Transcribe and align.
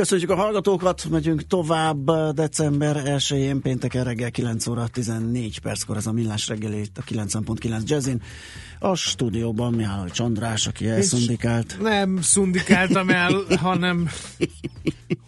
Köszönjük 0.00 0.30
a 0.30 0.34
hallgatókat, 0.34 1.06
megyünk 1.10 1.46
tovább 1.46 2.10
december 2.34 3.02
1-én 3.04 3.60
pénteken 3.60 4.04
reggel 4.04 4.30
9 4.30 4.66
óra 4.66 4.86
14 4.86 5.58
perckor 5.58 5.96
ez 5.96 6.06
a 6.06 6.12
millás 6.12 6.48
reggeli 6.48 6.80
itt 6.80 6.98
a 6.98 7.02
90.9 7.02 7.84
Jazzin. 7.84 8.22
A 8.78 8.94
stúdióban 8.94 9.72
Mihály 9.72 10.10
Csandrás, 10.10 10.66
aki 10.66 10.88
elszundikált. 10.88 11.76
Nem 11.80 12.22
szundikáltam 12.22 13.08
el, 13.08 13.32
hanem 13.56 14.08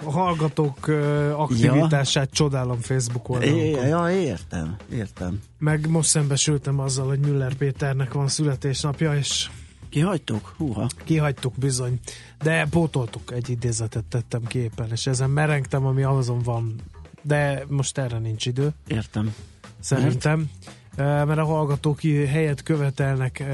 a 0.04 0.10
hallgatók 0.10 0.88
aktivitását 1.36 2.28
ja. 2.28 2.34
csodálom 2.36 2.80
Facebook 2.80 3.28
oldalon. 3.28 3.86
Ja, 3.86 4.10
értem, 4.10 4.76
értem. 4.92 5.40
Meg 5.58 5.88
most 5.88 6.08
szembesültem 6.08 6.78
azzal, 6.78 7.06
hogy 7.06 7.18
Müller 7.18 7.54
Péternek 7.54 8.12
van 8.12 8.28
születésnapja, 8.28 9.16
és 9.16 9.48
Kihagytuk? 9.92 10.54
Húha. 10.56 10.86
Kihagytuk 11.04 11.54
bizony. 11.58 12.00
De 12.42 12.66
pótoltuk, 12.70 13.32
egy 13.32 13.48
idézetet 13.48 14.04
tettem 14.04 14.44
képen, 14.44 14.90
és 14.90 15.06
ezen 15.06 15.30
merengtem, 15.30 15.86
ami 15.86 16.02
azon 16.02 16.38
van. 16.38 16.74
De 17.22 17.64
most 17.68 17.98
erre 17.98 18.18
nincs 18.18 18.46
idő. 18.46 18.72
Értem. 18.86 19.34
Szerintem. 19.80 20.50
Mert? 20.96 21.26
mert 21.26 21.38
a 21.38 21.44
hallgatók 21.44 22.00
helyet 22.00 22.62
követelnek 22.62 23.44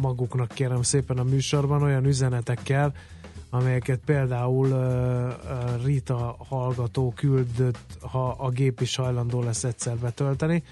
maguknak, 0.00 0.48
kérem 0.48 0.82
szépen 0.82 1.18
a 1.18 1.22
műsorban 1.22 1.82
olyan 1.82 2.04
üzenetekkel, 2.04 2.94
amelyeket 3.50 4.00
például 4.04 4.68
Rita 5.84 6.36
hallgató 6.48 7.12
küldött, 7.16 7.98
ha 8.00 8.28
a 8.28 8.48
gép 8.48 8.80
is 8.80 8.96
hajlandó 8.96 9.42
lesz 9.42 9.64
egyszer 9.64 9.96
betölteni. 9.96 10.62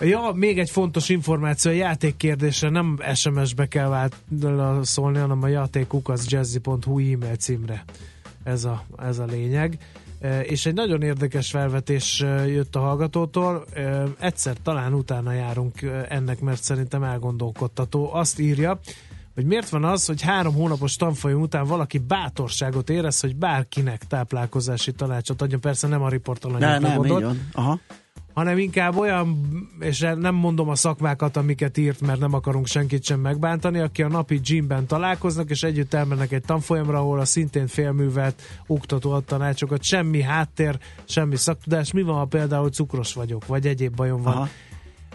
Ja, 0.00 0.32
még 0.34 0.58
egy 0.58 0.70
fontos 0.70 1.08
információ, 1.08 1.70
a 1.70 1.74
játék 1.74 2.16
kérdésre 2.16 2.68
nem 2.68 2.98
SMS-be 3.14 3.66
kell 3.68 4.10
szólni, 4.82 5.18
hanem 5.18 5.42
a 5.42 5.48
játékuk 5.48 6.08
az 6.08 6.30
jazzy.hu 6.30 6.98
e-mail 6.98 7.36
címre. 7.36 7.84
Ez 8.44 8.64
a, 8.64 8.84
ez 8.98 9.18
a 9.18 9.24
lényeg. 9.24 9.78
E, 10.20 10.40
és 10.40 10.66
egy 10.66 10.74
nagyon 10.74 11.02
érdekes 11.02 11.50
felvetés 11.50 12.20
e, 12.20 12.46
jött 12.46 12.76
a 12.76 12.80
hallgatótól. 12.80 13.64
E, 13.74 14.04
egyszer 14.18 14.56
talán 14.62 14.94
utána 14.94 15.32
járunk 15.32 15.82
ennek, 16.08 16.40
mert 16.40 16.62
szerintem 16.62 17.02
elgondolkodtató. 17.02 18.14
Azt 18.14 18.38
írja, 18.38 18.80
hogy 19.34 19.44
miért 19.44 19.68
van 19.68 19.84
az, 19.84 20.06
hogy 20.06 20.22
három 20.22 20.54
hónapos 20.54 20.96
tanfolyam 20.96 21.40
után 21.40 21.64
valaki 21.64 21.98
bátorságot 21.98 22.90
érez, 22.90 23.20
hogy 23.20 23.36
bárkinek 23.36 24.04
táplálkozási 24.06 24.92
tanácsot 24.92 25.42
adjon. 25.42 25.60
Persze 25.60 25.88
nem 25.88 26.02
a 26.02 26.08
riportalanyokra 26.08 26.78
ne, 26.78 26.88
nem, 26.88 26.96
gondolt. 26.96 27.36
Aha 27.52 27.80
hanem 28.34 28.58
inkább 28.58 28.96
olyan, 28.96 29.38
és 29.80 30.00
nem 30.18 30.34
mondom 30.34 30.68
a 30.68 30.74
szakmákat, 30.74 31.36
amiket 31.36 31.78
írt, 31.78 32.00
mert 32.00 32.20
nem 32.20 32.32
akarunk 32.32 32.66
senkit 32.66 33.04
sem 33.04 33.20
megbántani, 33.20 33.78
aki 33.78 34.02
a 34.02 34.08
napi 34.08 34.40
gymben 34.40 34.86
találkoznak, 34.86 35.50
és 35.50 35.62
együtt 35.62 35.94
elmennek 35.94 36.32
egy 36.32 36.42
tanfolyamra, 36.42 36.98
ahol 36.98 37.20
a 37.20 37.24
szintén 37.24 37.66
félművelt 37.66 38.42
oktató 38.66 39.10
ad 39.10 39.24
tanácsokat, 39.24 39.82
semmi 39.82 40.22
háttér, 40.22 40.78
semmi 41.04 41.36
szaktudás. 41.36 41.92
Mi 41.92 42.02
van, 42.02 42.16
ha 42.16 42.24
például 42.24 42.70
cukros 42.70 43.14
vagyok, 43.14 43.46
vagy 43.46 43.66
egyéb 43.66 43.94
bajom 43.94 44.22
van? 44.22 44.34
Aha. 44.34 44.48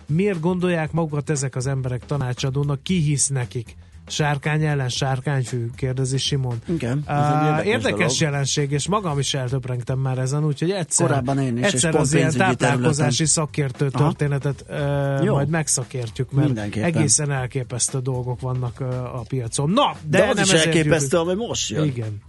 Miért 0.06 0.40
gondolják 0.40 0.92
magukat 0.92 1.30
ezek 1.30 1.56
az 1.56 1.68
emberek 1.68 2.06
tanácsadónak? 2.06 2.84
Ki 2.84 3.02
hisz 3.02 3.28
nekik? 3.28 3.76
Sárkány 4.08 4.66
ellen 4.66 4.90
sárkányfű, 4.90 5.70
kérdezi 5.76 6.18
Simon. 6.18 6.62
Igen, 6.66 7.04
ez 7.06 7.16
uh, 7.16 7.26
érdekes, 7.34 7.66
érdekes 7.66 8.20
jelenség, 8.20 8.72
és 8.72 8.88
magam 8.88 9.20
is 9.20 9.34
eltöprengtem 9.34 10.00
már 10.00 10.18
ezen, 10.18 10.46
úgyhogy 10.46 10.72
egyszer, 10.72 11.08
Korábban 11.08 11.40
én 11.40 11.58
is, 11.58 11.64
egyszer 11.64 11.96
az 11.96 12.14
ilyen 12.14 12.32
táplálkozási 12.32 13.26
szakértő 13.26 13.90
történetet 13.90 14.66
uh, 14.70 15.26
majd 15.26 15.50
megszakértjük, 15.50 16.32
mert 16.32 16.76
egészen 16.76 17.32
elképesztő 17.32 18.00
dolgok 18.00 18.40
vannak 18.40 18.78
uh, 18.80 18.88
a 19.16 19.24
piacon. 19.28 19.70
Na, 19.70 19.96
de, 20.10 20.18
de 20.18 20.28
az 20.28 20.36
nem 20.36 20.44
is 20.44 20.52
elképesztő, 20.52 21.18
ami 21.18 21.34
most 21.34 21.70
jön. 21.70 21.86
Igen. 21.86 22.22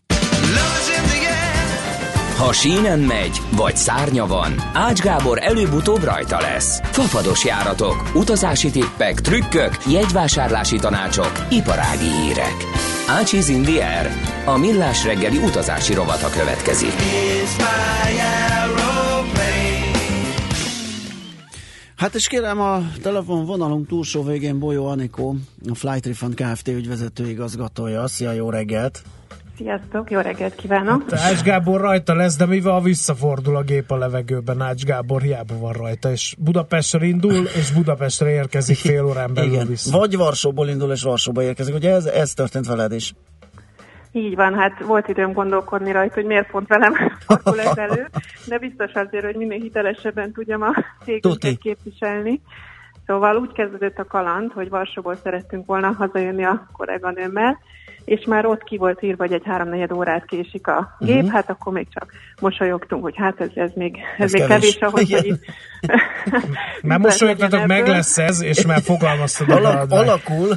Ha 2.38 2.52
sínen 2.52 2.98
megy, 2.98 3.40
vagy 3.56 3.76
szárnya 3.76 4.26
van, 4.26 4.54
Ács 4.72 5.00
Gábor 5.00 5.38
előbb-utóbb 5.42 6.02
rajta 6.02 6.40
lesz. 6.40 6.80
Fafados 6.80 7.44
járatok, 7.44 8.10
utazási 8.14 8.70
tippek, 8.70 9.20
trükkök, 9.20 9.76
jegyvásárlási 9.90 10.76
tanácsok, 10.76 11.32
iparági 11.50 12.10
hírek. 12.10 12.54
Ácsiz 13.08 13.48
in. 13.48 13.66
A 14.44 14.56
millás 14.56 15.04
reggeli 15.04 15.36
utazási 15.36 15.94
rovata 15.94 16.28
következik. 16.30 16.92
Hát 21.96 22.14
és 22.14 22.26
kérem 22.26 22.60
a 22.60 22.82
telefonvonalunk 23.02 23.86
túlsó 23.86 24.22
végén 24.22 24.58
Bolyó 24.58 24.86
Anikó, 24.86 25.36
a 25.70 25.74
Flight 25.74 26.06
Refund 26.06 26.34
Kft. 26.34 26.68
ügyvezető 26.68 27.28
igazgatója. 27.28 28.08
Szia, 28.08 28.32
jó 28.32 28.50
reggelt! 28.50 29.02
Sziasztok, 29.58 30.10
jó 30.10 30.20
reggelt 30.20 30.54
kívánok! 30.54 31.10
Hát, 31.10 31.20
Ács 31.20 31.42
Gábor 31.42 31.80
rajta 31.80 32.14
lesz, 32.14 32.36
de 32.36 32.46
mivel 32.46 32.80
visszafordul 32.80 33.56
a 33.56 33.62
gép 33.62 33.90
a 33.90 33.96
levegőben, 33.96 34.60
Ács 34.60 34.84
Gábor 34.84 35.20
hiába 35.20 35.58
van 35.58 35.72
rajta, 35.72 36.10
és 36.10 36.34
Budapestre 36.38 37.06
indul, 37.06 37.44
és 37.44 37.72
Budapestre 37.72 38.30
érkezik 38.30 38.76
fél 38.76 39.04
órán 39.04 39.34
belül 39.34 39.52
Igen. 39.52 39.66
vissza. 39.66 39.98
Vagy 39.98 40.16
Varsóból 40.16 40.68
indul, 40.68 40.90
és 40.90 41.02
Varsóba 41.02 41.42
érkezik. 41.42 41.74
Ugye 41.74 41.92
ez, 41.92 42.06
ez 42.06 42.32
történt 42.32 42.66
veled 42.66 42.92
is? 42.92 43.14
Így 44.12 44.34
van, 44.34 44.54
hát 44.54 44.80
volt 44.80 45.08
időm 45.08 45.32
gondolkodni 45.32 45.92
rajta, 45.92 46.14
hogy 46.14 46.24
miért 46.24 46.50
pont 46.50 46.68
velem 46.68 46.94
fordul 47.26 47.60
ez 47.60 47.76
elő, 47.76 48.08
de 48.46 48.58
biztos 48.58 48.92
azért, 48.92 49.24
hogy 49.24 49.36
minél 49.36 49.60
hitelesebben 49.60 50.32
tudjam 50.32 50.62
a 50.62 50.84
cégünket 51.04 51.58
képviselni. 51.58 52.40
Szóval 53.06 53.36
úgy 53.36 53.52
kezdődött 53.52 53.98
a 53.98 54.04
kaland, 54.04 54.52
hogy 54.52 54.68
Varsóból 54.68 55.16
szerettünk 55.16 55.66
volna 55.66 55.92
hazajönni 55.92 56.44
a 56.44 56.68
kolléganőmmel, 56.72 57.58
és 58.08 58.24
már 58.26 58.46
ott 58.46 58.62
ki 58.62 58.76
volt 58.76 59.02
írva, 59.02 59.24
hogy 59.24 59.32
egy 59.32 59.44
háromnegyed 59.44 59.92
órát 59.92 60.24
késik 60.24 60.66
a 60.66 60.96
gép, 60.98 61.16
uh-huh. 61.16 61.30
hát 61.30 61.50
akkor 61.50 61.72
még 61.72 61.86
csak 61.94 62.12
mosolyogtunk, 62.40 63.02
hogy 63.02 63.16
hát 63.16 63.40
ez, 63.40 63.48
ez 63.54 63.70
még, 63.74 63.98
ez, 64.16 64.24
ez 64.24 64.32
még 64.32 64.46
kevés, 64.46 64.78
kevés 64.78 64.92
ahhoz, 64.92 65.10
hogy 65.10 65.26
itt... 65.26 65.44
már 66.88 66.98
mosolyogtatok, 66.98 67.66
meg 67.66 67.86
lesz 67.86 68.18
ez, 68.18 68.42
és 68.42 68.66
már 68.66 68.80
fogalmaztad 68.80 69.50
Alak, 69.50 69.90
Alakul. 69.90 70.48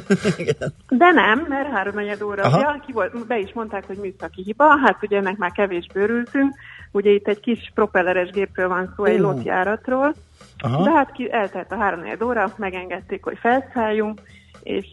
De 1.02 1.10
nem, 1.10 1.46
mert 1.48 1.70
háromnegyed 1.70 2.22
óra, 2.22 2.48
ja, 2.48 2.82
ki 2.86 2.92
volt, 2.92 3.26
be 3.26 3.38
is 3.38 3.52
mondták, 3.52 3.86
hogy 3.86 3.96
műszaki 3.96 4.42
hiba, 4.42 4.78
hát 4.84 4.98
ugye 5.02 5.16
ennek 5.16 5.36
már 5.36 5.52
kevés 5.52 5.86
bőrültünk, 5.92 6.54
ugye 6.90 7.10
itt 7.10 7.28
egy 7.28 7.40
kis 7.40 7.70
propelleres 7.74 8.30
gépről 8.30 8.68
van 8.68 8.92
szó, 8.96 9.04
egy 9.04 9.20
uh. 9.20 9.20
lotjáratról, 9.20 10.14
Aha. 10.58 10.84
de 10.84 10.90
hát 10.90 11.12
ki, 11.12 11.32
eltelt 11.32 11.72
a 11.72 11.76
háromnegyed 11.76 12.22
óra, 12.22 12.52
megengedték, 12.56 13.24
hogy 13.24 13.38
felszálljunk, 13.40 14.20
és 14.62 14.86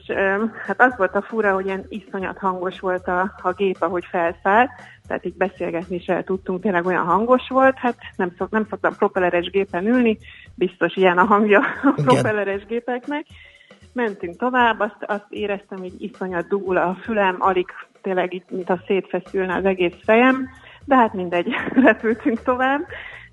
hát 0.66 0.82
az 0.82 0.94
volt 0.98 1.16
a 1.16 1.22
fura, 1.22 1.54
hogy 1.54 1.66
ilyen 1.66 1.86
iszonyat 1.90 2.38
hangos 2.38 2.80
volt 2.80 3.08
a, 3.08 3.34
a 3.42 3.52
gép, 3.52 3.78
ahogy 3.80 4.06
felszállt, 4.06 4.70
tehát 5.08 5.26
így 5.26 5.38
beszélgetni 5.38 6.00
se 6.00 6.24
tudtunk, 6.24 6.62
tényleg 6.62 6.86
olyan 6.86 7.06
hangos 7.06 7.48
volt, 7.48 7.78
hát 7.78 7.96
nem, 8.16 8.34
szok, 8.38 8.50
nem 8.50 8.66
szoktam 8.70 8.96
propelleres 8.96 9.50
gépen 9.50 9.88
ülni, 9.88 10.18
biztos 10.56 10.96
ilyen 10.96 11.18
a 11.18 11.26
hangja 11.26 11.60
a 11.84 12.02
propelleres 12.06 12.66
gépeknek. 12.66 13.26
Mentünk 13.94 14.38
tovább, 14.38 14.80
azt, 14.80 15.04
azt 15.06 15.26
éreztem, 15.30 15.78
hogy 15.78 16.02
iszonyat 16.02 16.48
dugul 16.48 16.78
a 16.78 16.98
fülem, 17.04 17.36
alig 17.40 17.68
tényleg 18.02 18.34
itt, 18.34 18.52
mint 18.52 18.70
a 18.70 18.82
szétfeszülne 18.88 19.56
az 19.56 19.66
egész 19.66 19.96
fejem, 20.04 20.50
de 20.86 20.96
hát 20.96 21.14
mindegy, 21.14 21.48
repültünk 21.86 22.42
tovább, 22.44 22.82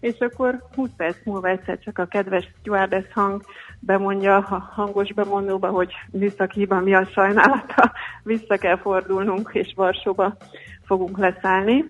és 0.00 0.18
akkor 0.18 0.62
20 0.74 0.90
perc 0.96 1.16
múlva 1.24 1.48
egyszer 1.48 1.78
csak 1.78 1.98
a 1.98 2.06
kedves 2.06 2.48
stewardess 2.60 3.12
hang 3.12 3.42
bemondja 3.80 4.36
a 4.36 4.70
hangos 4.74 5.12
bemondóba, 5.12 5.68
hogy 5.68 5.92
műszakiban 6.10 6.82
mi 6.82 6.94
a 6.94 7.08
sajnálata, 7.12 7.92
vissza 8.22 8.56
kell 8.56 8.78
fordulnunk, 8.78 9.50
és 9.52 9.72
Varsóba 9.76 10.36
fogunk 10.84 11.18
leszállni. 11.18 11.84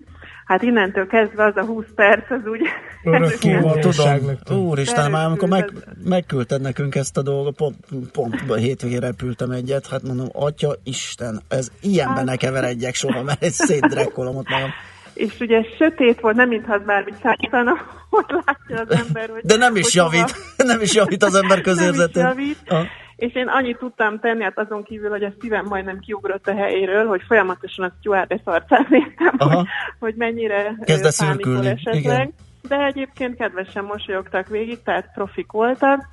Hát 0.45 0.61
innentől 0.61 1.07
kezdve 1.07 1.45
az 1.45 1.55
a 1.55 1.65
20 1.65 1.85
perc, 1.95 2.31
az 2.31 2.39
úgy... 2.45 2.61
Örökké 3.03 3.59
tudom. 3.79 4.67
Úristen, 4.67 5.11
már 5.11 5.25
amikor 5.25 5.49
meg, 5.49 5.71
megküldted 6.03 6.61
nekünk 6.61 6.95
ezt 6.95 7.17
a 7.17 7.21
dolgot, 7.21 7.55
pont, 7.55 7.75
pont 8.11 8.55
hétvégén 8.55 8.99
repültem 8.99 9.51
egyet, 9.51 9.87
hát 9.87 10.03
mondom, 10.03 10.27
atya 10.33 10.75
Isten, 10.83 11.41
ez 11.47 11.71
ilyenben 11.81 12.15
hát. 12.15 12.25
ne 12.25 12.35
keveredjek 12.35 12.95
soha, 12.95 13.23
mert 13.23 13.43
egy 13.43 13.51
szétdrekkolom 13.51 14.35
ott 14.35 14.49
magam 14.49 14.69
és 15.17 15.39
ugye 15.39 15.63
sötét 15.77 16.19
volt, 16.19 16.35
nem 16.35 16.47
mintha 16.47 16.77
bármit 16.77 17.15
szállítana, 17.21 17.71
hogy 18.09 18.25
látja 18.27 18.85
az 18.85 19.05
ember, 19.05 19.29
hogy... 19.29 19.41
De 19.43 19.55
nem 19.55 19.75
is 19.75 19.93
javít, 19.93 20.31
hova... 20.31 20.69
nem 20.71 20.81
is 20.81 20.93
javít 20.93 21.23
az 21.23 21.35
ember 21.35 21.61
közérzetén. 21.61 22.23
Nem 22.27 22.39
is 22.39 22.45
javít. 22.45 22.57
Ah. 22.67 22.85
És 23.15 23.35
én 23.35 23.47
annyit 23.47 23.77
tudtam 23.77 24.19
tenni, 24.19 24.43
hát 24.43 24.57
azon 24.57 24.83
kívül, 24.83 25.09
hogy 25.09 25.23
a 25.23 25.31
szívem 25.41 25.65
majdnem 25.65 25.99
kiugrott 25.99 26.47
a 26.47 26.55
helyéről, 26.55 27.07
hogy 27.07 27.21
folyamatosan 27.27 27.85
a 27.85 27.93
stewardess 27.99 28.41
arcát 28.43 28.89
néztem, 28.89 29.35
hogy, 29.37 29.67
hogy 29.99 30.15
mennyire 30.15 30.75
Kezd 30.83 31.25
pánikol 31.25 31.67
esetleg. 31.67 31.95
Igen. 31.95 32.33
de 32.67 32.85
egyébként 32.85 33.37
kedvesen 33.37 33.83
mosolyogtak 33.83 34.47
végig, 34.47 34.83
tehát 34.83 35.11
profik 35.13 35.51
voltak. 35.51 36.07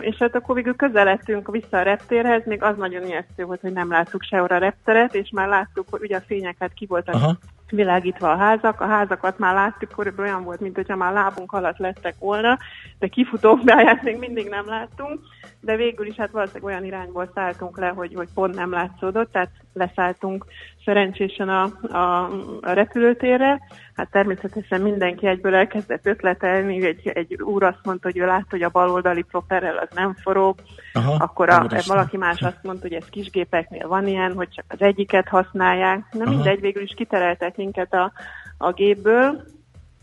És 0.00 0.16
hát 0.18 0.34
akkor 0.34 0.54
végül 0.54 0.76
közeledtünk 0.76 1.50
vissza 1.50 1.78
a 1.78 1.82
reptérhez, 1.82 2.42
még 2.44 2.62
az 2.62 2.76
nagyon 2.76 3.06
ijesztő 3.06 3.44
volt, 3.44 3.60
hogy 3.60 3.72
nem 3.72 3.90
láttuk 3.90 4.22
sehol 4.22 4.48
a 4.48 4.58
repteret, 4.58 5.14
és 5.14 5.30
már 5.32 5.48
láttuk, 5.48 5.86
hogy 5.90 6.02
ugye 6.02 6.16
a 6.16 6.22
fényeket 6.26 6.72
ki 6.72 6.86
voltak 6.86 7.14
Aha 7.14 7.38
világítva 7.72 8.30
a 8.30 8.36
házak. 8.36 8.80
A 8.80 8.86
házakat 8.86 9.38
már 9.38 9.54
láttuk, 9.54 9.88
körülbelül 9.88 10.30
olyan 10.30 10.44
volt, 10.44 10.60
mint 10.60 10.76
hogyha 10.76 10.96
már 10.96 11.12
lábunk 11.12 11.52
alatt 11.52 11.78
lettek 11.78 12.14
volna, 12.18 12.58
de 12.98 13.06
kifutópályát 13.06 14.02
még 14.02 14.18
mindig 14.18 14.48
nem 14.48 14.66
láttunk, 14.66 15.20
de 15.62 15.76
végül 15.76 16.06
is 16.06 16.16
hát 16.16 16.30
valószínűleg 16.30 16.72
olyan 16.72 16.84
irányból 16.84 17.30
szálltunk 17.34 17.78
le, 17.78 17.88
hogy, 17.88 18.14
hogy 18.14 18.28
pont 18.34 18.54
nem 18.54 18.70
látszódott, 18.70 19.32
tehát 19.32 19.50
leszálltunk 19.72 20.46
szerencsésen 20.84 21.48
a, 21.48 21.62
a, 21.82 22.24
a 22.60 22.72
repülőtérre. 22.72 23.60
Hát 23.94 24.10
természetesen 24.10 24.80
mindenki 24.80 25.26
egyből 25.26 25.54
elkezdett 25.54 26.06
ötletelni, 26.06 26.86
egy, 26.86 27.08
egy 27.08 27.42
úr 27.42 27.62
azt 27.62 27.80
mondta, 27.82 28.08
hogy 28.08 28.18
ő 28.18 28.26
látta, 28.26 28.46
hogy 28.50 28.62
a 28.62 28.68
baloldali 28.68 29.22
propeller 29.22 29.76
az 29.76 29.88
nem 29.94 30.14
forog, 30.14 30.54
Aha, 30.92 31.14
akkor 31.18 31.50
a, 31.50 31.66
valaki 31.86 32.16
más 32.16 32.40
azt 32.40 32.62
mondta, 32.62 32.88
hogy 32.88 32.96
ez 32.96 33.08
kisgépeknél 33.10 33.88
van 33.88 34.06
ilyen, 34.06 34.34
hogy 34.34 34.48
csak 34.48 34.64
az 34.68 34.80
egyiket 34.80 35.28
használják. 35.28 36.04
Na 36.10 36.30
mindegy, 36.30 36.60
végül 36.60 36.82
is 36.82 36.94
kitereltek 36.96 37.56
minket 37.56 37.94
a, 37.94 38.12
a 38.58 38.72
gépből, 38.72 39.44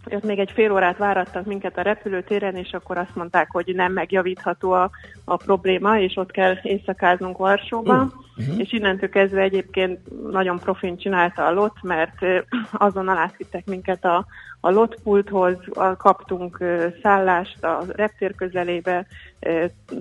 ott 0.05 0.23
még 0.23 0.39
egy 0.39 0.51
fél 0.51 0.71
órát 0.71 0.97
várattak 0.97 1.45
minket 1.45 1.77
a 1.77 1.81
repülőtéren, 1.81 2.55
és 2.55 2.71
akkor 2.71 2.97
azt 2.97 3.15
mondták, 3.15 3.51
hogy 3.51 3.75
nem 3.75 3.93
megjavítható 3.93 4.71
a, 4.71 4.89
a 5.25 5.35
probléma, 5.35 5.99
és 5.99 6.15
ott 6.15 6.31
kell 6.31 6.55
éjszakáznunk 6.61 7.37
Varsóban. 7.37 8.13
Uh-huh. 8.37 8.59
És 8.59 8.71
innentől 8.73 9.09
kezdve 9.09 9.41
egyébként 9.41 9.99
nagyon 10.31 10.59
profin 10.59 10.97
csinálta 10.97 11.45
a 11.45 11.51
LOT, 11.51 11.73
mert 11.81 12.15
azonnal 12.71 13.17
átvittek 13.17 13.65
minket 13.65 14.05
a, 14.05 14.25
a 14.61 14.69
lotpulthoz, 14.69 15.57
kaptunk 15.97 16.63
szállást 17.01 17.63
a 17.63 17.83
reptér 17.95 18.35
közelébe, 18.35 19.05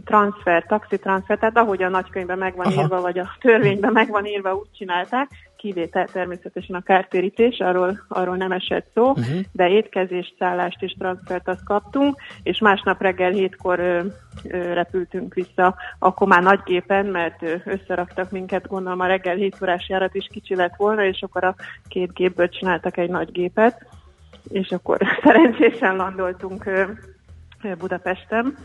transfer, 0.05 0.65
taxitranszfer, 0.67 1.39
tehát 1.39 1.57
ahogy 1.57 1.83
a 1.83 1.89
nagykönyvben 1.89 2.39
megvan 2.39 2.67
Aha. 2.67 2.83
írva, 2.83 3.01
vagy 3.01 3.19
a 3.19 3.37
törvényben 3.41 3.93
megvan 3.93 4.27
írva, 4.27 4.55
úgy 4.55 4.71
csinálták, 4.73 5.29
kivétel 5.59 6.07
természetesen 6.07 6.77
a 6.77 6.83
kártérítés, 6.83 7.59
arról, 7.59 8.05
arról 8.09 8.37
nem 8.37 8.53
esett 8.53 8.87
szó, 8.95 9.11
uh-huh. 9.11 9.41
de 9.53 9.69
étkezést, 9.69 10.35
szállást 10.39 10.83
és 10.83 10.95
transfert 10.99 11.49
azt 11.49 11.65
kaptunk, 11.65 12.17
és 12.43 12.59
másnap 12.59 13.03
reggel 13.03 13.31
hétkor 13.31 13.79
ö, 13.79 14.01
ö, 14.45 14.73
repültünk 14.73 15.35
vissza, 15.35 15.75
akkor 15.99 16.27
már 16.27 16.43
nagy 16.43 16.61
gépen, 16.65 17.07
mert 17.07 17.43
ö, 17.43 17.55
összeraktak 17.65 18.31
minket, 18.31 18.67
gondolom 18.67 19.01
a 19.01 19.07
reggel 19.07 19.37
7 19.37 19.57
órás 19.63 19.89
járat 19.89 20.15
is 20.15 20.29
kicsi 20.31 20.55
lett 20.55 20.77
volna, 20.77 21.05
és 21.05 21.23
akkor 21.23 21.45
a 21.45 21.55
két 21.89 22.13
gépből 22.13 22.49
csináltak 22.49 22.97
egy 22.97 23.11
nagy 23.11 23.33
gépet, 23.33 23.87
és 24.49 24.71
akkor 24.71 24.99
szerencsésen 25.23 25.97
landoltunk 25.97 26.67
ö, 26.67 26.85
Budapesten. 27.79 28.57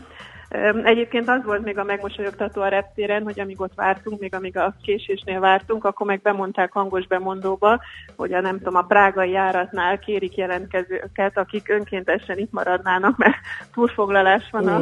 Egyébként 0.84 1.28
az 1.28 1.44
volt 1.44 1.64
még 1.64 1.78
a 1.78 1.84
megmosolyogtató 1.84 2.62
a 2.62 2.68
reptéren, 2.68 3.22
hogy 3.22 3.40
amíg 3.40 3.60
ott 3.60 3.72
vártunk, 3.74 4.20
még 4.20 4.34
amíg 4.34 4.56
a 4.56 4.74
késésnél 4.82 5.40
vártunk, 5.40 5.84
akkor 5.84 6.06
meg 6.06 6.20
bemondták 6.22 6.72
hangos 6.72 7.06
bemondóba, 7.06 7.80
hogy 8.16 8.32
a 8.32 8.40
nem 8.40 8.58
tudom, 8.58 8.76
a 8.76 8.82
prágai 8.82 9.30
járatnál 9.30 9.98
kérik 9.98 10.36
jelentkezőket, 10.36 11.38
akik 11.38 11.68
önkéntesen 11.68 12.38
itt 12.38 12.52
maradnának, 12.52 13.16
mert 13.16 13.34
túlfoglalás 13.74 14.42
van 14.50 14.68
a, 14.68 14.80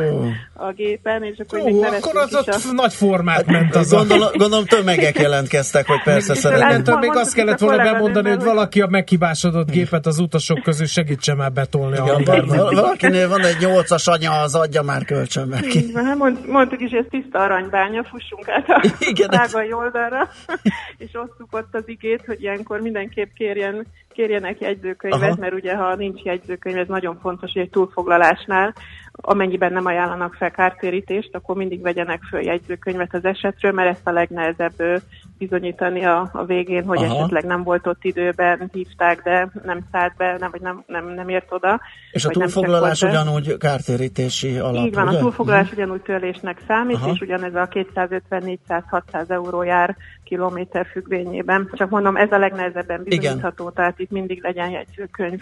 a 0.66 0.72
gépen, 0.72 1.22
és 1.22 1.38
akkor 1.38 1.58
Ó, 1.60 1.82
akkor 1.82 2.16
az 2.16 2.34
ott 2.34 2.46
a... 2.46 2.72
nagy 2.72 2.94
formát 2.94 3.46
ment 3.46 3.74
az 3.74 3.90
Gondol, 3.90 4.22
a... 4.22 4.30
Gondolom 4.36 4.64
tömegek 4.64 5.18
jelentkeztek, 5.18 5.86
hogy 5.86 6.02
persze 6.02 6.34
szeretnék. 6.34 6.98
Még 6.98 7.16
azt 7.16 7.34
kellett 7.34 7.58
volna 7.58 7.82
bemondani, 7.82 8.28
hogy 8.28 8.42
valaki 8.42 8.80
a 8.80 8.86
meghibásodott 8.86 9.70
gépet 9.70 10.06
az 10.06 10.18
utasok 10.18 10.62
közül 10.62 10.86
segítse 10.86 11.34
már 11.34 11.52
betolni. 11.52 11.96
Igen, 11.96 12.48
a 12.48 12.70
valakinél 12.70 13.28
van 13.28 13.44
egy 13.44 13.56
nyolcas 13.60 14.06
anya, 14.06 14.40
az 14.40 14.54
adja 14.54 14.82
már 14.82 15.04
kölcsönbe 15.04 15.60
neki. 15.64 15.78
Így 15.78 15.92
van, 15.92 16.16
mond, 16.16 16.46
mondtuk 16.46 16.80
is, 16.80 16.90
hogy 16.90 16.98
ez 16.98 17.20
tiszta 17.20 17.38
aranybánya, 17.38 18.04
fussunk 18.04 18.48
át 18.48 18.68
a 18.68 18.82
Igen, 19.10 19.28
tágai 19.28 19.72
oldalra, 19.72 20.28
és 21.04 21.10
osztuk 21.12 21.48
ott 21.50 21.74
az 21.74 21.88
igét, 21.88 22.24
hogy 22.26 22.42
ilyenkor 22.42 22.80
mindenképp 22.80 23.32
kérjen, 23.34 23.86
kérjenek 24.12 24.60
jegyzőkönyvet, 24.60 25.30
Aha. 25.30 25.40
mert 25.40 25.54
ugye 25.54 25.74
ha 25.74 25.94
nincs 25.94 26.22
jegyzőkönyv, 26.22 26.76
ez 26.76 26.88
nagyon 26.88 27.18
fontos, 27.20 27.52
hogy 27.52 27.62
egy 27.62 27.70
túlfoglalásnál 27.70 28.74
amennyiben 29.12 29.72
nem 29.72 29.86
ajánlanak 29.86 30.34
fel 30.34 30.50
kártérítést, 30.50 31.34
akkor 31.34 31.56
mindig 31.56 31.82
vegyenek 31.82 32.22
föl 32.22 32.40
jegyzőkönyvet 32.40 33.14
az 33.14 33.24
esetről, 33.24 33.72
mert 33.72 33.88
ezt 33.88 34.06
a 34.06 34.10
legnehezebb 34.10 35.02
bizonyítani 35.38 36.04
a, 36.04 36.30
a 36.32 36.44
végén, 36.44 36.84
hogy 36.84 37.02
Aha. 37.02 37.16
esetleg 37.16 37.44
nem 37.44 37.62
volt 37.62 37.86
ott 37.86 38.04
időben, 38.04 38.70
hívták, 38.72 39.22
de 39.22 39.50
nem 39.64 39.80
szállt 39.92 40.16
be, 40.16 40.36
nem, 40.38 40.50
vagy 40.50 40.60
nem, 40.60 40.84
nem, 40.86 41.08
nem 41.08 41.28
ért 41.28 41.52
oda. 41.52 41.80
És 42.12 42.24
a 42.24 42.28
túlfoglalás 42.28 43.02
ugyanúgy 43.02 43.56
kártérítési 43.56 44.58
alap, 44.58 44.86
Így 44.86 44.94
van, 44.94 45.08
ugye? 45.08 45.16
a 45.16 45.20
túlfoglalás 45.20 45.62
uh-huh. 45.62 45.78
ugyanúgy 45.78 46.02
törlésnek 46.02 46.62
számít, 46.66 46.96
Aha. 46.96 47.10
és 47.10 47.20
ugyanez 47.20 47.54
a 47.54 47.68
250-400-600 47.68 49.30
euró 49.30 49.62
jár 49.62 49.96
kilométer 50.24 50.86
függvényében. 50.86 51.70
Csak 51.72 51.90
mondom, 51.90 52.16
ez 52.16 52.32
a 52.32 52.38
legnehezebben 52.38 53.02
bizonyítható, 53.02 53.62
Igen. 53.62 53.74
tehát 53.74 53.98
itt 53.98 54.10
mindig 54.10 54.42
legyen 54.42 54.70
jegyzőkönyv. 54.70 55.40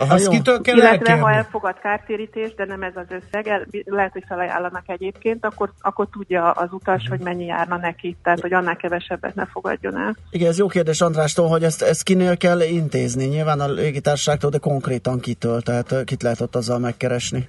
Aha, 0.00 0.14
Azt 0.14 0.28
kitől 0.28 0.60
kell 0.60 0.76
Illetve, 0.76 0.96
elkérni? 0.96 1.20
ha 1.20 1.30
elfogad 1.30 1.78
kártérítés, 1.78 2.54
de 2.54 2.64
nem 2.64 2.82
ez 2.82 2.92
az 2.96 3.06
összeg, 3.08 3.46
el, 3.46 3.66
lehet, 3.84 4.12
hogy 4.12 4.24
felajánlanak 4.28 4.82
egyébként, 4.86 5.44
akkor, 5.44 5.72
akkor 5.80 6.06
tudja 6.12 6.50
az 6.50 6.68
utas, 6.72 7.06
hogy 7.08 7.20
mennyi 7.20 7.44
járna 7.44 7.76
neki, 7.76 8.16
tehát 8.22 8.40
hogy 8.40 8.52
annál 8.52 8.76
kevesebbet 8.76 9.34
ne 9.34 9.46
fogadjon 9.46 9.96
el. 9.96 10.16
Igen, 10.30 10.48
ez 10.48 10.58
jó 10.58 10.66
kérdés 10.66 11.00
Andrástól, 11.00 11.48
hogy 11.48 11.64
ezt, 11.64 11.82
ezt 11.82 12.02
kinél 12.02 12.36
kell 12.36 12.60
intézni. 12.60 13.24
Nyilván 13.24 13.60
a 13.60 13.68
légitársaságtól, 13.68 14.50
de 14.50 14.58
konkrétan 14.58 15.20
kitől, 15.20 15.60
tehát 15.60 16.04
kit 16.04 16.22
lehet 16.22 16.40
ott 16.40 16.56
azzal 16.56 16.78
megkeresni? 16.78 17.48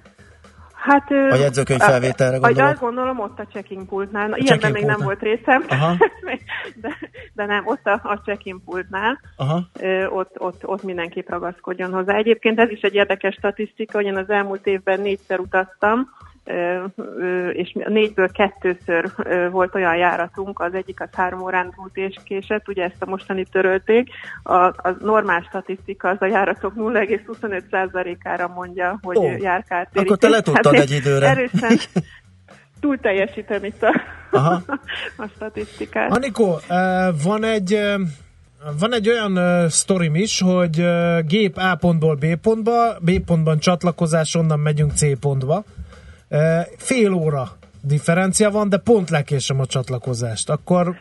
Hát, 0.82 1.12
a 1.12 1.36
jegyzőkönyv 1.36 1.80
felvételre 1.80 2.38
gondolom. 2.38 2.70
Azt 2.70 2.80
gondolom 2.80 3.20
ott 3.20 3.40
a 3.40 3.46
checking 3.52 3.86
pultnál. 3.86 4.34
A 4.34 4.38
Ilyenben 4.38 4.72
még 4.72 4.86
nem 4.86 5.00
volt 5.00 5.22
részem, 5.22 5.66
Aha. 5.68 5.96
de, 6.82 6.98
de 7.34 7.46
nem, 7.46 7.68
ott 7.68 7.86
a, 7.86 8.00
a 8.04 8.22
checking 8.26 8.62
pultnál. 8.66 9.20
Aha. 9.36 9.70
ott, 10.10 10.40
ott, 10.40 10.68
ott 10.68 10.84
mindenképp 10.84 11.30
ragaszkodjon 11.30 11.94
hozzá. 11.94 12.16
Egyébként 12.16 12.60
ez 12.60 12.70
is 12.70 12.82
egy 12.82 12.96
érdekes 12.96 13.36
statisztika, 13.36 13.98
hogy 13.98 14.06
én 14.06 14.18
az 14.18 14.30
elmúlt 14.30 14.68
évben 14.68 15.02
négyszer 15.02 15.40
utaztam, 15.40 16.10
és 17.54 17.76
négyből 17.88 18.32
kettőször 18.32 19.12
volt 19.52 19.76
olyan 19.76 19.96
járatunk, 19.96 20.60
az 20.60 20.74
egyik 20.74 21.02
az 21.02 21.10
három 21.12 21.42
órán 21.42 21.74
volt 21.76 21.98
és 21.98 22.16
késett, 22.24 22.68
ugye 22.68 22.84
ezt 22.84 23.02
a 23.02 23.06
mostani 23.06 23.46
törölték. 23.52 24.10
A, 24.44 24.54
a 24.64 24.96
normál 25.00 25.46
statisztika 25.50 26.10
az 26.10 26.18
a 26.20 26.26
járatok 26.26 26.74
0,25%-ára 26.78 28.48
mondja, 28.48 29.00
hogy 29.02 29.18
oh, 29.18 29.42
jár 29.42 29.64
kártérítés. 29.64 30.02
Akkor 30.02 30.18
te 30.18 30.30
letudtad 30.30 30.76
hát 30.76 30.84
egy 30.84 30.92
időre. 30.92 31.28
Erősen 31.28 31.78
túl 32.80 33.00
teljesítem 33.00 33.64
itt 33.64 33.84
a, 33.84 34.02
Aha. 34.32 34.62
a 35.18 35.28
statisztikát. 35.36 36.12
Anikó, 36.12 36.60
van 37.24 37.44
egy 37.44 37.80
van 38.80 38.94
egy 38.94 39.10
olyan 39.10 39.38
uh, 39.38 39.68
sztorim 39.68 40.16
is, 40.16 40.42
hogy 40.42 40.80
uh, 40.80 41.20
gép 41.28 41.58
A 41.58 41.76
pontból 41.76 42.16
B 42.16 42.36
pontba, 42.36 42.98
B 43.00 43.20
pontban 43.26 43.60
csatlakozás, 43.60 44.36
onnan 44.36 44.60
megyünk 44.60 44.92
C 44.92 45.20
pontba. 45.20 45.64
Fél 46.78 47.14
óra 47.14 47.44
differencia 47.82 48.50
van, 48.52 48.70
de 48.70 48.78
pont 48.78 49.10
lekésem 49.10 49.60
a 49.60 49.66
csatlakozást. 49.66 50.50
Akkor 50.50 50.96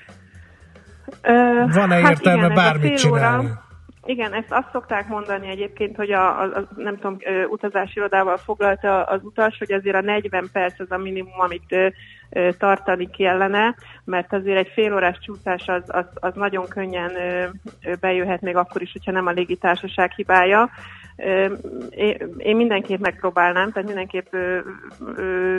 van-e 1.73 1.95
hát 1.95 2.11
értelme 2.11 2.45
igen, 2.45 2.55
bármit 2.55 2.99
csinálni? 2.99 3.45
Óra, 3.45 3.69
igen, 4.05 4.35
ezt 4.35 4.53
azt 4.53 4.69
szokták 4.73 5.09
mondani 5.09 5.49
egyébként, 5.49 5.97
hogy 5.97 6.11
a, 6.13 6.41
a, 6.41 6.43
a 6.43 6.69
nem 6.77 6.95
tudom, 6.95 7.17
utazási 7.49 7.93
irodával 7.95 8.37
foglalta 8.37 9.03
az 9.03 9.21
utas, 9.23 9.59
hogy 9.59 9.73
azért 9.73 9.97
a 9.97 10.01
40 10.01 10.49
perc 10.53 10.81
az 10.81 10.91
a 10.91 10.97
minimum, 10.97 11.41
amit 11.41 11.73
ö, 11.73 11.89
ö, 12.31 12.51
tartani 12.59 13.11
kellene, 13.11 13.75
mert 14.05 14.33
azért 14.33 14.59
egy 14.59 14.71
fél 14.75 14.95
órás 14.95 15.19
csúszás 15.19 15.69
az, 15.69 15.83
az, 15.87 16.05
az 16.15 16.35
nagyon 16.35 16.69
könnyen 16.69 17.11
ö, 17.15 17.47
bejöhet 18.01 18.41
még 18.41 18.57
akkor 18.57 18.83
is, 18.83 18.93
hogyha 18.93 19.13
nem 19.13 19.27
a 19.27 19.31
légitársaság 19.31 20.11
hibája. 20.11 20.71
Én 22.37 22.57
mindenképp 22.57 23.01
megpróbálnám, 23.01 23.73
tehát 23.73 23.89
mindenképp 23.89 24.27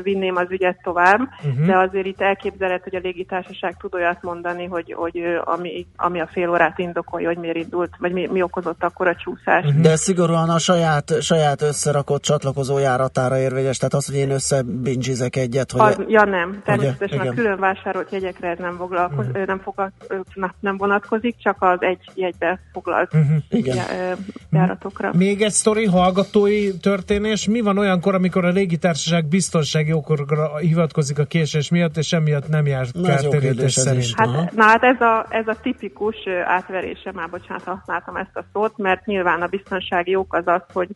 vinném 0.03 0.35
az 0.35 0.45
ügyet 0.49 0.79
tovább, 0.83 1.19
uh-huh. 1.19 1.65
de 1.65 1.77
azért 1.77 2.05
itt 2.05 2.21
elképzelhet, 2.21 2.83
hogy 2.83 2.95
a 2.95 2.99
légitársaság 2.99 3.75
tud 3.77 3.93
olyat 3.93 4.21
mondani, 4.21 4.65
hogy, 4.65 4.93
hogy 4.93 5.21
ami, 5.43 5.85
ami 5.95 6.19
a 6.19 6.27
fél 6.31 6.49
órát 6.49 6.79
indokolja, 6.79 7.27
hogy 7.27 7.37
miért 7.37 7.57
indult, 7.57 7.89
vagy 7.99 8.11
mi, 8.11 8.27
mi 8.31 8.41
okozott 8.41 8.83
akkor 8.83 9.07
a 9.07 9.15
csúszás. 9.15 9.65
Uh-huh. 9.65 9.81
De 9.81 9.95
szigorúan 9.95 10.49
a 10.49 10.59
saját, 10.59 11.21
saját 11.21 11.61
összerakott 11.61 12.21
csatlakozó 12.21 12.77
járatára 12.77 13.37
érvényes, 13.37 13.77
tehát 13.77 13.93
az, 13.93 14.05
hogy 14.05 14.15
én 14.15 14.31
összebincsizek 14.31 15.35
egyet, 15.35 15.71
hogy... 15.71 15.81
Az, 15.81 15.99
ja 16.07 16.23
nem, 16.23 16.61
természetesen 16.65 17.19
ugye, 17.19 17.29
a 17.29 17.33
külön 17.33 17.59
vásárolt 17.59 18.11
jegyekre 18.11 18.49
ez 18.49 18.57
nem, 18.57 18.75
foglalkoz, 18.77 19.27
uh-huh. 19.27 19.45
nem, 19.45 19.59
fogad, 19.59 19.91
nem 20.59 20.77
vonatkozik, 20.77 21.35
csak 21.37 21.55
az 21.59 21.77
egy 21.79 21.99
jegybe 22.13 22.59
foglalt 22.71 23.13
uh-huh. 23.13 23.37
Igen. 23.49 23.77
járatokra. 24.51 25.11
Még 25.13 25.41
egy 25.51 25.57
sztori, 25.57 25.85
hallgatói 25.85 26.77
történés. 26.77 27.47
Mi 27.47 27.61
van 27.61 27.77
olyankor, 27.77 28.15
amikor 28.15 28.45
a 28.45 28.49
légitársaság 28.49 29.25
biztonsági 29.25 29.93
okokra 29.93 30.57
hivatkozik 30.57 31.19
a 31.19 31.23
késés 31.23 31.69
miatt, 31.69 31.97
és 31.97 32.13
emiatt 32.13 32.47
nem 32.47 32.65
jár 32.65 32.85
kártérítés 33.03 33.73
szerint? 33.73 34.05
Hát, 34.15 34.51
na 34.55 34.63
hát 34.63 34.83
ez 34.83 35.01
a, 35.01 35.25
ez 35.29 35.47
a 35.47 35.55
tipikus 35.61 36.15
átverése, 36.45 37.11
már 37.11 37.29
bocsánat, 37.29 37.63
használtam 37.63 38.15
ezt 38.15 38.35
a 38.35 38.43
szót, 38.53 38.77
mert 38.77 39.05
nyilván 39.05 39.41
a 39.41 39.47
biztonsági 39.47 40.15
ok 40.15 40.33
az 40.33 40.43
az, 40.45 40.61
hogy 40.73 40.89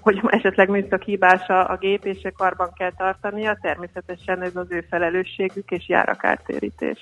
hogy 0.00 0.20
esetleg 0.38 0.68
műszak 0.68 1.02
hibás 1.02 1.48
a, 1.48 1.70
a 1.70 1.76
gép, 1.80 2.04
és 2.04 2.18
karban 2.36 2.72
kell 2.76 2.92
tartania, 2.96 3.58
természetesen 3.60 4.42
ez 4.42 4.56
az 4.56 4.66
ő 4.68 4.86
felelősségük, 4.90 5.70
és 5.70 5.88
jár 5.88 6.08
a 6.08 6.14
kártérítés. 6.14 6.98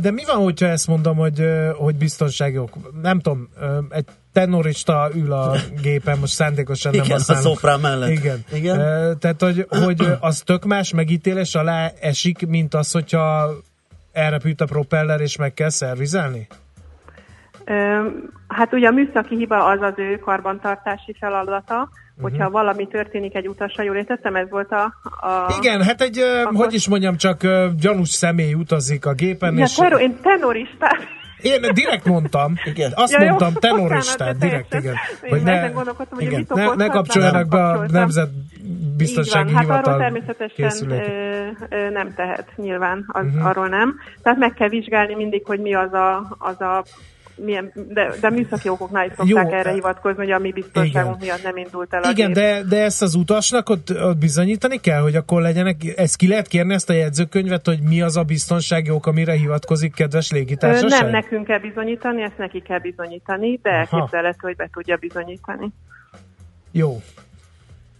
De 0.00 0.10
mi 0.10 0.22
van, 0.26 0.42
hogyha 0.42 0.66
ezt 0.66 0.88
mondom, 0.88 1.16
hogy, 1.16 1.42
hogy 1.76 1.96
biztonsági 1.96 2.58
ok? 2.58 2.76
Nem 3.02 3.20
tudom, 3.20 3.48
egy 3.90 4.06
tenorista 4.38 5.08
ül 5.14 5.32
a 5.32 5.52
gépen, 5.82 6.18
most 6.18 6.32
szándékosan 6.32 6.92
nem 6.92 7.04
Igen, 7.04 7.16
használom. 7.16 7.44
a 7.44 7.48
szoprán 7.48 7.80
mellett. 7.80 8.10
Igen. 8.10 8.44
Igen. 8.52 8.76
Tehát, 9.18 9.42
hogy, 9.42 9.66
hogy 9.84 10.06
az 10.20 10.42
tök 10.46 10.64
más 10.64 10.92
megítélés 10.92 11.54
alá 11.54 11.90
esik, 12.00 12.46
mint 12.46 12.74
az, 12.74 12.92
hogyha 12.92 13.50
elrepült 14.12 14.60
a 14.60 14.64
propeller, 14.64 15.20
és 15.20 15.36
meg 15.36 15.54
kell 15.54 15.68
szervizelni? 15.68 16.46
Hát 18.48 18.72
ugye 18.72 18.88
a 18.88 18.90
műszaki 18.90 19.36
hiba 19.36 19.64
az 19.64 19.80
az 19.80 19.92
ő 19.96 20.18
karbantartási 20.18 21.16
feladata, 21.20 21.74
uh-huh. 21.74 22.22
hogyha 22.22 22.50
valami 22.50 22.86
történik 22.86 23.34
egy 23.34 23.48
utasra, 23.48 23.82
jól 23.82 23.96
értettem, 23.96 24.36
ez 24.36 24.50
volt 24.50 24.70
a... 24.70 24.82
a 25.26 25.54
Igen, 25.58 25.82
hát 25.82 26.00
egy, 26.00 26.18
akkor... 26.18 26.54
hogy 26.54 26.74
is 26.74 26.88
mondjam, 26.88 27.16
csak 27.16 27.40
gyanús 27.80 28.08
személy 28.08 28.54
utazik 28.54 29.06
a 29.06 29.12
gépen, 29.12 29.56
ja, 29.56 29.64
és... 29.64 29.74
Tero, 29.74 29.98
én 29.98 30.18
tenoristát 30.22 31.17
én 31.42 31.60
direkt 31.74 32.04
mondtam, 32.04 32.54
igen. 32.64 32.92
azt 32.94 33.12
ja, 33.12 33.18
mondtam, 33.18 33.52
tenoristát, 33.52 34.38
direkt, 34.38 34.74
igen. 34.74 34.94
Hogy 35.28 35.42
ne, 35.42 35.70
igen, 36.18 36.46
ne, 36.48 36.74
ne 36.74 36.88
kapcsoljanak 36.88 37.48
be 37.48 37.64
a 37.64 37.86
nemzetbiztonsági 37.90 39.48
hivatal 39.48 39.76
Hát 39.76 39.86
arról 39.86 39.98
természetesen 39.98 40.90
ö, 41.70 41.90
nem 41.90 42.14
tehet, 42.14 42.52
nyilván, 42.56 43.04
az, 43.06 43.24
uh-huh. 43.24 43.46
arról 43.46 43.68
nem. 43.68 43.94
Tehát 44.22 44.38
meg 44.38 44.54
kell 44.54 44.68
vizsgálni 44.68 45.14
mindig, 45.14 45.46
hogy 45.46 45.60
mi 45.60 45.74
az 45.74 45.92
a, 45.92 46.36
az 46.38 46.60
a 46.60 46.84
milyen, 47.44 47.72
de, 47.74 48.12
de 48.20 48.30
műszaki 48.30 48.68
okoknál 48.68 49.06
is 49.06 49.12
szokták 49.16 49.50
Jó, 49.50 49.56
erre 49.58 49.72
hivatkozni, 49.72 50.18
hogy 50.18 50.30
a 50.30 50.38
mi 50.38 50.52
biztonságunk 50.52 51.22
igen. 51.22 51.26
miatt 51.26 51.42
nem 51.42 51.56
indult 51.56 51.94
el 51.94 52.02
a 52.02 52.10
Igen, 52.10 52.32
de, 52.32 52.62
de 52.62 52.82
ezt 52.82 53.02
az 53.02 53.14
utasnak 53.14 53.68
ott, 53.68 53.90
ott 53.90 54.18
bizonyítani 54.18 54.80
kell, 54.80 55.00
hogy 55.00 55.14
akkor 55.14 55.42
legyenek, 55.42 55.76
ezt 55.96 56.16
ki 56.16 56.28
lehet 56.28 56.46
kérni 56.46 56.74
ezt 56.74 56.90
a 56.90 56.92
jegyzőkönyvet, 56.92 57.66
hogy 57.66 57.80
mi 57.80 58.02
az 58.02 58.16
a 58.16 58.22
biztonsági 58.22 58.90
ok, 58.90 59.06
amire 59.06 59.32
hivatkozik 59.32 59.94
kedves 59.94 60.30
légitársaság? 60.30 61.02
Nem 61.02 61.10
nekünk 61.10 61.46
kell 61.46 61.60
bizonyítani, 61.60 62.22
ezt 62.22 62.38
neki 62.38 62.62
kell 62.62 62.78
bizonyítani, 62.78 63.58
de 63.62 63.70
elképzelhető, 63.70 64.38
hogy 64.40 64.56
be 64.56 64.68
tudja 64.72 64.96
bizonyítani. 64.96 65.72
Jó, 66.72 67.00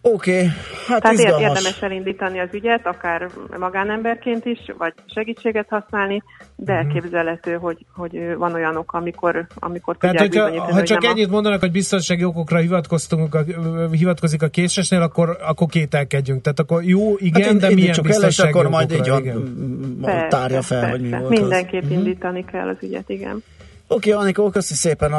Oké, 0.00 0.30
okay, 0.30 0.46
hát 0.86 1.00
Tehát 1.02 1.16
izgalmas. 1.16 1.40
érdemes 1.40 1.82
elindítani 1.82 2.40
az 2.40 2.48
ügyet, 2.52 2.86
akár 2.86 3.28
magánemberként 3.58 4.44
is, 4.44 4.58
vagy 4.78 4.92
segítséget 5.14 5.66
használni, 5.68 6.22
de 6.56 6.72
uh-huh. 6.72 6.86
elképzelhető, 6.86 7.54
hogy, 7.54 7.86
hogy 7.94 8.34
van 8.36 8.54
olyan 8.54 8.76
ok, 8.76 8.92
amikor, 8.92 9.46
amikor 9.54 9.96
Tehát, 9.96 10.18
hogyha, 10.18 10.44
bizonyítani, 10.44 10.72
ha 10.72 10.82
csak 10.82 11.04
ennyit 11.04 11.26
a... 11.26 11.30
mondanak, 11.30 11.60
hogy 11.60 11.70
biztonsági 11.70 12.24
okokra 12.24 12.58
hivatkoztunk, 12.58 13.34
a, 13.34 13.44
hivatkozik 13.90 14.42
a 14.42 14.48
késesnél, 14.48 15.02
akkor, 15.02 15.36
akkor 15.40 15.66
kételkedjünk. 15.66 16.42
Tehát 16.42 16.58
akkor 16.58 16.82
jó, 16.84 17.16
igen, 17.16 17.42
hát 17.42 17.56
de 17.56 17.74
milyen 17.74 17.96
biztonsági 18.02 18.50
akkor 18.50 18.68
majd 18.68 18.92
így 18.92 19.06
igen. 19.18 20.28
tárja 20.28 20.62
fel, 20.62 20.80
persze. 20.80 20.90
hogy 20.90 21.00
mi 21.00 21.10
volt 21.10 21.28
Mindenképp 21.28 21.82
az. 21.82 21.88
Mhm. 21.88 21.98
indítani 21.98 22.44
kell 22.44 22.68
az 22.68 22.76
ügyet, 22.80 23.08
igen. 23.08 23.42
Oké, 23.90 24.10
okay, 24.12 24.22
Anikó, 24.22 24.50
köszi 24.50 24.74
szépen 24.74 25.12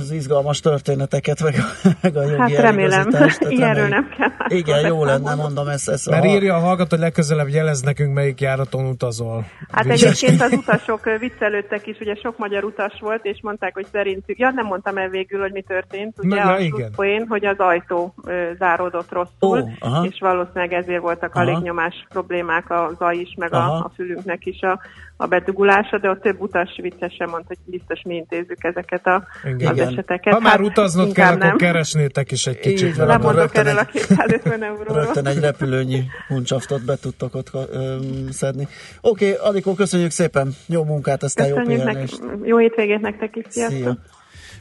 az 0.00 0.10
izgalmas 0.10 0.60
történeteket, 0.60 1.42
meg 1.42 1.54
a, 1.54 1.88
meg 2.02 2.16
a 2.16 2.22
jogi 2.22 2.36
Hát 2.36 2.50
remélem, 2.50 3.08
ilyenről 3.38 3.88
nem 3.88 4.08
kell. 4.08 4.58
Igen, 4.58 4.86
jó 4.86 5.04
lenne, 5.04 5.34
mondom 5.34 5.68
ezt. 5.68 5.88
ezt 5.88 6.10
Mert 6.10 6.24
a... 6.24 6.26
írja 6.26 6.54
a 6.54 6.58
hallgató, 6.58 6.88
hogy 6.90 6.98
legközelebb 6.98 7.48
jelez 7.48 7.80
nekünk, 7.80 8.14
melyik 8.14 8.40
járaton 8.40 8.86
utazol. 8.86 9.44
Hát 9.70 9.86
egyébként 9.86 10.40
az 10.40 10.52
utasok 10.52 11.18
viccelődtek 11.18 11.86
is, 11.86 11.98
ugye 12.00 12.14
sok 12.14 12.38
magyar 12.38 12.64
utas 12.64 13.00
volt, 13.00 13.24
és 13.24 13.38
mondták, 13.42 13.74
hogy 13.74 13.86
szerintük, 13.92 14.38
ja 14.38 14.50
nem 14.50 14.66
mondtam 14.66 14.96
el 14.96 15.08
végül, 15.08 15.40
hogy 15.40 15.52
mi 15.52 15.62
történt, 15.62 16.18
ugye 16.18 16.44
Na, 16.44 16.58
igen. 16.58 16.92
Poén, 16.96 17.26
hogy 17.28 17.44
az 17.44 17.58
ajtó 17.58 18.14
ö, 18.24 18.50
záródott 18.58 19.12
rosszul, 19.12 19.70
oh, 19.80 20.06
és 20.06 20.16
valószínűleg 20.20 20.72
ezért 20.72 21.00
voltak 21.00 21.34
aha. 21.34 21.44
a 21.44 21.48
légnyomás 21.48 22.06
problémák 22.08 22.70
a 22.70 22.90
zaj 22.98 23.16
is, 23.16 23.34
meg 23.38 23.52
a, 23.52 23.74
a 23.74 23.90
fülünknek 23.94 24.46
is 24.46 24.60
a, 24.60 24.80
a 25.16 25.26
bedugulása, 25.26 25.98
de 25.98 26.08
a 26.08 26.18
több 26.18 26.40
utas 26.40 26.78
viccesen 26.82 27.28
mondta, 27.28 27.48
hogy 27.48 27.58
biztos 27.64 28.02
mi 28.02 28.14
intézzük 28.14 28.64
ezeket 28.64 29.06
a, 29.06 29.26
Igen. 29.44 29.72
az 29.72 29.78
eseteket. 29.78 30.32
Ha 30.32 30.40
már 30.40 30.58
hát, 30.58 30.66
utaznod 30.66 31.12
kell, 31.12 31.36
nem. 31.36 31.48
akkor 31.48 31.60
keresnétek 31.60 32.30
is 32.30 32.46
egy 32.46 32.58
kicsit. 32.58 32.96
Nem 32.96 33.20
mondok 33.20 33.56
erről 33.56 33.78
a 33.78 33.84
250 33.84 34.62
euróról. 34.62 35.04
Rögtön 35.04 35.26
egy 35.26 35.38
repülőnyi 35.38 36.02
huncsaftot 36.28 36.84
be 36.84 36.96
tudtok 36.96 37.34
ott 37.34 37.50
öm, 37.72 38.30
szedni. 38.30 38.68
Oké, 39.00 39.32
okay, 39.32 39.48
Adikó, 39.48 39.74
köszönjük 39.74 40.10
szépen. 40.10 40.54
Jó 40.66 40.84
munkát, 40.84 41.22
aztán 41.22 41.46
jó 41.46 41.56
pihenést. 41.62 42.22
Jó 42.42 42.56
hétvégét 42.56 43.00
nektek 43.00 43.36
is. 43.36 43.44
Sziasztok. 43.48 43.78
Szia. 43.78 43.96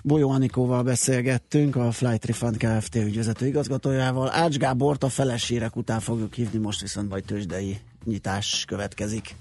Bolyó 0.05 0.29
Anikóval 0.29 0.83
beszélgettünk, 0.83 1.75
a 1.75 1.91
Flight 1.91 2.25
Refund 2.25 2.57
Kft. 2.57 2.95
ügyvezető 2.95 3.45
igazgatójával. 3.45 4.29
Ács 4.31 4.57
Gábort 4.57 5.03
a 5.03 5.09
felesérek 5.09 5.75
után 5.75 5.99
fogjuk 5.99 6.33
hívni, 6.33 6.59
most 6.59 6.81
viszont 6.81 7.09
majd 7.09 7.23
tőzsdei 7.23 7.77
nyitás 8.05 8.65
következik. 8.67 9.35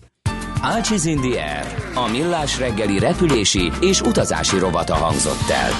Ácsiz 0.65 1.05
in 1.05 1.21
a 1.95 2.09
millás 2.09 2.59
reggeli 2.59 2.99
repülési 2.99 3.73
és 3.81 4.01
utazási 4.01 4.59
rovata 4.59 4.95
hangzott 4.95 5.49
el. 5.49 5.71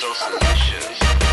Szóval 0.00 0.14
so 0.14 0.38
delicious. 0.38 1.23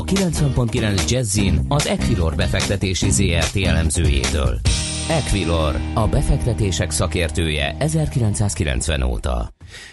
A 0.00 0.04
90.9 0.04 1.10
Jazzin 1.10 1.60
az 1.68 1.86
Equilor 1.86 2.34
befektetési 2.34 3.10
ZRT 3.10 3.56
elemzőjétől. 3.66 4.60
Equilor, 5.08 5.74
a 5.94 6.08
befektetések 6.08 6.90
szakértője 6.90 7.76
1990 7.78 9.02
óta. 9.02 9.48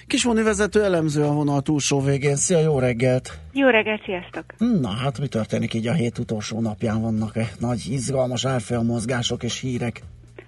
Kismoni 0.07 0.43
vezető 0.43 0.83
elemző 0.83 1.23
a 1.23 1.31
vonal 1.33 1.61
túlsó 1.61 2.01
végén. 2.01 2.35
Szia, 2.35 2.59
jó 2.59 2.79
reggelt! 2.79 3.39
Jó 3.53 3.67
reggelt, 3.67 4.03
sziasztok! 4.05 4.43
Na 4.81 4.89
hát 4.89 5.19
mi 5.19 5.27
történik 5.27 5.73
így 5.73 5.87
a 5.87 5.93
hét 5.93 6.17
utolsó 6.17 6.61
napján? 6.61 7.01
Vannak-e 7.01 7.51
nagy 7.59 7.83
izgalmas 7.89 8.45
árfolyam 8.45 8.85
mozgások 8.85 9.43
és 9.43 9.59
hírek? 9.59 10.01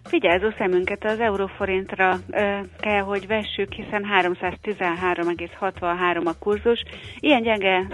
Figyelzó 0.09 0.49
szemünket 0.57 1.05
az 1.05 1.19
euróforintra 1.19 2.15
ö, 2.31 2.59
kell, 2.79 3.01
hogy 3.01 3.27
vessük, 3.27 3.73
hiszen 3.73 4.05
313,63 4.21 6.25
a 6.25 6.37
kurzus. 6.39 6.83
Ilyen 7.19 7.41
gyenge 7.41 7.87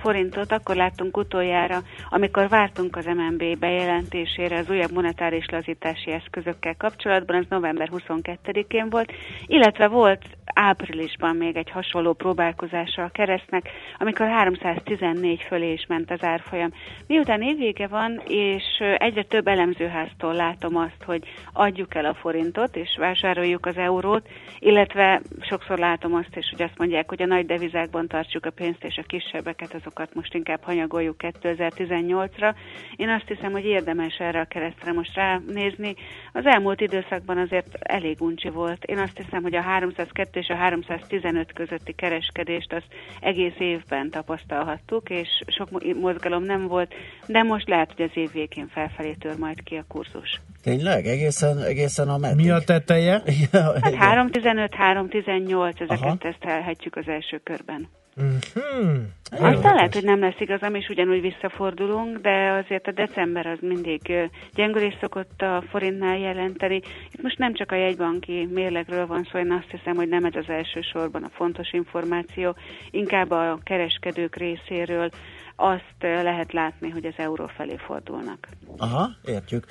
forintot 0.00 0.52
akkor 0.52 0.76
láttunk 0.76 1.16
utoljára, 1.16 1.78
amikor 2.08 2.48
vártunk 2.48 2.96
az 2.96 3.04
MNB 3.04 3.58
bejelentésére 3.58 4.58
az 4.58 4.70
újabb 4.70 4.92
monetáris 4.92 5.46
lazítási 5.50 6.10
eszközökkel 6.10 6.76
kapcsolatban, 6.76 7.36
ez 7.36 7.44
november 7.48 7.88
22-én 7.92 8.90
volt, 8.90 9.12
illetve 9.46 9.88
volt 9.88 10.24
áprilisban 10.54 11.36
még 11.36 11.56
egy 11.56 11.70
hasonló 11.70 12.12
próbálkozása 12.12 13.02
a 13.02 13.08
keresztnek, 13.08 13.70
amikor 13.98 14.26
314 14.26 15.42
fölé 15.42 15.72
is 15.72 15.86
ment 15.88 16.10
az 16.10 16.22
árfolyam. 16.22 16.72
Miután 17.06 17.42
évvége 17.42 17.86
van, 17.86 18.22
és 18.26 18.64
egyre 18.96 19.22
több 19.22 19.46
elemzőháztól 19.46 20.34
látom 20.34 20.76
azt, 20.76 21.02
hogy 21.04 21.22
adjuk 21.52 21.94
el 21.94 22.04
a 22.04 22.14
forintot, 22.14 22.76
és 22.76 22.96
vásároljuk 22.98 23.66
az 23.66 23.76
eurót, 23.76 24.28
illetve 24.58 25.20
sokszor 25.40 25.78
látom 25.78 26.14
azt 26.14 26.36
is, 26.36 26.48
hogy 26.50 26.62
azt 26.62 26.78
mondják, 26.78 27.08
hogy 27.08 27.22
a 27.22 27.26
nagy 27.26 27.46
devizákban 27.46 28.08
tartsuk 28.08 28.46
a 28.46 28.50
pénzt, 28.50 28.84
és 28.84 28.96
a 28.96 29.02
kisebbeket, 29.02 29.74
azokat 29.74 30.14
most 30.14 30.34
inkább 30.34 30.62
hanyagoljuk 30.62 31.16
2018-ra. 31.18 32.54
Én 32.96 33.08
azt 33.08 33.28
hiszem, 33.28 33.52
hogy 33.52 33.64
érdemes 33.64 34.16
erre 34.18 34.40
a 34.40 34.44
keresztre 34.44 34.92
most 34.92 35.14
ránézni. 35.14 35.94
Az 36.32 36.46
elmúlt 36.46 36.80
időszakban 36.80 37.38
azért 37.38 37.76
elég 37.80 38.20
uncsi 38.20 38.48
volt. 38.48 38.84
Én 38.84 38.98
azt 38.98 39.16
hiszem, 39.16 39.42
hogy 39.42 39.54
a 39.54 39.60
302 39.60 40.31
és 40.36 40.48
a 40.48 40.54
315 40.54 41.52
közötti 41.52 41.92
kereskedést 41.92 42.72
azt 42.72 42.86
egész 43.20 43.58
évben 43.58 44.10
tapasztalhattuk, 44.10 45.10
és 45.10 45.28
sok 45.46 45.68
mozgalom 46.00 46.42
nem 46.44 46.66
volt, 46.66 46.94
de 47.26 47.42
most 47.42 47.68
lehet, 47.68 47.92
hogy 47.96 48.04
az 48.04 48.16
év 48.16 48.32
végén 48.32 48.68
felfelé 48.68 49.12
tör 49.12 49.38
majd 49.38 49.62
ki 49.62 49.76
a 49.76 49.84
kurzus. 49.88 50.40
Tényleg? 50.62 51.06
Egészen, 51.06 51.58
egészen 51.58 52.08
a 52.08 52.18
meddig? 52.18 52.44
Mi 52.44 52.50
a 52.50 52.60
teteje? 52.60 53.22
ja, 53.52 53.72
hát 53.80 53.94
315, 53.94 54.74
318, 54.74 55.80
ezeket 55.80 56.02
Aha. 56.02 56.16
tesztelhetjük 56.16 56.96
az 56.96 57.08
első 57.08 57.40
körben. 57.44 57.88
Mm-hmm. 58.20 59.02
Aztán 59.30 59.74
lehet, 59.74 59.94
hogy 59.94 60.04
nem 60.04 60.20
lesz 60.20 60.40
igazam, 60.40 60.74
és 60.74 60.88
ugyanúgy 60.88 61.20
visszafordulunk, 61.20 62.18
de 62.18 62.62
azért 62.64 62.86
a 62.86 62.92
december 62.92 63.46
az 63.46 63.58
mindig 63.60 64.30
gyengülés 64.54 64.96
szokott 65.00 65.42
a 65.42 65.62
forintnál 65.70 66.18
jelenteni. 66.18 66.82
Itt 67.10 67.22
most 67.22 67.38
nem 67.38 67.54
csak 67.54 67.72
a 67.72 67.76
jegybanki 67.76 68.48
mérlegről 68.50 69.06
van 69.06 69.28
szó, 69.32 69.38
én 69.38 69.52
azt 69.52 69.70
hiszem, 69.70 69.96
hogy 69.96 70.08
nem 70.08 70.24
ez 70.24 70.34
az 70.34 70.48
elsősorban 70.48 71.22
a 71.22 71.30
fontos 71.34 71.72
információ, 71.72 72.56
inkább 72.90 73.30
a 73.30 73.58
kereskedők 73.62 74.36
részéről 74.36 75.10
azt 75.56 75.96
lehet 76.00 76.52
látni, 76.52 76.90
hogy 76.90 77.04
az 77.04 77.14
euró 77.16 77.46
felé 77.56 77.76
fordulnak. 77.86 78.48
Aha, 78.76 79.10
értjük. 79.24 79.66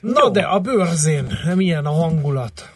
Na 0.00 0.30
de 0.30 0.42
a 0.42 0.60
bőrzén 0.60 1.26
milyen 1.54 1.86
a 1.86 1.92
hangulat? 1.92 2.74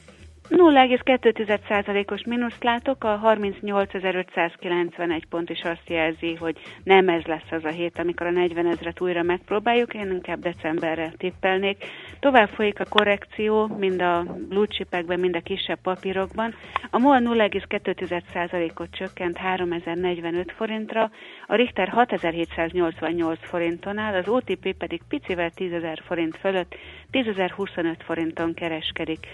0,2%-os 0.50 2.24
mínuszt 2.24 2.62
látok, 2.62 3.04
a 3.04 3.20
38.591 3.24 5.22
pont 5.30 5.50
is 5.50 5.62
azt 5.62 5.88
jelzi, 5.88 6.34
hogy 6.34 6.56
nem 6.84 7.08
ez 7.08 7.22
lesz 7.24 7.50
az 7.50 7.64
a 7.64 7.68
hét, 7.68 7.98
amikor 7.98 8.26
a 8.26 8.30
40 8.30 8.66
ezret 8.66 9.00
újra 9.00 9.22
megpróbáljuk, 9.22 9.94
én 9.94 10.10
inkább 10.10 10.40
decemberre 10.40 11.12
tippelnék. 11.16 11.84
Tovább 12.20 12.48
folyik 12.48 12.80
a 12.80 12.84
korrekció, 12.88 13.66
mind 13.66 14.00
a 14.02 14.24
blue 14.48 14.66
chipekben, 14.66 15.20
mind 15.20 15.36
a 15.36 15.40
kisebb 15.40 15.78
papírokban. 15.82 16.54
A 16.90 16.98
MOL 16.98 17.20
0,2%-ot 17.24 18.90
csökkent 18.90 19.36
3045 19.36 20.52
forintra, 20.52 21.10
a 21.46 21.54
Richter 21.54 21.88
6788 21.88 23.38
forinton 23.42 23.98
áll, 23.98 24.14
az 24.14 24.28
OTP 24.28 24.76
pedig 24.78 25.00
picivel 25.08 25.50
10.000 25.56 25.98
forint 26.04 26.36
fölött 26.36 26.74
10.025 27.12 27.94
forinton 28.04 28.54
kereskedik. 28.54 29.26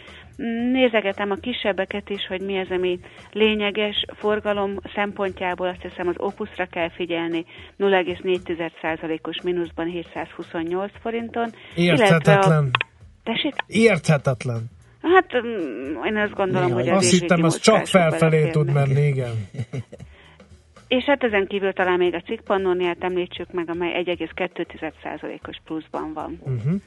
Nézegetem 0.72 1.30
a 1.30 1.34
kisebbeket 1.34 2.10
is, 2.10 2.26
hogy 2.26 2.40
mi 2.40 2.58
az, 2.58 2.70
ami 2.70 2.98
lényeges 3.32 4.04
forgalom 4.16 4.76
szempontjából, 4.94 5.68
azt 5.68 5.82
hiszem 5.82 6.08
az 6.08 6.14
Opusra 6.16 6.66
kell 6.66 6.90
figyelni, 6.90 7.44
0,4%-os 7.78 9.40
mínuszban 9.42 9.86
728 9.86 10.92
forinton. 11.00 11.50
Érthetetlen. 11.74 12.70
A... 12.72 12.86
Tessék? 13.22 13.54
Érthetetlen. 13.66 14.70
Hát 15.02 15.46
mm, 15.46 16.04
én 16.04 16.16
azt 16.16 16.34
gondolom, 16.34 16.66
Néha. 16.66 16.78
hogy 16.78 16.88
az 16.88 16.96
Azt 16.96 17.10
hittem, 17.10 17.42
az 17.42 17.58
csak 17.58 17.86
felfelé 17.86 18.50
tud 18.50 18.72
menni, 18.72 19.06
igen. 19.06 19.34
És 20.88 21.04
hát 21.04 21.22
ezen 21.22 21.46
kívül 21.46 21.72
talán 21.72 21.98
még 21.98 22.14
a 22.14 22.20
cikkpannóniát 22.20 23.04
említsük 23.04 23.52
meg, 23.52 23.70
amely 23.70 24.02
1,2%-os 24.06 25.56
pluszban 25.64 26.12
van. 26.12 26.38
Uh-huh. 26.40 26.80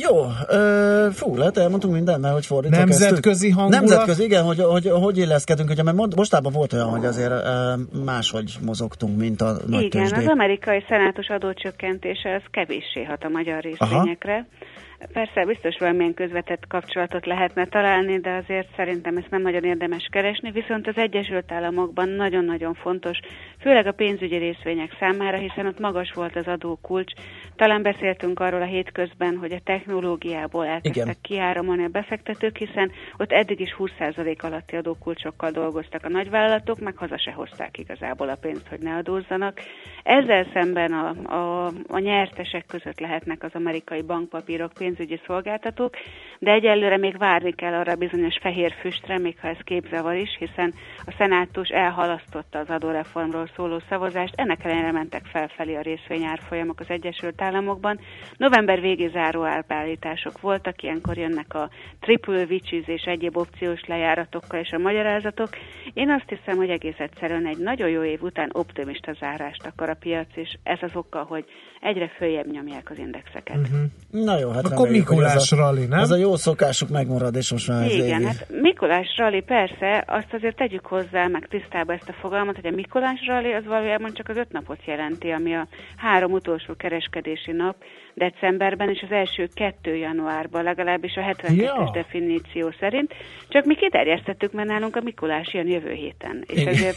Jó, 0.00 0.26
ö, 0.48 1.08
fú, 1.12 1.36
lehet 1.36 1.56
elmondtunk 1.58 1.94
mindent, 1.94 2.20
mert 2.20 2.34
hogy 2.34 2.46
fordítok 2.46 2.78
Nemzetközi 2.78 3.46
ezt. 3.46 3.56
hangulat? 3.56 3.80
Nemzetközi, 3.80 4.24
igen, 4.24 4.44
hogy, 4.44 4.60
hogy, 4.60 4.90
hogy 4.90 5.18
illeszkedünk, 5.18 5.70
ugye, 5.70 5.82
mert 5.82 6.16
mostában 6.16 6.52
volt 6.52 6.72
olyan, 6.72 6.88
hogy 6.88 7.04
azért 7.04 7.30
ö, 7.30 7.72
máshogy 8.04 8.56
mozogtunk, 8.64 9.18
mint 9.18 9.40
a 9.40 9.56
nagy 9.66 9.82
Igen, 9.82 10.02
tőzsdék. 10.02 10.18
az 10.18 10.32
amerikai 10.32 10.84
szenátus 10.88 11.28
adócsökkentése 11.28 12.34
az 12.34 12.42
kevéssé 12.50 13.04
hat 13.04 13.24
a 13.24 13.28
magyar 13.28 13.62
részvényekre. 13.62 14.32
Aha 14.32 14.72
Persze, 15.12 15.44
biztos 15.44 15.76
valamilyen 15.78 16.14
közvetett 16.14 16.66
kapcsolatot 16.66 17.26
lehetne 17.26 17.66
találni, 17.66 18.18
de 18.18 18.30
azért 18.30 18.68
szerintem 18.76 19.16
ezt 19.16 19.30
nem 19.30 19.42
nagyon 19.42 19.64
érdemes 19.64 20.08
keresni, 20.10 20.50
viszont 20.50 20.86
az 20.86 20.96
Egyesült 20.96 21.52
Államokban 21.52 22.08
nagyon-nagyon 22.08 22.74
fontos, 22.74 23.18
főleg 23.60 23.86
a 23.86 23.92
pénzügyi 23.92 24.36
részvények 24.36 24.96
számára, 24.98 25.36
hiszen 25.36 25.66
ott 25.66 25.78
magas 25.78 26.12
volt 26.12 26.36
az 26.36 26.46
adókulcs. 26.46 27.12
Talán 27.56 27.82
beszéltünk 27.82 28.40
arról 28.40 28.62
a 28.62 28.64
hétközben, 28.64 29.36
hogy 29.36 29.52
a 29.52 29.60
technológiából 29.64 30.66
elkezdtek 30.66 31.02
Igen. 31.02 31.16
kiáramolni 31.20 31.84
a 31.84 31.88
befektetők, 31.88 32.56
hiszen 32.56 32.90
ott 33.16 33.32
eddig 33.32 33.60
is 33.60 33.76
20% 33.78 34.40
alatti 34.40 34.76
adókulcsokkal 34.76 35.50
dolgoztak 35.50 36.04
a 36.04 36.08
nagyvállalatok, 36.08 36.80
meg 36.80 36.96
haza 36.96 37.18
se 37.18 37.30
hozták 37.30 37.78
igazából 37.78 38.28
a 38.28 38.36
pénzt, 38.40 38.68
hogy 38.68 38.80
ne 38.80 38.94
adózzanak. 38.94 39.60
Ezzel 40.02 40.46
szemben 40.52 40.92
a, 40.92 41.08
a, 41.34 41.66
a 41.86 41.98
nyertesek 41.98 42.66
között 42.66 43.00
lehetnek 43.00 43.42
az 43.42 43.50
amerikai 43.54 44.02
bankpapírok, 44.02 44.72
pénzügyi 44.94 45.20
szolgáltatók, 45.26 45.94
de 46.38 46.52
egyelőre 46.52 46.96
még 46.96 47.18
várni 47.18 47.52
kell 47.52 47.72
arra 47.72 47.94
bizonyos 47.94 48.38
fehér 48.40 48.72
füstre, 48.80 49.18
még 49.18 49.38
ha 49.40 49.48
ez 49.48 49.56
képzavar 49.64 50.14
is, 50.16 50.36
hiszen 50.38 50.74
a 51.06 51.14
szenátus 51.18 51.68
elhalasztotta 51.68 52.58
az 52.58 52.68
adóreformról 52.68 53.48
szóló 53.56 53.80
szavazást, 53.88 54.34
ennek 54.36 54.64
ellenére 54.64 54.92
mentek 54.92 55.24
felfelé 55.24 55.74
a 55.74 55.80
részvényárfolyamok 55.80 56.80
az 56.80 56.88
Egyesült 56.88 57.42
Államokban. 57.42 57.98
November 58.36 58.80
végé 58.80 59.08
záró 59.08 59.44
elbeállítások 59.44 60.40
voltak, 60.40 60.82
ilyenkor 60.82 61.16
jönnek 61.16 61.54
a 61.54 61.68
triple 62.00 62.44
witches 62.48 62.86
és 62.86 63.02
egyéb 63.02 63.36
opciós 63.36 63.80
lejáratokkal 63.86 64.60
és 64.60 64.70
a 64.70 64.78
magyarázatok. 64.78 65.48
Én 65.94 66.10
azt 66.10 66.28
hiszem, 66.28 66.56
hogy 66.56 66.70
egész 66.70 66.98
egyszerűen 66.98 67.46
egy 67.46 67.58
nagyon 67.58 67.88
jó 67.88 68.02
év 68.04 68.22
után 68.22 68.50
optimista 68.52 69.12
zárást 69.12 69.66
akar 69.66 69.88
a 69.88 69.94
piac, 69.94 70.28
és 70.34 70.56
ez 70.62 70.78
az 70.80 70.90
oka, 70.94 71.22
hogy 71.22 71.44
egyre 71.80 72.08
följebb 72.08 72.50
nyomják 72.50 72.90
az 72.90 72.98
indexeket. 72.98 73.56
Uh-huh. 73.56 74.24
Na 74.24 74.38
jó, 74.38 74.50
hát 74.50 74.73
Akkor 74.74 74.88
Mikulás 74.88 75.50
rally, 75.50 75.86
nem? 75.86 75.98
Ez 75.98 76.10
a 76.10 76.16
jó 76.16 76.36
szokásuk 76.36 76.88
megmarad, 76.88 77.34
és 77.36 77.50
most 77.50 77.68
már 77.68 77.90
Igen, 77.90 78.26
ez 78.26 78.36
hát 78.36 78.46
Mikulás 78.60 79.14
rally 79.16 79.40
persze, 79.40 80.04
azt 80.06 80.32
azért 80.32 80.56
tegyük 80.56 80.86
hozzá, 80.86 81.26
meg 81.26 81.46
tisztába 81.48 81.92
ezt 81.92 82.08
a 82.08 82.12
fogalmat, 82.20 82.54
hogy 82.54 82.66
a 82.66 82.74
Mikulás 82.74 83.26
rally 83.26 83.54
az 83.54 83.64
valójában 83.64 84.12
csak 84.12 84.28
az 84.28 84.36
öt 84.36 84.52
napot 84.52 84.84
jelenti, 84.84 85.30
ami 85.30 85.54
a 85.54 85.66
három 85.96 86.32
utolsó 86.32 86.74
kereskedési 86.76 87.52
nap, 87.52 87.76
decemberben, 88.14 88.88
és 88.88 89.02
az 89.02 89.10
első 89.10 89.48
kettő 89.54 89.96
januárban, 89.96 90.62
legalábbis 90.62 91.14
a 91.16 91.20
72-es 91.20 91.56
ja. 91.56 91.90
definíció 91.92 92.72
szerint. 92.80 93.14
Csak 93.48 93.64
mi 93.64 93.74
kiterjesztettük, 93.74 94.52
mert 94.52 94.68
nálunk 94.68 94.96
a 94.96 95.00
Mikulás 95.04 95.54
jön 95.54 95.68
jövő 95.68 95.92
héten. 95.92 96.44
És 96.46 96.60
Igen. 96.60 96.74
ezért 96.74 96.96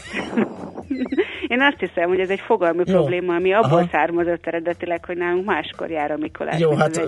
én 1.52 1.60
azt 1.60 1.78
hiszem, 1.78 2.08
hogy 2.08 2.20
ez 2.20 2.30
egy 2.30 2.40
fogalmi 2.40 2.82
Jó. 2.86 2.94
probléma, 2.94 3.34
ami 3.34 3.52
abból 3.52 3.78
Aha. 3.78 3.88
származott 3.92 4.46
eredetileg, 4.46 5.04
hogy 5.04 5.16
nálunk 5.16 5.44
máskor 5.44 5.90
jár 5.90 6.10
a 6.10 6.16
Mikulás. 6.16 6.60
Jó, 6.60 6.74
hát 6.74 7.00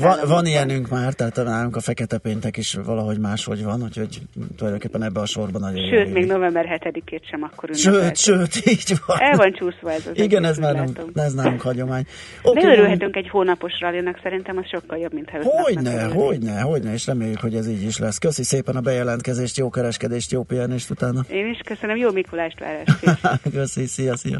van, 0.00 0.18
van 0.28 0.46
ilyenünk 0.46 0.88
már, 0.88 1.12
tehát 1.12 1.36
nálunk 1.36 1.76
a 1.76 1.80
fekete 1.80 2.18
péntek 2.18 2.56
is 2.56 2.76
valahogy 2.84 3.18
máshogy 3.18 3.64
van, 3.64 3.82
úgyhogy 3.82 4.18
tulajdonképpen 4.56 5.02
ebbe 5.02 5.20
a 5.20 5.26
sorban 5.26 5.60
nagyon 5.60 5.88
Sőt, 5.88 6.12
még 6.12 6.26
november 6.26 6.80
7-ét 6.80 7.28
sem 7.30 7.42
akkor 7.42 7.68
Sőt, 7.72 8.16
sőt, 8.16 8.66
így 8.66 8.94
van. 9.06 9.16
El 9.20 9.36
van 9.36 9.52
csúszva 9.52 9.92
ez 9.92 10.06
az 10.06 10.20
Igen, 10.20 10.44
ez 10.44 10.56
nálunk, 10.56 11.00
ez 11.14 11.34
nálunk 11.34 11.60
hagyomány. 11.60 12.04
Okay, 12.42 12.62
De 12.62 12.68
örülhetünk 12.68 13.16
egy 13.16 13.28
hónap 13.28 13.55
napos 13.58 13.80
rallinak 13.80 14.20
szerintem 14.22 14.56
az 14.56 14.66
sokkal 14.66 14.98
jobb, 14.98 15.12
mint 15.12 15.30
ha 15.30 15.38
Hogyne, 15.42 16.04
hogyne, 16.04 16.60
hogyne, 16.60 16.92
és 16.92 17.06
reméljük, 17.06 17.40
hogy 17.40 17.54
ez 17.54 17.68
így 17.68 17.82
is 17.82 17.98
lesz. 17.98 18.18
Köszi 18.18 18.42
szépen 18.42 18.76
a 18.76 18.80
bejelentkezést, 18.80 19.56
jó 19.56 19.70
kereskedést, 19.70 20.30
jó 20.30 20.42
pihenést 20.42 20.90
utána. 20.90 21.24
Én 21.28 21.46
is 21.46 21.58
köszönöm, 21.64 21.96
jó 21.96 22.10
Mikulást 22.10 22.58
várás. 22.58 22.86
Köszi, 23.54 23.86
szia, 23.86 24.16
szia. 24.16 24.36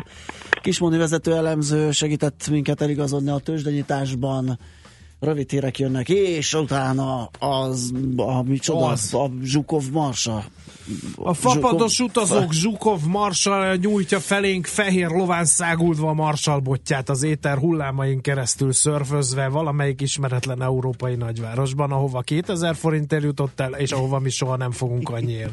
Kismondi 0.62 0.98
vezető 0.98 1.32
elemző 1.32 1.90
segített 1.90 2.48
minket 2.50 2.80
eligazodni 2.80 3.30
a 3.30 3.38
tőzsdenyításban 3.38 4.58
rövid 5.20 5.50
hírek 5.50 5.78
jönnek, 5.78 6.08
és 6.08 6.54
utána 6.54 7.30
az, 7.38 7.92
a, 8.16 8.42
micsoda, 8.42 8.86
az. 8.86 9.14
a 9.14 9.30
Zsukov 9.42 9.84
Marsa. 9.92 10.44
A 11.16 11.34
fapados 11.34 11.94
Zsukov... 11.94 12.22
utazók 12.22 12.52
Zsukov 12.52 13.00
Marsa 13.06 13.74
nyújtja 13.74 14.20
felénk 14.20 14.66
fehér 14.66 15.08
lován 15.08 15.44
száguldva 15.44 16.08
a 16.08 16.12
marsalbotját 16.12 17.08
az 17.08 17.22
éter 17.22 17.58
hullámain 17.58 18.20
keresztül 18.20 18.72
szörfözve 18.72 19.48
valamelyik 19.48 20.00
ismeretlen 20.00 20.62
európai 20.62 21.14
nagyvárosban, 21.14 21.92
ahova 21.92 22.20
2000 22.20 22.74
forintért 22.74 23.22
jutott 23.22 23.60
el, 23.60 23.72
és 23.72 23.92
ahova 23.92 24.18
mi 24.18 24.30
soha 24.30 24.56
nem 24.56 24.70
fogunk 24.70 25.08
annyiért. 25.08 25.52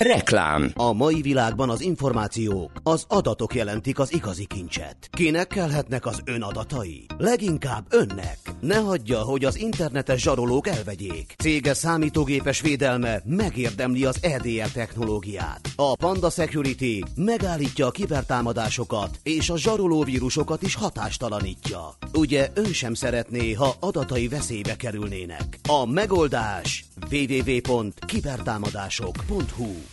Reklám. 0.00 0.72
A 0.74 0.92
mai 0.92 1.20
világban 1.20 1.70
az 1.70 1.80
információk, 1.80 2.70
az 2.82 3.04
adatok 3.08 3.54
jelentik 3.54 3.98
az 3.98 4.12
igazi 4.12 4.46
kincset. 4.46 4.96
Kinek 5.10 5.46
kellhetnek 5.46 6.06
az 6.06 6.20
ön 6.24 6.42
adatai? 6.42 7.06
Leginkább 7.18 7.86
önnek. 7.90 8.38
Ne 8.60 8.76
hagyja, 8.76 9.18
hogy 9.18 9.44
az 9.44 9.58
internetes 9.58 10.20
zsarolók 10.20 10.66
elvegyék. 10.66 11.34
Cége 11.38 11.74
számítógépes 11.74 12.60
védelme 12.60 13.22
megérdemli 13.24 14.04
az 14.04 14.18
EDR 14.22 14.70
technológiát. 14.72 15.68
A 15.76 15.96
Panda 15.96 16.30
Security 16.30 17.04
megállítja 17.14 17.86
a 17.86 17.90
kibertámadásokat, 17.90 19.18
és 19.22 19.50
a 19.50 19.58
zsaroló 19.58 20.02
vírusokat 20.02 20.62
is 20.62 20.74
hatástalanítja. 20.74 21.94
Ugye 22.12 22.48
ön 22.54 22.72
sem 22.72 22.94
szeretné, 22.94 23.52
ha 23.52 23.74
adatai 23.80 24.28
veszélybe 24.28 24.76
kerülnének. 24.76 25.58
A 25.68 25.86
megoldás 25.86 26.84
www.kibertámadások.hu 27.10 29.89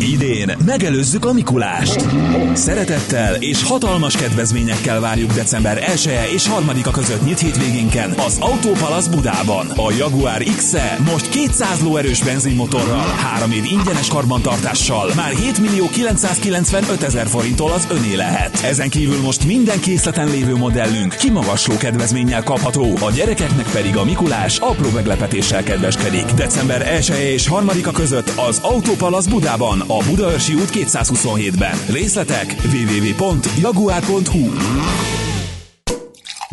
Idén 0.00 0.56
megelőzzük 0.64 1.24
a 1.24 1.32
Mikulást. 1.32 2.06
Szeretettel 2.52 3.34
és 3.34 3.62
hatalmas 3.62 4.16
kedvezményekkel 4.16 5.00
várjuk 5.00 5.32
december 5.32 5.90
1 5.90 6.06
-e 6.06 6.28
és 6.32 6.48
3-a 6.58 6.90
között 6.90 7.24
nyit 7.24 7.38
hétvégénken 7.38 8.10
az 8.10 8.36
Autópalasz 8.40 9.06
Budában. 9.06 9.66
A 9.66 9.92
Jaguar 9.98 10.42
X-e 10.56 10.98
most 11.10 11.28
200 11.28 11.80
lóerős 11.82 12.22
benzinmotorral, 12.22 13.06
3 13.06 13.52
év 13.52 13.64
ingyenes 13.64 14.08
karbantartással, 14.08 15.10
már 15.16 15.32
7 15.32 15.58
millió 15.58 15.88
995 15.88 17.02
ezer 17.02 17.26
forinttól 17.26 17.72
az 17.72 17.86
öné 17.90 18.14
lehet. 18.14 18.60
Ezen 18.62 18.90
kívül 18.90 19.20
most 19.20 19.44
minden 19.44 19.80
készleten 19.80 20.28
lévő 20.30 20.56
modellünk 20.56 21.14
kimagasló 21.14 21.76
kedvezménnyel 21.76 22.42
kapható, 22.42 22.96
a 23.00 23.10
gyerekeknek 23.10 23.70
pedig 23.70 23.96
a 23.96 24.04
Mikulás 24.04 24.58
apró 24.58 24.90
meglepetéssel 24.90 25.62
kedveskedik. 25.62 26.24
December 26.24 26.88
1 26.94 27.10
-e 27.10 27.30
és 27.30 27.48
3-a 27.50 27.90
között 27.90 28.32
az 28.36 28.58
Autópalasz 28.62 29.26
Budában, 29.34 29.80
a 29.80 29.96
Budaörsi 30.08 30.54
út 30.54 30.70
227-ben. 30.72 31.78
Részletek 31.88 32.56
www.jaguar.hu 32.72 34.50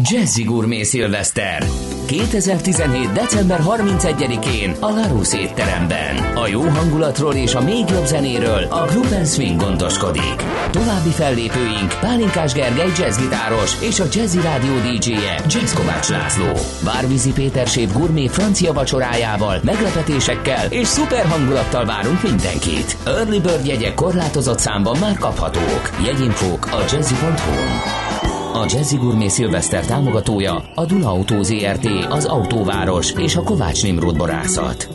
Jazzy 0.04 0.44
Gourmet 0.44 0.86
Szilveszter 0.86 1.66
2017. 2.06 3.12
december 3.12 3.60
31-én 3.68 4.76
a 4.80 4.90
Larus 4.90 5.34
étteremben. 5.34 6.16
A 6.36 6.48
jó 6.48 6.62
hangulatról 6.62 7.34
és 7.34 7.56
a 7.56 7.62
még 7.62 7.90
jobb 7.90 8.06
zenéről 8.06 8.64
a 8.64 8.86
Gruppen 8.86 9.26
Swing 9.26 9.62
gondoskodik. 9.62 10.36
További 10.72 11.10
fellépőink 11.10 11.98
Pálinkás 12.00 12.54
Gergely 12.54 12.92
jazzgitáros 12.98 13.82
és 13.82 14.00
a 14.00 14.06
Jazzy 14.12 14.42
Rádió 14.42 14.72
DJ-je 14.78 15.42
Jazz 15.48 15.74
Kovács 15.74 16.10
László. 16.10 16.52
Várvízi 16.84 17.32
Péter 17.32 17.68
Sép 17.68 17.94
Gourmet 17.94 18.32
francia 18.32 18.74
vacsorájával, 18.74 19.60
meglepetésekkel 19.64 20.72
és 20.72 20.88
szuper 20.88 21.26
hangulattal 21.26 21.86
várunk 21.86 22.24
mindenkit. 22.24 22.98
Early 23.06 23.40
Bird 23.40 23.66
jegyek 23.66 23.94
korlátozott 23.94 24.60
számban 24.60 24.98
már 25.00 25.18
kaphatók. 25.18 25.90
Jegyinfók 26.06 26.66
a 26.66 26.80
jazzy.hu. 26.92 28.11
A 28.54 28.66
Jazzy 28.68 28.96
Gourmet 28.96 29.30
Szilveszter 29.30 29.86
támogatója 29.86 30.64
a 30.76 30.86
Duna 30.86 31.10
Autó 31.10 31.44
ZRT, 31.44 31.88
az 32.10 32.26
Autóváros 32.26 33.12
és 33.12 33.36
a 33.36 33.44
Kovács 33.44 33.84
Nimrod 33.84 34.18
Borászat. 34.18 34.88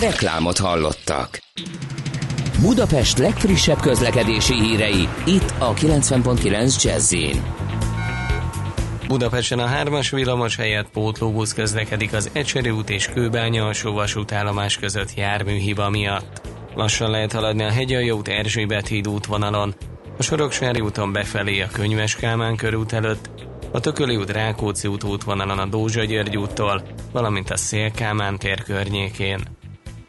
Reklámot 0.00 0.58
hallottak. 0.58 1.38
Budapest 2.60 3.18
legfrissebb 3.18 3.80
közlekedési 3.80 4.54
hírei, 4.54 5.08
itt 5.26 5.54
a 5.58 5.74
90.9 5.74 6.82
jazz 6.82 7.14
Budapesten 9.08 9.58
a 9.58 9.68
3-as 9.68 10.08
villamos 10.10 10.56
helyett 10.56 10.88
pótlóbusz 10.88 11.54
közlekedik 11.54 12.12
az 12.12 12.30
Ecseri 12.32 12.70
út 12.70 12.90
és 12.90 13.06
Kőbánya 13.06 13.64
alsó 13.64 13.92
vasútállomás 13.92 14.76
között 14.76 15.14
járműhiba 15.14 15.90
miatt. 15.90 16.55
Lassan 16.76 17.10
lehet 17.10 17.32
haladni 17.32 17.62
a 17.62 17.70
Hegyalja 17.70 18.14
út 18.14 18.28
Erzsébet 18.28 18.88
híd 18.88 19.08
útvonalon, 19.08 19.74
a 20.18 20.22
Soroksári 20.22 20.80
úton 20.80 21.12
befelé 21.12 21.60
a 21.60 21.68
Könyves 21.72 22.16
Kálmán 22.16 22.56
körút 22.56 22.92
előtt, 22.92 23.30
a 23.72 23.80
Tököli 23.80 24.16
út 24.16 24.30
Rákóczi 24.30 24.88
út 24.88 25.04
útvonalon 25.04 25.58
a 25.58 25.66
Dózsa 25.66 26.04
György 26.04 26.36
úttól, 26.36 26.82
valamint 27.12 27.50
a 27.50 27.56
Szélkámán 27.56 28.38
tér 28.38 28.62
környékén. 28.62 29.40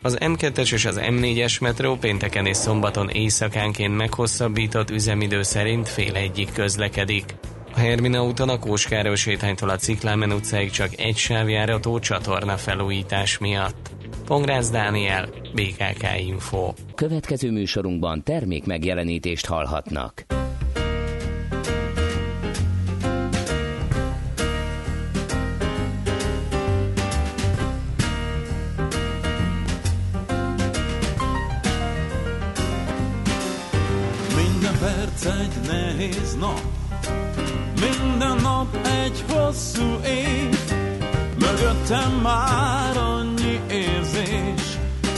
Az 0.01 0.17
M2-es 0.19 0.73
és 0.73 0.85
az 0.85 0.99
M4-es 1.01 1.61
metró 1.61 1.95
pénteken 1.95 2.45
és 2.45 2.57
szombaton 2.57 3.09
éjszakánként 3.09 3.97
meghosszabbított 3.97 4.89
üzemidő 4.89 5.41
szerint 5.43 5.87
fél 5.87 6.15
egyik 6.15 6.53
közlekedik. 6.53 7.35
A 7.73 7.79
Hermina 7.79 8.23
úton 8.23 8.49
a 8.49 8.59
Kóskáros 8.59 9.19
sétánytól 9.19 9.69
a 9.69 9.75
Ciklámen 9.75 10.31
utcáig 10.31 10.71
csak 10.71 10.99
egy 10.99 11.17
sávjárató 11.17 11.99
csatorna 11.99 12.57
felújítás 12.57 13.37
miatt. 13.37 13.95
Pongrász 14.27 14.69
Dániel, 14.69 15.29
BKK 15.53 16.03
Info. 16.19 16.73
Következő 16.95 17.51
műsorunkban 17.51 18.23
termék 18.23 18.65
megjelenítést 18.65 19.45
hallhatnak. 19.45 20.25
Minden 34.35 34.77
perc 34.79 35.25
egy 35.25 35.67
nehéz 35.67 36.35
nap, 36.39 36.61
minden 37.79 38.37
nap 38.41 38.87
egy 39.05 39.23
hosszú 39.27 39.99
év, 40.05 40.73
mögöttem 41.39 42.11
már 42.23 42.77
érzés, 42.97 43.06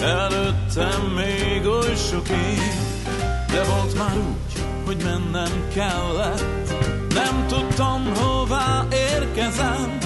előttem 0.02 1.02
még 1.16 1.66
oly 1.66 1.96
sok 1.96 2.30
év, 2.30 3.08
de 3.52 3.64
volt 3.64 3.98
már 3.98 4.18
úgy, 4.18 4.64
hogy 4.86 4.98
mennem 5.04 5.68
kellett, 5.74 6.74
nem 7.14 7.46
tudtam 7.48 8.14
hová 8.16 8.86
érkezem, 8.92 9.98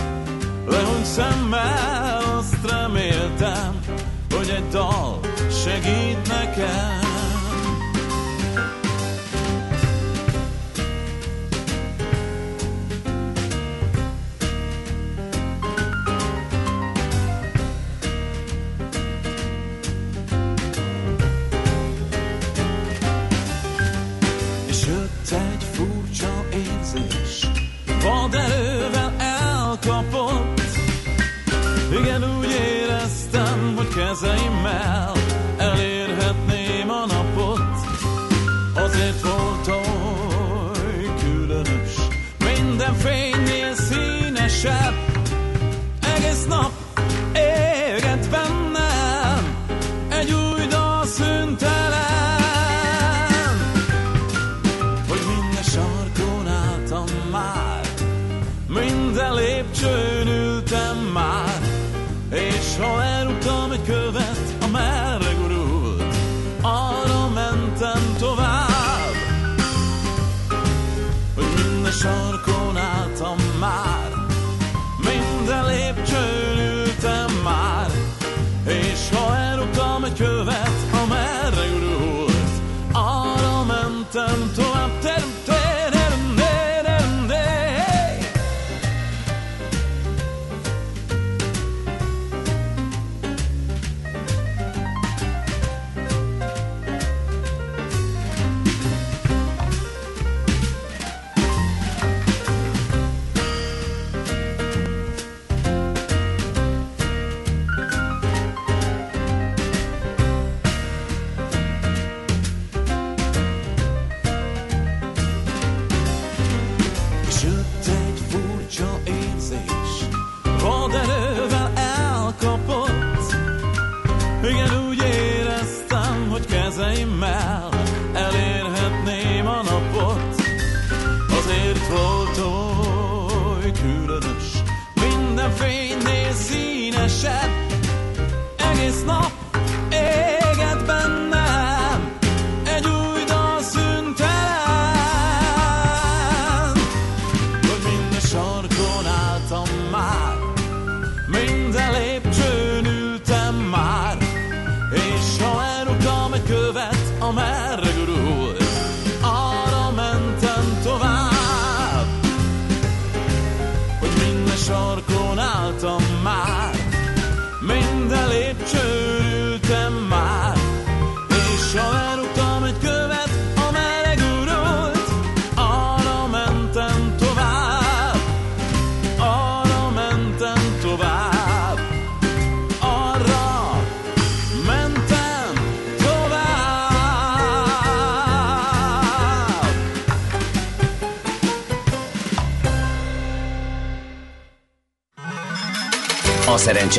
lehúny 0.67 1.03
szemmel 1.03 2.21
azt 2.37 2.71
reméltem, 2.71 3.79
hogy 4.35 4.49
egy 4.49 4.67
dal 4.67 5.19
segít 5.63 6.27
nekem. 6.27 7.02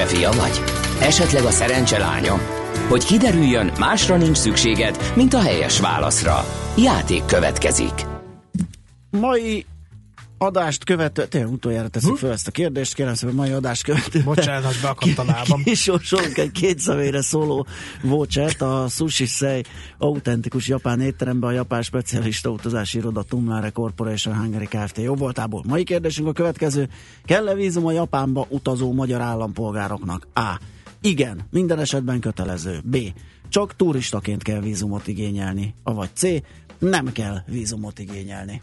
Szerencse 0.05 0.07
fia 0.07 0.31
vagy? 0.31 0.63
Esetleg 1.01 1.45
a 1.45 1.51
szerencse 1.51 1.99
lánya? 1.99 2.39
Hogy 2.89 3.05
kiderüljön, 3.05 3.73
másra 3.79 4.17
nincs 4.17 4.37
szükséged, 4.37 5.13
mint 5.15 5.35
a 5.35 5.41
helyes 5.41 5.81
válaszra. 5.81 6.45
Játék 6.77 7.25
következik. 7.27 8.07
Mai 9.11 9.67
adást 10.45 10.85
követő, 10.85 11.27
tényleg 11.27 11.53
utoljára 11.53 11.89
teszünk 11.89 12.17
fel 12.17 12.33
ezt 12.33 12.49
a 12.49 12.51
kérdést, 12.51 12.95
kérem 12.95 13.15
szépen, 13.15 13.35
mai 13.35 13.51
adást 13.51 13.83
követő. 13.83 14.23
Bocsánat, 14.23 14.81
beakadt 14.83 15.19
a 15.19 15.25
lábam. 15.25 15.63
Kisorsolunk 15.63 16.39
egy 16.39 16.51
két 16.51 16.79
személyre 16.79 17.23
szóló 17.23 17.67
vouchert 18.03 18.63
a 18.63 18.87
Sushi 18.89 19.27
Sei 19.27 19.63
autentikus 19.99 20.69
japán 20.69 21.01
étterembe 21.01 21.47
a 21.47 21.51
japán 21.51 21.83
specialista 21.83 22.51
utazási 22.51 22.99
iroda 22.99 23.23
Tumlare 23.23 23.71
Corporation 23.71 24.37
Hungary 24.37 24.67
Kft. 24.67 24.99
Jó 24.99 25.15
voltából. 25.15 25.63
Mai 25.67 25.85
kérdésünk 25.85 26.29
a 26.29 26.33
következő. 26.33 26.89
Kell-e 27.25 27.55
vízum 27.55 27.87
a 27.87 27.93
Japánba 27.93 28.47
utazó 28.49 28.93
magyar 28.93 29.21
állampolgároknak? 29.21 30.27
A. 30.35 30.61
Igen, 31.01 31.41
minden 31.51 31.79
esetben 31.79 32.21
kötelező. 32.21 32.81
B. 32.85 32.97
Csak 33.49 33.77
turistaként 33.77 34.43
kell 34.43 34.61
vízumot 34.61 35.07
igényelni. 35.07 35.75
Avagy 35.83 36.11
C. 36.15 36.23
Nem 36.79 37.13
kell 37.13 37.43
vízumot 37.47 37.99
igényelni. 37.99 38.63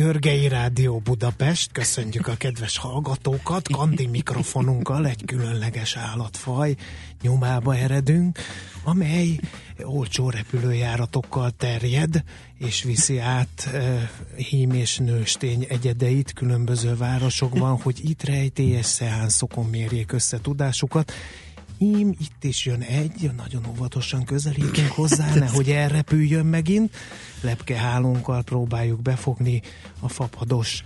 Görgei 0.00 0.48
Rádió 0.48 0.98
Budapest, 0.98 1.72
köszöntjük 1.72 2.26
a 2.26 2.34
kedves 2.34 2.78
hallgatókat, 2.78 3.68
Kandi 3.68 4.06
mikrofonunkkal 4.06 5.06
egy 5.06 5.22
különleges 5.26 5.96
állatfaj 5.96 6.74
nyomába 7.22 7.76
eredünk, 7.76 8.38
amely 8.84 9.40
olcsó 9.82 10.30
repülőjáratokkal 10.30 11.50
terjed, 11.50 12.24
és 12.58 12.82
viszi 12.82 13.18
át 13.18 13.68
e, 13.72 14.10
hím 14.36 14.70
és 14.70 14.98
nőstény 14.98 15.66
egyedeit 15.68 16.32
különböző 16.32 16.96
városokban, 16.96 17.80
hogy 17.80 18.10
itt 18.10 18.22
rejtélyes 18.22 18.86
szeánszokon 18.86 19.66
mérjék 19.66 20.12
össze 20.12 20.40
tudásukat. 20.40 21.12
Ím, 21.82 22.14
itt 22.20 22.44
is 22.44 22.66
jön 22.66 22.80
egy, 22.80 23.30
nagyon 23.36 23.66
óvatosan 23.68 24.24
közelítünk 24.24 24.88
hozzá, 24.88 25.34
nehogy 25.44 25.70
elrepüljön 25.70 26.46
megint. 26.46 26.96
Lepkehálónkkal 27.40 28.42
próbáljuk 28.42 29.02
befogni 29.02 29.62
a 30.00 30.08
fapados 30.08 30.84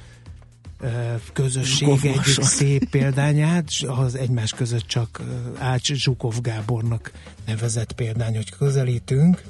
közösség 1.32 1.88
Zsukov 1.88 2.04
egyik 2.04 2.42
szép 2.42 2.90
példányát, 2.90 3.68
az 3.86 4.14
egymás 4.14 4.52
között 4.52 4.86
csak 4.86 5.20
Ács 5.58 5.92
Zsukov 5.92 6.40
Gábornak 6.40 7.12
nevezett 7.46 7.92
példány, 7.92 8.34
hogy 8.34 8.50
közelítünk. 8.50 9.42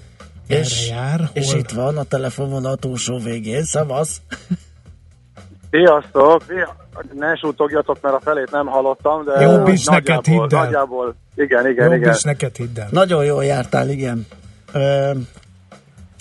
És, 0.47 0.89
Erre 0.89 0.95
jár, 0.95 1.31
és 1.33 1.47
hol- 1.47 1.59
itt 1.59 1.71
van 1.71 1.97
a 1.97 2.03
telefonvonal 2.03 2.77
túlsó 2.77 3.19
végén, 3.19 3.65
szavasz. 3.65 4.21
Sziasztok! 5.71 6.45
Szia- 6.49 6.84
Ne 7.15 7.35
sútogjatok, 7.37 7.99
mert 8.03 8.15
a 8.15 8.21
felét 8.21 8.51
nem 8.51 8.67
hallottam, 8.67 9.25
de 9.25 9.41
Jobb 9.41 9.69
is 9.69 9.85
neked, 9.87 10.25
hidd 10.27 10.41
el. 10.55 10.63
nagyjából, 10.63 11.15
igen, 11.35 11.71
igen, 11.71 11.85
Jobb 11.85 11.95
igen. 12.01 12.13
is 12.15 12.23
neked 12.23 12.57
hidd 12.57 12.79
el. 12.79 12.89
Nagyon 12.91 13.25
jól 13.25 13.45
jártál, 13.45 13.89
igen. 13.89 14.27
Ö, 14.73 15.11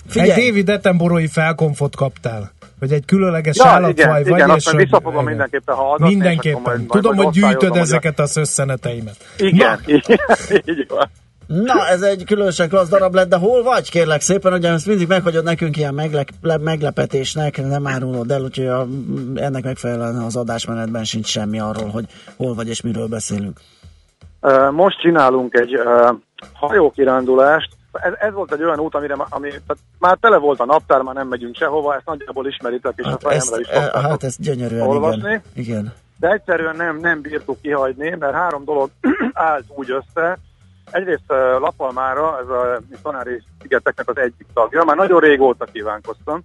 Figyelj. 0.08 0.30
Egy 0.30 0.46
David 0.46 0.68
Attenborough-i 0.68 1.26
felkonfot 1.26 1.96
kaptál. 1.96 2.52
Hogy 2.78 2.92
egy 2.92 3.04
különleges 3.04 3.56
Ja, 3.56 3.64
állatfaj 3.66 3.90
igen, 3.92 4.08
vagy. 4.10 4.26
igen, 4.26 4.50
és 4.56 4.70
vissza 4.76 4.96
fogom 5.00 5.12
igen. 5.12 5.24
mindenképpen 5.24 5.74
hallgatni, 5.74 6.14
Mindenképpen. 6.14 6.60
majd- 6.62 6.78
majd- 6.78 6.90
Tudom, 6.90 7.14
majd 7.14 7.26
hogy 7.26 7.34
gyűjtöd 7.42 7.76
a- 7.76 7.78
ezeket 7.78 8.18
az 8.18 8.36
összeneteimet. 8.36 9.16
Igen, 9.38 9.78
igen, 9.86 10.18
így 10.78 10.86
van. 10.88 11.10
Na 11.46 11.86
ez 11.88 12.02
egy 12.02 12.24
különösen 12.24 12.68
klassz 12.68 12.88
darab 12.88 13.14
lett, 13.14 13.28
de 13.28 13.36
hol 13.36 13.62
vagy 13.62 13.90
kérlek 13.90 14.20
szépen, 14.20 14.52
ugye 14.52 14.70
ezt 14.70 14.86
mindig 14.86 15.08
meghagyod 15.08 15.44
nekünk 15.44 15.76
ilyen 15.76 15.94
meglep, 15.94 16.28
le- 16.42 16.58
meglepetésnek, 16.58 17.66
nem 17.68 17.86
árulod 17.86 18.30
el, 18.30 18.42
úgyhogy 18.42 18.66
a, 18.66 18.86
ennek 19.34 19.64
megfelelően 19.64 20.16
az 20.16 20.36
adásmenetben 20.36 21.04
sincs 21.04 21.26
semmi 21.26 21.60
arról, 21.60 21.88
hogy 21.88 22.04
hol 22.36 22.54
vagy 22.54 22.68
és 22.68 22.80
miről 22.80 23.06
beszélünk. 23.06 23.60
Most 24.70 25.00
csinálunk 25.00 25.54
egy 25.54 25.74
ö, 25.74 26.10
hajókirándulást. 26.52 27.68
Ez, 27.92 28.12
ez 28.18 28.32
volt 28.32 28.52
egy 28.52 28.62
olyan 28.62 28.78
út, 28.80 28.94
amire 28.94 29.14
ami, 29.28 29.48
tehát 29.48 29.76
már 29.98 30.16
tele 30.20 30.36
volt 30.36 30.60
a 30.60 30.64
naptár, 30.64 31.00
már 31.00 31.14
nem 31.14 31.28
megyünk 31.28 31.56
sehova, 31.56 31.94
ezt 31.94 32.06
nagyjából 32.06 32.46
ismeritek, 32.46 32.92
és 32.96 33.04
Hát 33.06 33.14
a 33.14 33.28
fejemre 33.28 33.60
is 33.60 33.66
szoktátok 33.66 34.00
hát 34.10 34.24
ez 34.24 34.36
gyönyörűen, 34.38 34.86
olvasni. 34.86 35.20
igen. 35.20 35.42
igen. 35.54 35.92
de 36.20 36.28
egyszerűen 36.28 36.76
nem, 36.76 36.98
nem 37.00 37.20
bírtuk 37.20 37.60
kihagyni, 37.62 38.16
mert 38.18 38.34
három 38.34 38.64
dolog 38.64 38.90
állt 39.32 39.64
úgy 39.68 39.90
össze. 39.90 40.38
Egyrészt 40.90 41.28
Lapalmára, 41.58 42.38
ez 42.38 42.48
a 42.48 42.80
Kanári 43.02 43.42
szigeteknek 43.60 44.08
az 44.08 44.16
egyik 44.16 44.46
tagja, 44.54 44.84
már 44.84 44.96
nagyon 44.96 45.20
régóta 45.20 45.64
kívánkoztam. 45.64 46.44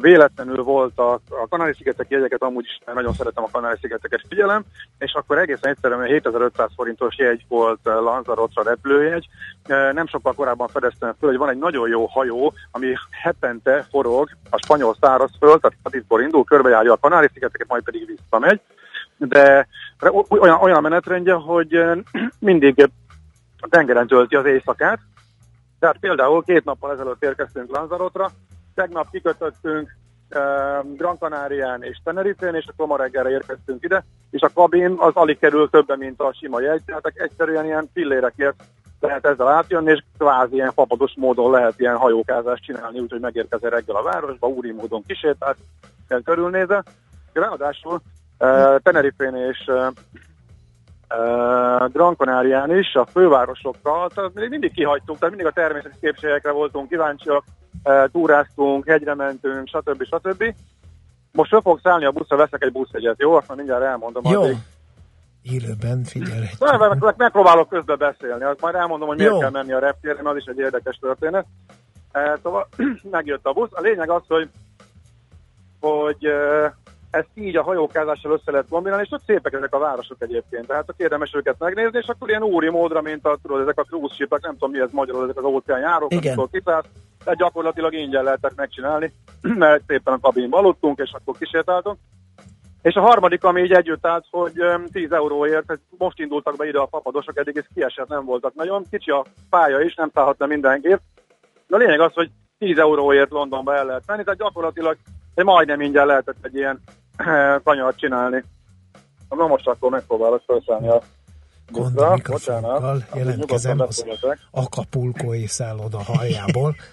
Véletlenül 0.00 0.62
volt 0.62 0.98
a, 0.98 1.12
a 1.12 1.48
Kanári-szigetek 1.48 2.06
jegyeket, 2.08 2.42
amúgy 2.42 2.64
is 2.64 2.80
nagyon 2.94 3.12
szeretem 3.12 3.44
a 3.44 3.48
Kanári-szigeteket 3.52 4.24
figyelem, 4.28 4.64
és 4.98 5.12
akkor 5.12 5.38
egészen 5.38 5.70
egyszerűen 5.70 6.02
7500 6.02 6.70
forintos 6.76 7.18
jegy 7.18 7.44
volt 7.48 7.78
Lanzarotra 7.82 8.62
repülőjegy. 8.62 9.28
Nem 9.66 10.06
sokkal 10.06 10.32
korábban 10.32 10.68
fedeztem 10.68 11.14
föl, 11.18 11.28
hogy 11.28 11.38
van 11.38 11.48
egy 11.48 11.58
nagyon 11.58 11.88
jó 11.88 12.06
hajó, 12.06 12.52
ami 12.70 12.94
hetente 13.22 13.86
forog 13.90 14.28
a 14.50 14.58
spanyol 14.64 14.96
szárazföld, 15.00 15.60
tehát 15.60 15.78
Madridból 15.82 16.22
indul, 16.22 16.44
körbejárja 16.44 16.92
a 16.92 17.00
Kanári-szigeteket, 17.00 17.68
majd 17.68 17.82
pedig 17.82 18.06
visszamegy. 18.06 18.60
De 19.16 19.66
olyan, 20.28 20.60
olyan 20.60 20.82
menetrendje, 20.82 21.32
hogy 21.32 21.80
mindig 22.38 22.90
a 23.60 23.68
tengeren 23.68 24.06
tölti 24.06 24.36
az 24.36 24.44
éjszakát, 24.44 24.98
tehát 25.78 25.98
például 26.00 26.44
két 26.44 26.64
nappal 26.64 26.92
ezelőtt 26.92 27.22
érkeztünk 27.22 27.70
Lanzarotra, 27.70 28.30
tegnap 28.74 29.10
kikötöttünk 29.10 29.96
uh, 30.30 30.96
Gran 30.96 31.18
Canarián 31.18 31.82
és 31.82 32.00
Tenerifén, 32.04 32.54
és 32.54 32.66
akkor 32.66 32.86
ma 32.86 32.96
reggelre 32.96 33.30
érkeztünk 33.30 33.84
ide, 33.84 34.04
és 34.30 34.40
a 34.42 34.50
kabin 34.54 34.94
az 34.98 35.14
alig 35.14 35.38
kerül 35.38 35.70
többen, 35.70 35.98
mint 35.98 36.20
a 36.20 36.34
sima 36.40 36.60
jegy, 36.60 36.82
tehát 36.84 37.12
egyszerűen 37.14 37.64
ilyen 37.64 37.90
pillérekért 37.92 38.62
lehet 39.00 39.26
ezzel 39.26 39.48
átjönni, 39.48 39.90
és 39.90 40.02
kvázi 40.18 40.54
ilyen 40.54 40.72
fapados 40.72 41.12
módon 41.16 41.50
lehet 41.50 41.80
ilyen 41.80 41.96
hajókázást 41.96 42.64
csinálni, 42.64 42.98
úgyhogy 42.98 43.20
megérkezel 43.20 43.70
reggel 43.70 43.96
a 43.96 44.02
városba, 44.02 44.46
úri 44.46 44.72
módon 44.72 45.04
kisétált, 45.06 45.56
ilyen 46.08 46.22
körülnéze. 46.22 46.84
Ráadásul 47.32 48.00
uh, 48.38 48.78
Tenerifén 48.82 49.34
és 49.34 49.64
uh, 49.66 49.86
Gran 51.92 52.16
Canarián 52.16 52.78
is, 52.78 52.94
a 52.94 53.06
fővárosokkal, 53.06 54.10
tehát 54.14 54.34
még 54.34 54.48
mindig 54.48 54.72
kihagytunk, 54.72 55.18
tehát 55.18 55.34
mindig 55.34 55.52
a 55.52 55.60
természeti 55.60 55.96
képségekre 56.00 56.50
voltunk 56.50 56.88
kíváncsiak, 56.88 57.44
túráztunk, 58.12 58.88
hegyre 58.88 59.14
mentünk, 59.14 59.68
stb. 59.68 60.04
stb. 60.04 60.54
Most 61.32 61.50
fel 61.50 61.60
fogok 61.60 61.80
szállni 61.82 62.04
a 62.04 62.10
buszra, 62.10 62.36
veszek 62.36 62.62
egy 62.64 62.72
buszjegyet, 62.72 63.18
jó? 63.20 63.34
Akkor 63.34 63.56
mindjárt 63.56 63.82
elmondom. 63.82 64.22
Jó, 64.26 64.42
addig. 64.42 64.56
Élőben 65.42 66.04
figyelj. 66.04 66.46
Meg- 66.58 66.98
meg- 67.00 67.14
megpróbálok 67.16 67.68
közben 67.68 67.98
beszélni, 67.98 68.44
azt 68.44 68.60
majd 68.60 68.74
elmondom, 68.74 69.08
hogy 69.08 69.16
miért 69.16 69.32
Jó. 69.32 69.38
kell 69.38 69.50
menni 69.50 69.72
a 69.72 69.78
reptérre, 69.78 70.22
mert 70.22 70.36
az 70.36 70.42
is 70.42 70.44
egy 70.44 70.58
érdekes 70.58 70.96
történet. 71.00 71.46
Szóval 72.42 72.68
megjött 73.10 73.46
a 73.46 73.52
busz. 73.52 73.70
A 73.72 73.80
lényeg 73.80 74.10
az, 74.10 74.22
hogy 74.28 74.48
hogy 75.80 76.26
ezt 77.10 77.28
így 77.34 77.56
a 77.56 77.62
hajókázással 77.62 78.32
össze 78.32 78.50
lehet 78.50 78.68
kombinálni, 78.68 79.04
és 79.04 79.12
ott 79.12 79.24
szépek 79.26 79.52
ezek 79.52 79.74
a 79.74 79.78
városok 79.78 80.16
egyébként. 80.22 80.66
Tehát 80.66 80.88
a 80.88 80.94
érdemes 80.96 81.34
őket 81.34 81.58
megnézni, 81.58 81.98
és 81.98 82.06
akkor 82.06 82.28
ilyen 82.28 82.42
úri 82.42 82.68
módra, 82.68 83.00
mint 83.00 83.26
a, 83.26 83.38
tudod, 83.42 83.60
ezek 83.60 83.78
a 83.78 83.82
cruise 83.82 84.14
shipek, 84.14 84.42
nem 84.42 84.52
tudom 84.52 84.70
mi 84.70 84.80
ez 84.80 84.90
magyarul, 84.92 85.22
ezek 85.22 85.36
az 85.36 85.44
óceán 85.44 85.80
járók, 85.80 86.12
amikor 86.12 86.48
kiszállsz, 86.50 86.86
tehát 87.24 87.38
gyakorlatilag 87.38 87.94
ingyen 87.94 88.24
lehetett 88.24 88.56
megcsinálni, 88.56 89.12
mert 89.64 89.82
szépen 89.86 90.14
a 90.14 90.20
kabinba 90.20 90.58
aludtunk, 90.58 90.98
és 90.98 91.10
akkor 91.12 91.34
kísértáltunk. 91.38 91.98
És 92.82 92.94
a 92.94 93.00
harmadik, 93.00 93.44
ami 93.44 93.62
így 93.62 93.72
együtt 93.72 94.06
állt, 94.06 94.24
hogy 94.30 94.52
10 94.92 95.12
euróért, 95.12 95.78
most 95.98 96.18
indultak 96.18 96.56
be 96.56 96.66
ide 96.66 96.78
a 96.78 96.86
papadosok, 96.86 97.38
eddig 97.38 97.56
ez 97.56 97.64
kiesett, 97.74 98.08
nem 98.08 98.24
voltak 98.24 98.54
nagyon. 98.54 98.84
Kicsi 98.90 99.10
a 99.10 99.24
pálya 99.50 99.80
is, 99.80 99.94
nem 99.94 100.10
szállhat 100.14 100.38
le 100.38 100.46
mindenképp. 100.46 101.00
De 101.66 101.76
a 101.76 101.78
lényeg 101.78 102.00
az, 102.00 102.12
hogy 102.14 102.30
10 102.58 102.78
euróért 102.78 103.30
Londonba 103.30 103.74
el 103.74 103.86
lehet 103.86 104.02
menni, 104.06 104.24
tehát 104.24 104.38
gyakorlatilag 104.38 104.96
egy 105.34 105.44
majdnem 105.44 105.80
ingyen 105.80 106.06
lehetett 106.06 106.36
egy 106.42 106.54
ilyen 106.54 106.80
kanyart 107.64 107.98
csinálni. 107.98 108.44
Na 109.28 109.46
most 109.46 109.66
akkor 109.66 109.90
megpróbálok 109.90 110.42
felszállni 110.46 110.88
a 110.88 111.02
buszra. 111.72 112.16
Bocsánat. 112.28 113.04
Jelentkezem 113.14 113.80
az 113.80 114.04
Acapulco 114.50 115.46
szálloda 115.46 116.02
halljából. 116.02 116.76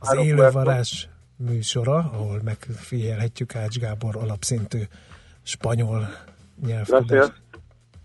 Az 0.00 0.16
élővarás 0.16 1.08
műsora, 1.36 1.96
ahol 1.96 2.40
megfigyelhetjük 2.44 3.54
Ács 3.54 3.78
Gábor 3.78 4.16
alapszintű 4.16 4.82
spanyol 5.42 6.08
nyelvtudást. 6.66 7.32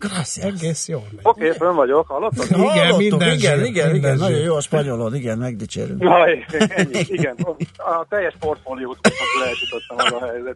Gracias. 0.09 0.45
Egész 0.45 0.87
jól 0.87 1.03
megy. 1.11 1.19
Oké, 1.23 1.45
okay, 1.45 1.57
fönn 1.57 1.75
vagyok, 1.75 2.07
hallottak? 2.07 2.45
Igen, 2.49 2.59
Hallottuk, 2.59 2.99
minden 2.99 3.33
igen, 3.33 3.57
zsír, 3.57 3.65
igen, 3.65 3.91
minden 3.91 4.15
igen, 4.15 4.27
nagyon 4.27 4.39
jó 4.39 4.55
a 4.55 4.61
spanyolod, 4.61 5.15
igen, 5.15 5.37
megdicsérünk. 5.37 6.01
Na, 6.01 6.25
ennyi, 6.25 6.99
igen. 7.05 7.35
A 7.77 8.05
teljes 8.09 8.33
portfóliót 8.39 8.97
leesítottam 9.43 9.97
az 9.97 10.21
a 10.21 10.25
helyzet. 10.25 10.55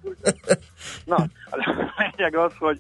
Na, 1.06 1.16
a 1.50 1.58
lényeg 1.98 2.36
az, 2.36 2.52
hogy 2.60 2.80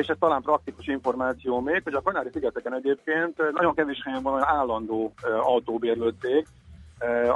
és 0.00 0.06
ez 0.06 0.16
talán 0.18 0.42
praktikus 0.42 0.86
információ 0.86 1.60
még, 1.60 1.80
hogy 1.84 1.94
a 1.94 2.02
Kanári-szigeteken 2.02 2.74
egyébként 2.74 3.52
nagyon 3.52 3.74
kevés 3.74 4.02
helyen 4.04 4.22
van 4.22 4.32
olyan 4.32 4.46
állandó 4.46 5.12
autóbérlő 5.40 6.14
cég, 6.20 6.46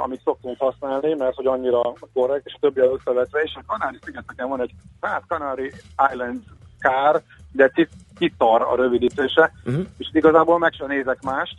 amit 0.03 0.21
szoktunk 0.23 0.59
használni, 0.59 1.13
mert 1.13 1.35
hogy 1.35 1.45
annyira 1.45 1.93
korrekt, 2.13 2.45
és 2.45 2.55
többi 2.59 2.79
összevetve, 2.79 3.41
és 3.41 3.55
a 3.55 3.63
Kanári-szigeteken 3.67 4.49
van 4.49 4.61
egy 4.61 4.71
hát 5.01 5.23
Canary 5.27 5.71
Island 6.11 6.41
kár, 6.79 7.21
de 7.51 7.71
titar 8.17 8.61
a 8.61 8.75
rövidítése, 8.75 9.51
uh-huh. 9.65 9.85
és 9.97 10.09
igazából 10.11 10.57
meg 10.59 10.73
sem 10.73 10.87
nézek 10.87 11.21
mást, 11.21 11.55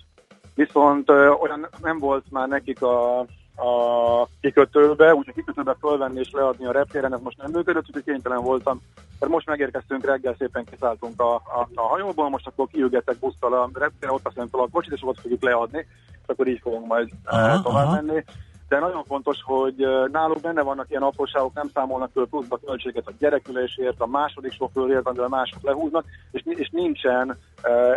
viszont 0.55 1.11
ö, 1.11 1.29
olyan 1.29 1.69
nem 1.83 1.99
volt 1.99 2.25
már 2.31 2.49
nekik 2.49 2.83
a, 2.83 3.19
a 3.61 4.29
kikötőbe, 4.41 5.15
úgyhogy 5.15 5.35
kikötőbe 5.35 5.77
fölvenni 5.81 6.19
és 6.19 6.31
leadni 6.33 6.67
a 6.67 6.73
reptéren, 6.73 7.15
ez 7.15 7.21
most 7.21 7.43
nem 7.43 7.51
működött, 7.51 7.87
úgyhogy 7.87 8.05
kénytelen 8.05 8.43
voltam. 8.43 8.81
Mert 9.21 9.33
most 9.33 9.47
megérkeztünk 9.47 10.05
reggel, 10.05 10.35
szépen 10.39 10.64
kiszálltunk 10.64 11.21
a, 11.21 11.35
a, 11.35 11.68
a 11.75 11.83
hajóból, 11.83 12.29
most 12.29 12.47
akkor 12.47 12.66
kiügetek 12.66 13.18
busztal 13.18 13.53
a 13.53 13.71
reptére, 13.73 14.12
ott 14.12 14.27
aztán 14.27 14.49
fel 14.49 14.61
a 14.61 14.68
kocsit, 14.73 14.93
és 14.93 15.01
ott 15.05 15.21
fogjuk 15.21 15.43
leadni, 15.43 15.87
és 16.12 16.27
akkor 16.27 16.47
így 16.47 16.61
fogunk 16.62 16.87
majd 16.87 17.09
aha, 17.25 17.62
tovább 17.62 17.87
aha. 17.87 18.03
menni 18.03 18.25
de 18.71 18.79
nagyon 18.79 19.05
fontos, 19.05 19.39
hogy 19.45 19.87
náluk 20.12 20.41
benne 20.41 20.62
vannak 20.62 20.91
ilyen 20.91 21.03
apróságok, 21.03 21.55
nem 21.55 21.71
számolnak 21.75 22.11
föl 22.12 22.29
pluszba 22.29 22.59
költséget 22.64 23.07
a 23.07 23.12
gyerekülésért, 23.18 24.01
a 24.01 24.07
második 24.07 24.53
sofőrért, 24.53 25.07
amivel 25.07 25.29
mások 25.29 25.62
lehúznak, 25.62 26.05
és, 26.31 26.43
és 26.45 26.68
nincsen 26.73 27.39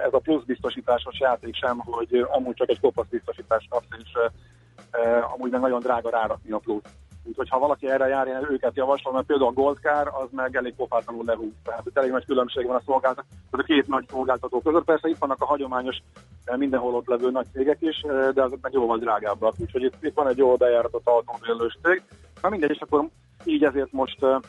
ez 0.06 0.14
a 0.14 0.20
plusz 0.20 0.44
biztosításos 0.44 1.20
játék 1.20 1.56
sem, 1.56 1.80
hogy 1.80 2.26
amúgy 2.30 2.56
csak 2.56 2.70
egy 2.70 2.80
kopasz 2.80 3.08
biztosítás 3.10 3.68
kapsz, 3.70 3.98
és 4.04 4.12
amúgy 5.34 5.52
meg 5.52 5.62
nagyon 5.62 5.80
drága 5.80 6.10
rárakni 6.10 6.52
a 6.52 6.58
plusz. 6.58 6.84
Úgyhogy 7.24 7.50
ha 7.50 7.60
valaki 7.60 7.90
erre 7.90 8.08
jár, 8.08 8.28
én 8.28 8.48
őket 8.50 8.76
javaslom, 8.76 9.14
mert 9.14 9.26
például 9.26 9.50
a 9.50 9.54
Goldcar 9.54 10.08
az 10.08 10.28
meg 10.32 10.56
elég 10.56 10.76
pofátlanul 10.76 11.24
lehúz. 11.26 11.52
Tehát 11.64 11.86
elég 11.94 12.12
nagy 12.12 12.26
különbség 12.26 12.66
van 12.66 12.76
a 12.76 12.82
szolgáltató, 12.86 13.28
a 13.52 13.64
két 13.64 13.88
nagy 13.88 14.06
szolgáltató 14.10 14.62
között. 14.62 14.84
Persze 14.84 15.10
itt 15.10 15.18
vannak 15.18 15.42
a 15.42 15.46
hagyományos 15.46 15.98
eh, 16.46 16.58
mindenhol 16.58 16.96
ott 16.96 17.08
levő 17.08 17.32
nagy 17.32 17.48
cégek 17.54 17.78
is, 17.80 18.02
eh, 18.02 18.30
de 18.30 18.44
azok 18.44 18.62
meg 18.62 18.74
jóval 18.74 18.98
drágábbak. 18.98 19.54
Úgyhogy 19.58 19.84
itt, 19.84 19.96
itt 20.02 20.16
van 20.16 20.28
egy 20.28 20.38
jól 20.38 20.56
bejáratott 20.56 21.08
autómérlős 21.08 21.78
cég. 21.84 22.04
Na 22.42 22.50
mindegy, 22.50 22.70
és 22.70 22.80
akkor 22.80 23.08
így 23.46 23.64
ezért 23.64 23.92
most 23.92 24.24
uh, 24.24 24.42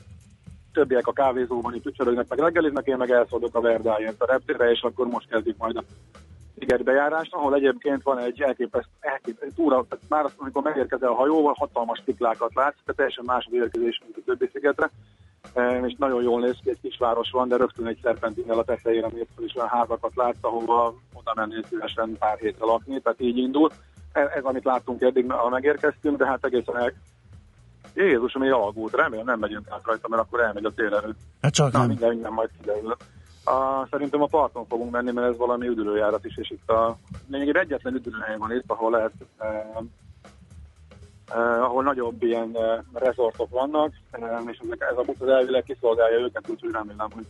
többiek 0.72 1.06
a 1.06 1.12
kávézóban 1.12 1.74
itt 1.74 1.86
ücsörögnek, 1.86 2.28
meg 2.28 2.38
reggeliznek, 2.38 2.86
én 2.86 2.96
meg 2.96 3.10
elszódok 3.10 3.54
a 3.54 3.60
Verdáért 3.60 4.22
a 4.22 4.26
reptére, 4.26 4.70
és 4.70 4.80
akkor 4.80 5.06
most 5.06 5.28
kezdjük 5.28 5.56
majd 5.56 5.76
a 5.76 5.84
szigetbejárást, 6.58 7.34
ahol 7.34 7.54
egyébként 7.54 8.02
van 8.02 8.18
egy 8.18 8.40
elképesztő, 8.40 8.90
elképesztő 9.00 9.54
túra, 9.56 9.84
tehát 9.88 10.04
már 10.08 10.24
azt, 10.24 10.34
amikor 10.38 10.62
megérkezel 10.62 11.08
a 11.08 11.14
hajóval, 11.14 11.54
hatalmas 11.58 12.02
tiklákat 12.04 12.54
látsz, 12.54 12.76
tehát 12.84 12.96
teljesen 12.96 13.24
más 13.26 13.48
érkezés, 13.50 14.00
mint 14.04 14.16
a 14.16 14.20
többi 14.24 14.50
szigetre, 14.52 14.90
és 15.86 15.94
nagyon 15.98 16.22
jól 16.22 16.40
néz 16.40 16.56
ki, 16.62 16.70
egy 16.70 16.80
kisváros 16.82 17.30
van, 17.30 17.48
de 17.48 17.56
rögtön 17.56 17.86
egy 17.86 17.98
szerpentinnel 18.02 18.58
a 18.58 18.64
tetejére 18.64 19.08
mész, 19.12 19.26
és 19.38 19.54
olyan 19.56 19.68
házakat 19.68 20.12
látsz, 20.14 20.38
ahova 20.40 20.94
oda 21.12 21.32
mennél 21.34 21.62
szívesen 21.68 22.16
pár 22.18 22.38
hétre 22.38 22.64
lakni, 22.64 23.00
tehát 23.00 23.20
így 23.20 23.36
indul. 23.36 23.70
Ez, 24.12 24.28
ez 24.34 24.44
amit 24.44 24.64
láttunk 24.64 25.02
eddig, 25.02 25.30
ha 25.30 25.48
megérkeztünk, 25.48 26.16
de 26.16 26.26
hát 26.26 26.44
egészen 26.44 26.76
el... 26.76 26.92
Jézus, 27.94 28.34
ami 28.34 28.48
alagút, 28.48 28.94
remélem 28.94 29.24
nem 29.24 29.38
megyünk 29.38 29.70
át 29.70 29.84
rajta, 29.84 30.08
mert 30.08 30.22
akkor 30.22 30.40
elmegy 30.40 30.64
a 30.64 30.74
térerő. 30.74 31.14
Hát 31.42 31.52
csak 31.52 31.72
Na, 31.72 31.78
nem. 31.78 31.88
Minden, 31.88 32.08
minden 32.08 32.32
majd 32.32 32.50
kiderül. 32.60 32.96
A, 33.44 33.86
szerintem 33.90 34.22
a 34.22 34.26
parton 34.26 34.66
fogunk 34.66 34.90
menni, 34.90 35.12
mert 35.12 35.28
ez 35.28 35.36
valami 35.36 35.66
üdülőjárat 35.66 36.24
is, 36.24 36.36
és 36.36 36.50
itt 36.50 36.70
a 36.70 36.96
lényegében 37.28 37.62
egyetlen 37.62 37.94
üdülőhely 37.94 38.36
van 38.36 38.52
itt, 38.52 38.64
ahol 38.66 38.90
lehet 38.90 39.12
eh, 39.38 39.64
eh, 41.32 41.62
ahol 41.62 41.82
nagyobb 41.82 42.22
ilyen 42.22 42.50
eh, 42.56 42.78
resortok 42.92 43.50
vannak, 43.50 43.92
eh, 44.10 44.40
és 44.46 44.58
ezek, 44.64 44.86
ez 44.90 44.96
a 44.96 45.02
busz 45.02 45.20
az 45.20 45.28
elvileg 45.28 45.62
kiszolgálja 45.62 46.18
őket, 46.18 46.48
úgyhogy 46.48 46.70
remélem, 46.70 47.10
hogy 47.14 47.26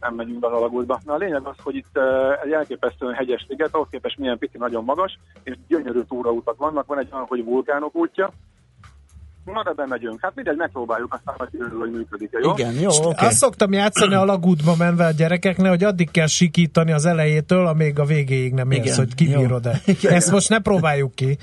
nem 0.00 0.14
megyünk 0.14 0.44
az 0.44 0.52
alagútba. 0.52 1.00
Na 1.04 1.12
a 1.12 1.16
lényeg 1.16 1.46
az, 1.46 1.56
hogy 1.62 1.74
itt 1.74 1.96
eh, 1.96 2.42
egy 2.42 2.52
elképesztően 2.52 3.14
hegyes 3.14 3.44
sziget, 3.48 3.74
ahhoz 3.74 3.88
képest 3.90 4.18
milyen 4.18 4.38
pici 4.38 4.58
nagyon 4.58 4.84
magas, 4.84 5.18
és 5.42 5.56
gyönyörű 5.68 6.00
túrautak 6.02 6.56
vannak, 6.56 6.86
van 6.86 6.98
egy 6.98 7.08
olyan, 7.12 7.26
hogy 7.26 7.44
vulkánok 7.44 7.94
útja, 7.94 8.30
Na, 9.52 9.62
de 9.62 9.72
bemegyünk. 9.72 10.18
Hát 10.20 10.34
mindegy, 10.34 10.56
megpróbáljuk, 10.56 11.14
aztán 11.14 11.34
majd 11.38 11.50
kiderül, 11.50 11.78
hogy 11.78 11.90
működik 11.90 12.30
jó? 12.42 12.52
Igen, 12.52 12.72
jó, 12.74 12.88
oké. 12.88 13.06
Okay. 13.06 13.26
Azt 13.26 13.36
szoktam 13.36 13.72
játszani 13.72 14.14
a 14.14 14.24
lagútba 14.24 14.74
menve 14.78 15.06
a 15.06 15.10
gyerekeknek, 15.10 15.70
hogy 15.70 15.84
addig 15.84 16.10
kell 16.10 16.26
sikítani 16.26 16.92
az 16.92 17.06
elejétől, 17.06 17.66
amíg 17.66 17.98
a 17.98 18.04
végéig 18.04 18.52
nem 18.52 18.70
érsz, 18.70 18.96
hogy 18.96 19.14
kibírod-e. 19.14 19.80
Ezt 20.02 20.30
most 20.30 20.48
ne 20.48 20.58
próbáljuk 20.58 21.14
ki. 21.14 21.38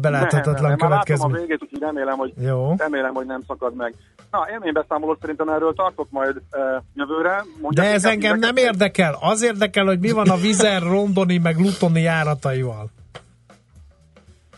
Beláthatatlan 0.00 0.76
következmény. 0.76 1.30
Már 1.30 1.38
a 1.38 1.40
végét, 1.40 1.62
úgyhogy 1.62 1.80
remélem, 1.80 2.16
hogy, 2.16 2.32
Jó. 2.40 2.74
remélem, 2.76 3.14
hogy 3.14 3.26
nem 3.26 3.42
szakad 3.46 3.74
meg. 3.74 3.94
Na, 4.30 4.46
élménybeszámolót 4.50 5.20
szerintem 5.20 5.48
erről 5.48 5.74
tartok 5.74 6.06
majd 6.10 6.36
uh, 6.36 6.82
jövőre. 6.94 7.44
Mondjak 7.60 7.86
De 7.86 7.92
ez 7.92 8.04
engem 8.04 8.38
nem 8.38 8.56
érdekel. 8.56 9.16
Az 9.20 9.42
érdekel, 9.42 9.84
hogy 9.84 9.98
mi 9.98 10.10
van 10.10 10.28
a 10.28 10.36
Vizer, 10.36 10.82
Rondoni, 10.82 11.38
meg 11.38 11.58
Lutoni 11.58 12.00
járataival. 12.00 12.90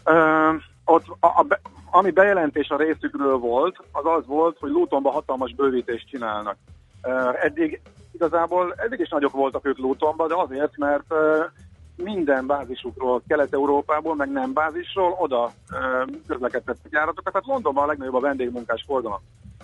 Uh, 0.05 0.15
ott 0.85 1.05
a, 1.21 1.27
a, 1.27 1.47
ami 1.91 2.11
bejelentés 2.11 2.69
a 2.69 2.77
részükről 2.77 3.37
volt, 3.37 3.77
az 3.93 4.05
az 4.07 4.27
volt, 4.27 4.59
hogy 4.59 4.71
Lutonban 4.71 5.13
hatalmas 5.13 5.55
bővítést 5.55 6.09
csinálnak. 6.09 6.57
Eddig 7.43 7.81
igazából 8.13 8.75
eddig 8.77 9.01
is 9.01 9.09
nagyok 9.09 9.33
voltak 9.33 9.67
ők 9.67 9.79
Lutonban, 9.79 10.29
de 10.29 10.35
azért, 10.35 10.77
mert 10.77 11.15
minden 11.97 12.47
bázisukról, 12.47 13.23
Kelet-Európából, 13.29 14.15
meg 14.15 14.31
nem 14.31 14.53
bázisról 14.53 15.17
oda 15.19 15.53
közlekedtettek 16.27 16.93
járatokat, 16.93 17.33
tehát 17.33 17.49
Londonban 17.49 17.85
a 17.85 17.87
legnagyobb 17.87 18.15
a 18.15 18.21
vendégmunkás 18.21 18.85
forgalom. 18.87 19.21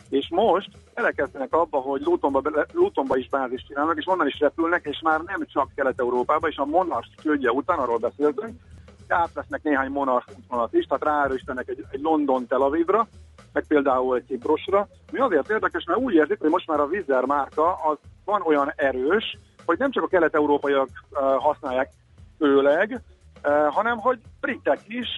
És 0.09 0.29
most 0.31 0.68
elekeztenek 0.95 1.53
abba, 1.53 1.79
hogy 1.79 2.03
Lutonba, 2.03 2.43
Lutonba 2.72 3.16
is 3.16 3.29
bázis 3.29 3.64
csinálnak, 3.68 3.97
és 3.97 4.09
onnan 4.09 4.27
is 4.27 4.39
repülnek, 4.39 4.85
és 4.85 5.01
már 5.03 5.20
nem 5.20 5.47
csak 5.47 5.68
Kelet-Európába, 5.75 6.49
és 6.49 6.57
a 6.57 6.64
Monarch 6.64 7.09
csődje 7.22 7.51
után, 7.51 7.79
arról 7.79 7.99
beszéltünk, 7.99 8.61
átvesznek 9.12 9.62
néhány 9.62 9.90
monarch 9.90 10.28
útvonalat 10.36 10.72
is, 10.72 10.84
tehát 10.86 11.05
ráerősítenek 11.05 11.68
egy, 11.68 11.84
egy 11.90 12.00
London-Tel 12.00 12.62
Avivra, 12.62 13.09
meg 13.52 13.64
például 13.68 14.16
egy 14.16 14.26
Ciprusra. 14.26 14.88
Mi 15.12 15.18
azért 15.18 15.50
érdekes, 15.50 15.84
mert 15.84 16.00
úgy 16.00 16.14
érzik, 16.14 16.40
hogy 16.40 16.50
most 16.50 16.66
már 16.66 16.80
a 16.80 16.86
Vizer 16.86 17.24
márka 17.24 17.74
az 17.74 17.96
van 18.24 18.42
olyan 18.42 18.72
erős, 18.76 19.38
hogy 19.66 19.78
nem 19.78 19.90
csak 19.90 20.02
a 20.02 20.09
kelet-európaiak 20.09 20.88
használják 21.38 21.90
főleg, 22.38 23.00
hanem 23.70 23.98
hogy 23.98 24.18
britek 24.40 24.80
is, 24.86 25.09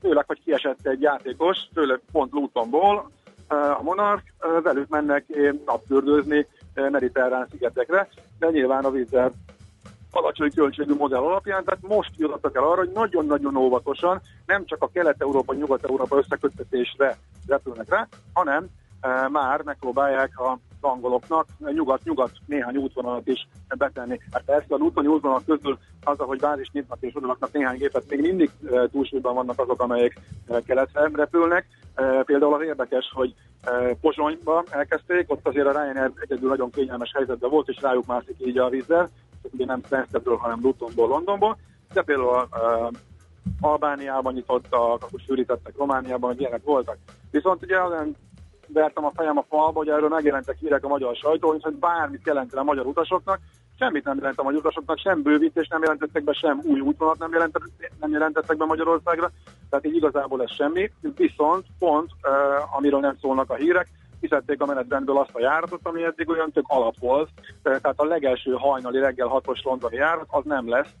főleg, 0.00 0.24
hogy 0.26 0.42
kiesett 0.44 0.86
egy 0.86 1.00
játékos, 1.00 1.58
főleg 1.74 2.00
pont 2.12 2.32
Lutonból, 2.32 3.10
a 3.48 3.82
Monarch, 3.82 4.24
velük 4.62 4.88
mennek 4.88 5.24
napfürdőzni 5.66 6.46
mediterrán 6.74 7.46
szigetekre, 7.50 8.08
de 8.38 8.50
nyilván 8.50 8.84
a 8.84 8.90
Vizer 8.90 9.30
alacsony 10.16 10.50
költségű 10.54 10.94
modell 10.94 11.22
alapján, 11.22 11.64
tehát 11.64 11.80
most 11.82 12.10
jutottak 12.16 12.56
el 12.56 12.62
arra, 12.62 12.78
hogy 12.78 12.90
nagyon-nagyon 12.94 13.56
óvatosan 13.56 14.20
nem 14.46 14.64
csak 14.64 14.82
a 14.82 14.90
Kelet-Európa, 14.92 15.54
Nyugat-Európa 15.54 16.16
összeköttetésre 16.16 17.16
repülnek 17.46 17.88
rá, 17.88 18.08
hanem 18.32 18.66
e, 19.00 19.28
már 19.28 19.62
megpróbálják 19.62 20.40
a 20.40 20.58
angoloknak 20.84 21.46
nyugat-nyugat 21.58 22.30
néhány 22.46 22.76
útvonalat 22.76 23.26
is 23.26 23.48
betenni. 23.78 24.20
Hát 24.32 24.42
persze 24.44 24.74
a 24.74 24.76
úton 24.76 25.06
útvonalak 25.06 25.44
közül 25.44 25.78
az, 26.04 26.18
hogy 26.18 26.40
bázis 26.40 26.70
nyitnak 26.72 26.98
és 27.00 27.16
odaraknak 27.16 27.52
néhány 27.52 27.78
gépet, 27.78 28.04
még 28.08 28.20
mindig 28.20 28.50
túlsúlyban 28.92 29.34
vannak 29.34 29.60
azok, 29.60 29.82
amelyek 29.82 30.20
keletre 30.66 31.10
repülnek. 31.12 31.66
Például 32.24 32.54
az 32.54 32.62
érdekes, 32.62 33.10
hogy 33.14 33.34
Pozsonyba 34.00 34.64
elkezdték, 34.70 35.32
ott 35.32 35.46
azért 35.46 35.66
a 35.66 35.70
Ryanair 35.70 36.10
egyedül 36.20 36.48
nagyon 36.48 36.70
kényelmes 36.70 37.12
helyzetben 37.14 37.50
volt, 37.50 37.68
és 37.68 37.80
rájuk 37.80 38.06
mászik 38.06 38.36
így 38.38 38.58
a 38.58 38.68
vízzel, 38.68 39.10
ugye 39.52 39.64
nem 39.64 39.82
Stansted-ről, 39.84 40.36
hanem 40.36 40.60
Lutonból, 40.62 41.08
Londonból, 41.08 41.56
de 41.92 42.02
például 42.02 42.48
Albániában 43.60 44.32
nyitottak, 44.32 45.02
akkor 45.02 45.20
sűrítettek 45.26 45.76
Romániában, 45.76 46.30
hogy 46.30 46.40
ilyenek 46.40 46.64
voltak. 46.64 46.96
Viszont 47.30 47.62
ugye 47.62 47.82
olyan 47.82 48.16
vertem 48.68 49.04
a 49.04 49.12
fejem 49.14 49.38
a 49.38 49.44
falba, 49.48 49.78
hogy 49.78 49.88
erről 49.88 50.08
megjelentek 50.08 50.56
hírek 50.58 50.84
a 50.84 50.88
magyar 50.88 51.16
sajtó, 51.16 51.56
hogy 51.60 51.74
bármit 51.74 52.26
jelentene 52.26 52.60
a 52.60 52.64
magyar 52.64 52.86
utasoknak, 52.86 53.38
semmit 53.78 54.04
nem 54.04 54.16
jelent 54.16 54.38
a 54.38 54.42
magyar 54.42 54.58
utasoknak, 54.58 54.98
sem 54.98 55.22
bővítés 55.22 55.68
nem 55.68 55.82
jelentettek 55.82 56.24
be, 56.24 56.32
sem 56.32 56.60
új 56.62 56.80
útvonalat 56.80 57.18
nem, 57.18 57.50
nem 58.00 58.10
jelentettek 58.10 58.56
be 58.56 58.64
Magyarországra, 58.64 59.30
tehát 59.70 59.86
így 59.86 59.96
igazából 59.96 60.42
ez 60.42 60.52
semmi. 60.52 60.90
Viszont 61.16 61.66
pont, 61.78 62.10
uh, 62.22 62.76
amiről 62.76 63.00
nem 63.00 63.16
szólnak 63.20 63.50
a 63.50 63.54
hírek, 63.54 63.88
kiszedték 64.24 64.60
a 64.60 64.66
menetrendből 64.66 65.18
azt 65.18 65.30
a 65.32 65.40
járatot, 65.40 65.80
ami 65.82 66.04
eddig 66.04 66.28
olyan 66.28 66.50
tök 66.52 66.64
alap 66.66 66.98
volt, 66.98 67.28
tehát 67.62 67.94
a 67.96 68.04
legelső 68.04 68.52
hajnali 68.52 68.98
reggel 68.98 69.26
hatos 69.26 69.60
londoni 69.62 69.96
járat, 69.96 70.26
az 70.28 70.42
nem 70.44 70.68
lesz 70.68 70.92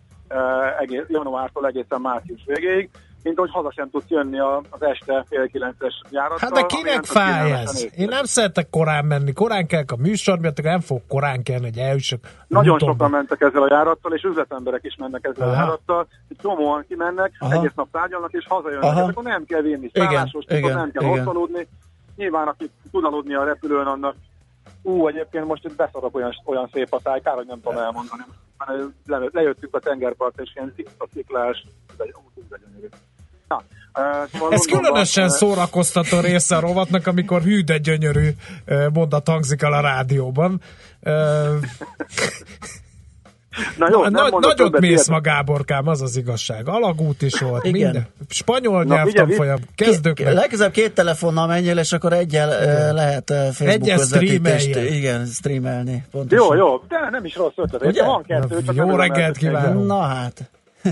egész, 0.80 1.04
januártól 1.08 1.66
egészen 1.66 2.00
március 2.00 2.40
végéig, 2.46 2.90
mint 3.22 3.38
hogy 3.38 3.50
haza 3.50 3.72
sem 3.72 3.90
tudsz 3.90 4.08
jönni 4.08 4.38
az 4.70 4.82
este 4.82 5.24
fél 5.28 5.48
kilences 5.48 6.00
járattal. 6.10 6.38
Hát 6.40 6.52
de 6.52 6.76
kinek 6.76 7.04
fáj 7.04 7.52
ez? 7.52 7.86
Én 7.96 8.08
nem 8.08 8.24
szeretek 8.24 8.70
korán 8.70 9.04
menni. 9.04 9.32
Korán 9.32 9.66
kell 9.66 9.82
a 9.86 9.96
műsor 9.98 10.38
miatt, 10.38 10.62
nem 10.62 10.80
fog 10.80 11.00
korán 11.08 11.42
kelni, 11.42 11.64
hogy 11.64 11.78
eljussok. 11.78 12.20
Nagyon 12.46 12.78
sokan 12.78 13.10
mentek 13.10 13.40
ezzel 13.40 13.62
a 13.62 13.68
járattal, 13.70 14.12
és 14.12 14.22
üzletemberek 14.22 14.84
is 14.84 14.96
mennek 14.98 15.26
ezzel 15.26 15.48
Aha. 15.48 15.56
a 15.56 15.60
járattal. 15.60 16.06
Csomóan 16.42 16.84
kimennek, 16.88 17.32
Aha. 17.38 17.54
egész 17.54 17.74
nap 17.74 17.88
tárgyalnak, 17.90 18.32
és 18.32 18.46
hazajönnek. 18.48 18.90
Aha. 18.90 19.02
akkor 19.02 19.22
nem 19.22 19.44
kell 19.44 19.60
vinni 19.60 19.90
szállásos, 19.92 20.44
igen, 20.48 20.76
nem 20.76 20.90
kell 20.90 21.10
ott 21.10 21.26
aludni. 21.26 21.68
Nyilván, 22.16 22.48
aki 22.48 22.70
tud 22.90 23.04
aludni 23.04 23.34
a 23.34 23.44
repülőn, 23.44 23.86
annak 23.86 24.14
Ú, 24.86 25.08
egyébként 25.08 25.46
most 25.46 25.64
itt 25.64 25.76
beszarok 25.76 26.16
olyan, 26.16 26.34
olyan 26.44 26.68
szép 26.72 26.92
a 26.92 27.00
táj, 27.02 27.20
kár, 27.20 27.34
hogy 27.34 27.46
nem 27.46 27.60
tudom 27.60 27.78
elmondani. 27.78 28.22
Le, 29.06 29.18
lejöttünk 29.32 29.74
a 29.74 29.78
tengerpart, 29.78 30.40
és 30.40 30.50
ilyen 30.54 30.74
sziklás, 31.12 31.64
de 31.96 32.04
de 32.48 32.56
gyönyörű. 32.64 32.88
Na, 33.48 33.56
uh, 33.56 34.30
szóval 34.30 34.52
Ez 34.52 34.64
különösen 34.64 35.24
uh, 35.24 35.30
szórakoztató 35.30 36.20
része 36.20 36.56
a 36.56 36.60
rovatnak, 36.60 37.06
amikor 37.06 37.42
hű, 37.42 37.62
de 37.62 37.78
gyönyörű 37.78 38.30
mondat 38.92 39.28
hangzik 39.28 39.62
el 39.62 39.72
a 39.72 39.80
rádióban. 39.80 40.60
Uh, 41.02 41.12
Na 43.78 43.88
jó, 43.90 44.08
Na, 44.08 44.38
nagyot 44.38 44.80
mész 44.80 45.08
ma, 45.08 45.20
Gáborkám, 45.20 45.88
az 45.88 46.02
az 46.02 46.16
igazság. 46.16 46.68
Alagút 46.68 47.22
is 47.22 47.40
volt, 47.40 47.64
Igen. 47.64 47.80
minden. 47.80 48.06
Spanyol 48.28 48.84
nyelvtanfolyam, 48.84 49.58
kezdők 49.74 50.24
meg. 50.24 50.34
Legközelebb 50.34 50.72
két 50.72 50.94
telefonnal 50.94 51.46
menjél, 51.46 51.78
és 51.78 51.92
akkor 51.92 52.12
egyel 52.12 52.48
uh, 52.48 52.94
lehet 52.94 53.30
Facebook 53.30 53.68
egyel 53.68 53.96
közvetítést 53.96 54.76
igen, 54.76 55.26
streamelni. 55.26 56.04
Pontosan. 56.10 56.46
Jó, 56.46 56.54
jó, 56.54 56.76
de 56.88 57.08
nem 57.10 57.24
is 57.24 57.36
rossz 57.36 57.56
ötlet. 57.56 57.84
Ugye? 57.84 58.04
Van 58.04 58.22
kettő, 58.22 58.58
Na, 58.66 58.72
jó 58.72 58.96
reggelt 58.96 59.36
kívánok. 59.36 59.86
Na 59.86 60.00
hát. 60.00 60.50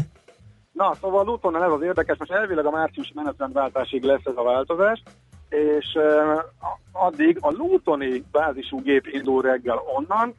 Na, 0.72 0.94
szóval 1.00 1.24
Lutonnál 1.24 1.64
ez 1.64 1.70
az 1.70 1.82
érdekes, 1.82 2.16
most 2.18 2.30
elvileg 2.30 2.66
a 2.66 2.70
március 2.70 3.12
menetrendváltásig 3.14 4.02
lesz 4.02 4.24
ez 4.24 4.36
a 4.36 4.42
változás, 4.42 5.02
és 5.48 5.86
uh, 5.94 6.42
addig 6.92 7.38
a 7.40 7.50
Lutoni 7.50 8.24
bázisú 8.32 8.82
gép 8.82 9.06
indul 9.06 9.42
reggel 9.42 9.82
onnan, 9.96 10.34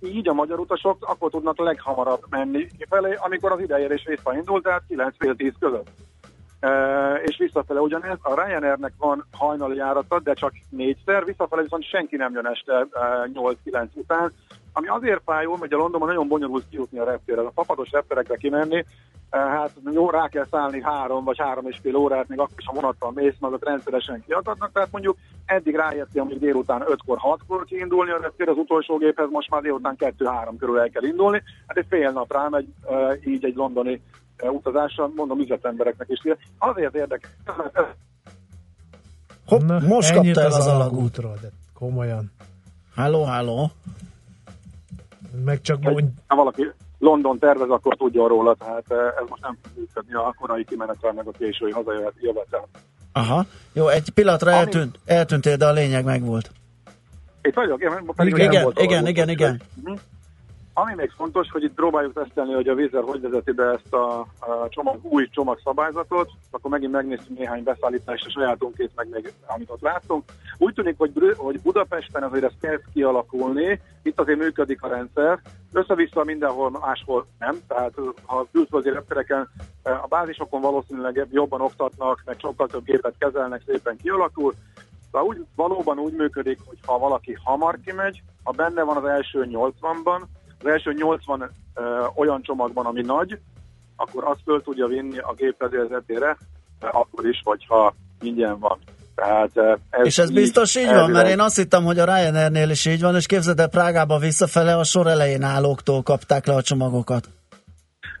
így 0.00 0.28
a 0.28 0.32
magyar 0.32 0.58
utasok 0.58 0.96
akkor 1.00 1.30
tudnak 1.30 1.58
leghamarabb 1.58 2.22
menni 2.30 2.66
kifelé, 2.78 3.14
amikor 3.14 3.52
az 3.52 3.60
ideérés 3.60 4.04
visszaindul, 4.06 4.62
tehát 4.62 4.82
9 4.88 5.16
fél 5.18 5.36
10 5.36 5.52
között. 5.60 5.88
E, 6.60 7.14
és 7.14 7.36
visszafele 7.36 7.80
ugyanez, 7.80 8.18
a 8.22 8.44
Ryanairnek 8.44 8.92
van 8.98 9.26
hajnali 9.32 9.76
járata, 9.76 10.20
de 10.20 10.34
csak 10.34 10.52
négyszer, 10.70 11.24
visszafele 11.24 11.62
viszont 11.62 11.88
senki 11.88 12.16
nem 12.16 12.32
jön 12.32 12.46
este 12.46 12.72
e, 12.72 12.86
8-9 13.34 13.86
után, 13.94 14.32
ami 14.76 14.88
azért 14.88 15.22
fájó, 15.24 15.54
hogy 15.54 15.72
a 15.72 15.76
Londonban 15.76 16.08
nagyon 16.08 16.28
bonyolult 16.28 16.64
kijutni 16.70 16.98
a 16.98 17.04
reptérre. 17.04 17.40
A 17.40 17.50
papados 17.54 17.90
repterekre 17.90 18.36
kimenni, 18.36 18.84
eh, 19.30 19.40
hát 19.40 19.70
jó, 19.92 20.10
rá 20.10 20.28
kell 20.28 20.46
szállni 20.50 20.82
három 20.82 21.24
vagy 21.24 21.38
három 21.38 21.66
és 21.66 21.78
fél 21.82 21.96
órát, 21.96 22.28
még 22.28 22.38
akkor 22.38 22.54
is 22.58 22.66
a 22.66 22.72
vonattal 22.72 23.12
mész, 23.14 23.34
azok 23.40 23.64
rendszeresen 23.64 24.22
kiadnak, 24.26 24.72
tehát 24.72 24.92
mondjuk 24.92 25.16
eddig 25.44 25.74
ráérti, 25.74 26.18
amíg 26.18 26.38
délután 26.38 26.82
5-kor, 26.86 27.18
6-kor 27.22 27.64
kiindulni 27.64 28.10
a 28.10 28.18
reptér, 28.20 28.48
az 28.48 28.56
utolsó 28.56 28.96
géphez 28.96 29.30
most 29.30 29.50
már 29.50 29.62
délután 29.62 29.96
2-3 29.98 30.54
körül 30.58 30.78
el 30.78 30.90
kell 30.90 31.04
indulni, 31.04 31.42
hát 31.66 31.76
egy 31.76 31.86
fél 31.88 32.10
nap 32.10 32.32
rámegy 32.32 32.66
eh, 32.88 33.26
így 33.26 33.44
egy 33.44 33.54
londoni 33.54 34.02
eh, 34.36 34.52
utazásra, 34.52 35.10
mondom 35.14 35.40
üzletembereknek 35.40 36.08
is. 36.08 36.22
Azért 36.58 36.94
érdekes, 36.94 37.30
Hopp, 39.46 39.62
most 39.88 40.12
kapta 40.12 40.40
el 40.40 40.52
az 40.52 40.66
alagútról, 40.66 41.38
de 41.40 41.48
komolyan. 41.74 42.32
Halló, 42.94 43.22
halló. 43.22 43.70
Meg 45.44 45.60
csak 45.60 45.80
mondj... 45.80 46.04
Ha 46.26 46.36
valaki 46.36 46.70
London 46.98 47.38
tervez, 47.38 47.68
akkor 47.68 47.96
tudja 47.96 48.26
róla, 48.26 48.54
tehát 48.54 48.84
eh, 48.88 48.98
ez 48.98 49.28
most 49.28 49.42
nem 49.42 49.58
működni 49.76 50.14
a 50.14 50.34
korai 50.38 50.64
kimenetel, 50.64 51.12
meg 51.12 51.26
a 51.26 51.30
késői 51.30 51.70
hazajövetel. 51.70 52.68
Aha, 53.12 53.44
jó, 53.72 53.88
egy 53.88 54.10
pillanatra 54.10 54.50
Ami... 54.50 54.58
eltűnt, 54.58 54.98
eltűntél, 55.04 55.56
de 55.56 55.66
a 55.66 55.72
lényeg 55.72 56.04
megvolt. 56.04 56.50
Itt 57.42 57.54
vagyok, 57.54 57.80
én 57.80 57.90
pedig 58.16 58.36
igen, 58.36 58.50
igen, 58.50 58.72
igen, 58.76 59.06
igen, 59.06 59.28
igen. 59.28 59.62
Ami 60.78 60.94
még 60.94 61.10
fontos, 61.10 61.50
hogy 61.50 61.62
itt 61.62 61.74
próbáljuk 61.74 62.12
tesztelni, 62.12 62.52
hogy 62.52 62.68
a 62.68 62.74
vízer 62.74 63.02
hogy 63.02 63.20
vezeti 63.20 63.52
be 63.52 63.64
ezt 63.64 63.92
a, 63.92 64.20
a 64.20 64.68
csomag, 64.68 64.98
új 65.02 65.28
csomagszabályzatot, 65.28 66.30
akkor 66.50 66.70
megint 66.70 66.92
megnéztünk 66.92 67.38
néhány 67.38 67.62
beszállítást 67.62 68.26
a 68.26 68.30
sajátunkét, 68.30 68.90
meg 68.94 69.08
még 69.08 69.32
amit 69.46 69.70
ott 69.70 69.80
láttunk. 69.80 70.24
Úgy 70.58 70.74
tűnik, 70.74 70.94
hogy, 70.98 71.34
hogy 71.36 71.60
Budapesten 71.60 72.22
azért 72.22 72.44
ez 72.44 72.52
kezd 72.60 72.82
kialakulni, 72.92 73.80
itt 74.02 74.20
azért 74.20 74.38
működik 74.38 74.82
a 74.82 74.88
rendszer, 74.88 75.40
össze-vissza 75.72 76.24
mindenhol 76.24 76.70
máshol 76.70 77.26
nem, 77.38 77.56
tehát 77.68 77.92
ha 78.24 78.46
külföldi 78.52 78.90
reptereken 78.90 79.48
a 79.82 80.06
bázisokon 80.08 80.60
valószínűleg 80.60 81.26
jobban 81.30 81.60
oktatnak, 81.60 82.22
meg 82.24 82.36
sokkal 82.38 82.66
több 82.66 82.84
gépet 82.84 83.14
kezelnek, 83.18 83.62
szépen 83.66 83.96
kialakul, 83.96 84.54
de 85.12 85.22
úgy, 85.22 85.44
valóban 85.54 85.98
úgy 85.98 86.12
működik, 86.12 86.58
hogy 86.64 86.78
ha 86.86 86.98
valaki 86.98 87.36
hamar 87.44 87.78
kimegy, 87.84 88.22
ha 88.42 88.50
benne 88.50 88.82
van 88.82 88.96
az 88.96 89.04
első 89.04 89.48
80-ban, 89.50 90.20
az 90.66 90.72
első 90.72 90.92
80 90.92 91.50
ö, 91.74 92.04
olyan 92.14 92.42
csomagban, 92.42 92.86
ami 92.86 93.00
nagy, 93.00 93.38
akkor 93.96 94.24
azt 94.24 94.40
föl 94.44 94.62
tudja 94.62 94.86
vinni 94.86 95.18
a 95.18 95.34
gép 95.36 95.54
fedélzetére, 95.58 96.36
akkor 96.80 97.26
is, 97.26 97.40
hogyha 97.44 97.94
ingyen 98.20 98.58
van. 98.58 98.78
Tehát, 99.14 99.50
ez 99.90 100.06
és 100.06 100.18
ez 100.18 100.30
biztos 100.30 100.76
így 100.76 100.82
elvileg... 100.82 101.02
van, 101.02 101.10
mert 101.10 101.28
én 101.28 101.40
azt 101.40 101.56
hittem, 101.56 101.84
hogy 101.84 101.98
a 101.98 102.04
Ryanairnél 102.04 102.70
is 102.70 102.86
így 102.86 103.00
van, 103.00 103.14
és 103.14 103.26
képzeld 103.26 103.58
el 103.58 103.68
Prágába 103.68 104.18
visszafele 104.18 104.76
a 104.76 104.84
sor 104.84 105.06
elején 105.06 105.42
állóktól 105.42 106.02
kapták 106.02 106.46
le 106.46 106.54
a 106.54 106.62
csomagokat. 106.62 107.28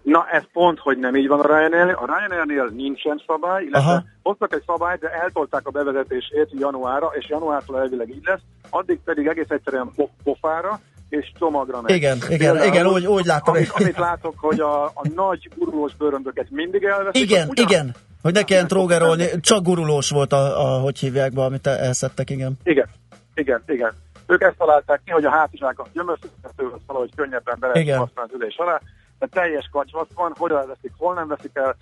Na, 0.02 0.26
ez 0.30 0.42
pont, 0.52 0.78
hogy 0.78 0.98
nem 0.98 1.16
így 1.16 1.28
van 1.28 1.40
a 1.40 1.46
Ryanair. 1.46 1.96
A 1.96 2.06
Ryanairnél 2.06 2.64
nincsen 2.76 3.22
szabály, 3.26 3.62
illetve 3.62 3.90
Aha. 3.90 4.04
hoztak 4.22 4.54
egy 4.54 4.62
szabályt, 4.66 5.00
de 5.00 5.08
eltolták 5.08 5.66
a 5.66 5.70
bevezetését 5.70 6.48
januárra, 6.50 7.10
és 7.18 7.28
januártól 7.28 7.78
elvileg 7.78 8.08
így 8.08 8.24
lesz, 8.24 8.40
addig 8.70 9.00
pedig 9.04 9.26
egész 9.26 9.50
egyszerűen 9.50 9.90
pofára, 10.24 10.80
és 11.08 11.32
csomagra 11.38 11.80
megy. 11.80 11.96
Igen, 11.96 12.16
igen, 12.16 12.38
Például, 12.38 12.66
igen, 12.66 12.86
úgy, 12.86 13.06
úgy 13.06 13.24
látom. 13.24 13.54
Amit, 13.54 13.70
amit 13.70 13.98
látok, 13.98 14.34
hogy 14.36 14.60
a, 14.60 14.84
a 14.84 15.08
nagy 15.14 15.48
gurulós 15.56 15.94
bőröndöket 15.94 16.50
mindig 16.50 16.84
elveszik. 16.84 17.22
Igen, 17.22 17.48
ugyan... 17.48 17.66
igen. 17.68 17.94
Hogy 18.22 18.34
ne 18.34 18.42
kelljen 18.42 18.66
trógerolni, 18.66 19.40
csak 19.40 19.62
gurulós 19.62 20.10
volt 20.10 20.32
a, 20.32 20.76
a 20.76 20.80
hogy 20.80 20.98
hívják 20.98 21.32
be, 21.32 21.42
amit 21.42 21.66
elszettek, 21.66 22.30
igen. 22.30 22.52
Igen, 22.62 22.88
igen, 23.34 23.62
igen. 23.66 23.92
Ők 24.26 24.42
ezt 24.42 24.56
találták 24.56 25.00
ki, 25.04 25.10
hogy 25.10 25.24
a 25.24 25.30
hátizsákat 25.30 25.88
gyömöszíthetőhöz 25.92 26.80
valahogy 26.86 27.10
könnyebben 27.16 27.56
be 27.60 27.66
lehet 27.66 27.96
használni 27.96 28.30
az 28.32 28.40
ülés 28.40 28.56
alá. 28.56 28.80
De 29.18 29.26
teljes 29.26 29.68
kacsvasz 29.72 30.08
van, 30.14 30.34
hol 30.38 30.58
elveszik, 30.58 30.92
hol 30.96 31.14
nem 31.14 31.28
veszik 31.28 31.50
el. 31.54 31.76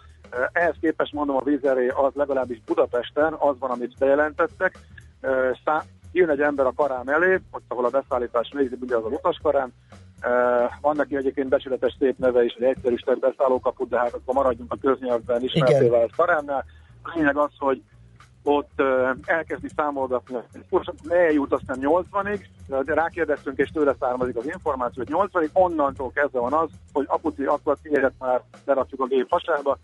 Ehhez 0.53 0.75
képest 0.81 1.13
mondom, 1.13 1.37
a 1.37 1.43
vízeré 1.45 1.89
az 1.89 2.13
legalábbis 2.15 2.61
Budapesten 2.67 3.33
az 3.39 3.59
van, 3.59 3.71
amit 3.71 3.99
bejelentettek. 3.99 4.79
Jön 6.15 6.29
egy 6.29 6.41
ember 6.41 6.67
a 6.67 6.73
karám 6.77 7.09
elé, 7.09 7.41
ott 7.51 7.65
ahol 7.69 7.85
a 7.85 7.91
beszállítás 7.91 8.53
végzi, 8.55 8.77
ugye 8.81 8.97
az 8.97 9.05
a 9.05 9.09
utaskarám, 9.09 9.73
van 10.81 10.97
neki 10.97 11.17
egyébként 11.17 11.49
becsületes 11.49 11.97
szép 11.99 12.19
neve 12.19 12.45
is, 12.45 12.53
egy 12.53 12.63
egyszerűsített 12.63 13.19
beszállókaput, 13.19 13.89
de 13.89 13.99
hát 13.99 14.15
akkor 14.15 14.35
maradjunk 14.35 14.73
a 14.73 14.77
köznyelvben 14.81 15.43
ismerté 15.43 15.89
vált 15.89 16.17
karámnál. 16.17 16.65
A 17.03 17.13
lényeg 17.15 17.37
az, 17.37 17.51
hogy 17.59 17.83
ott 18.45 18.83
elkezdi 19.25 19.69
számolgatni, 19.77 20.37
eljut 21.09 21.53
aztán 21.53 21.79
80-ig, 21.81 22.45
de 22.85 22.95
rákérdeztünk, 22.95 23.59
és 23.59 23.71
tőle 23.71 23.95
származik 24.01 24.37
az 24.37 24.47
információ, 24.47 25.05
hogy 25.07 25.29
80-ig, 25.33 25.53
onnantól 25.53 26.11
kezdve 26.15 26.41
van 26.41 26.53
az, 26.53 26.69
hogy 26.93 27.05
apuci, 27.09 27.45
akkor 27.45 27.77
tiédet 27.83 28.13
már 28.19 28.43
lerakjuk 28.65 29.01
a 29.01 29.07
gép 29.07 29.31
hasába, 29.31 29.79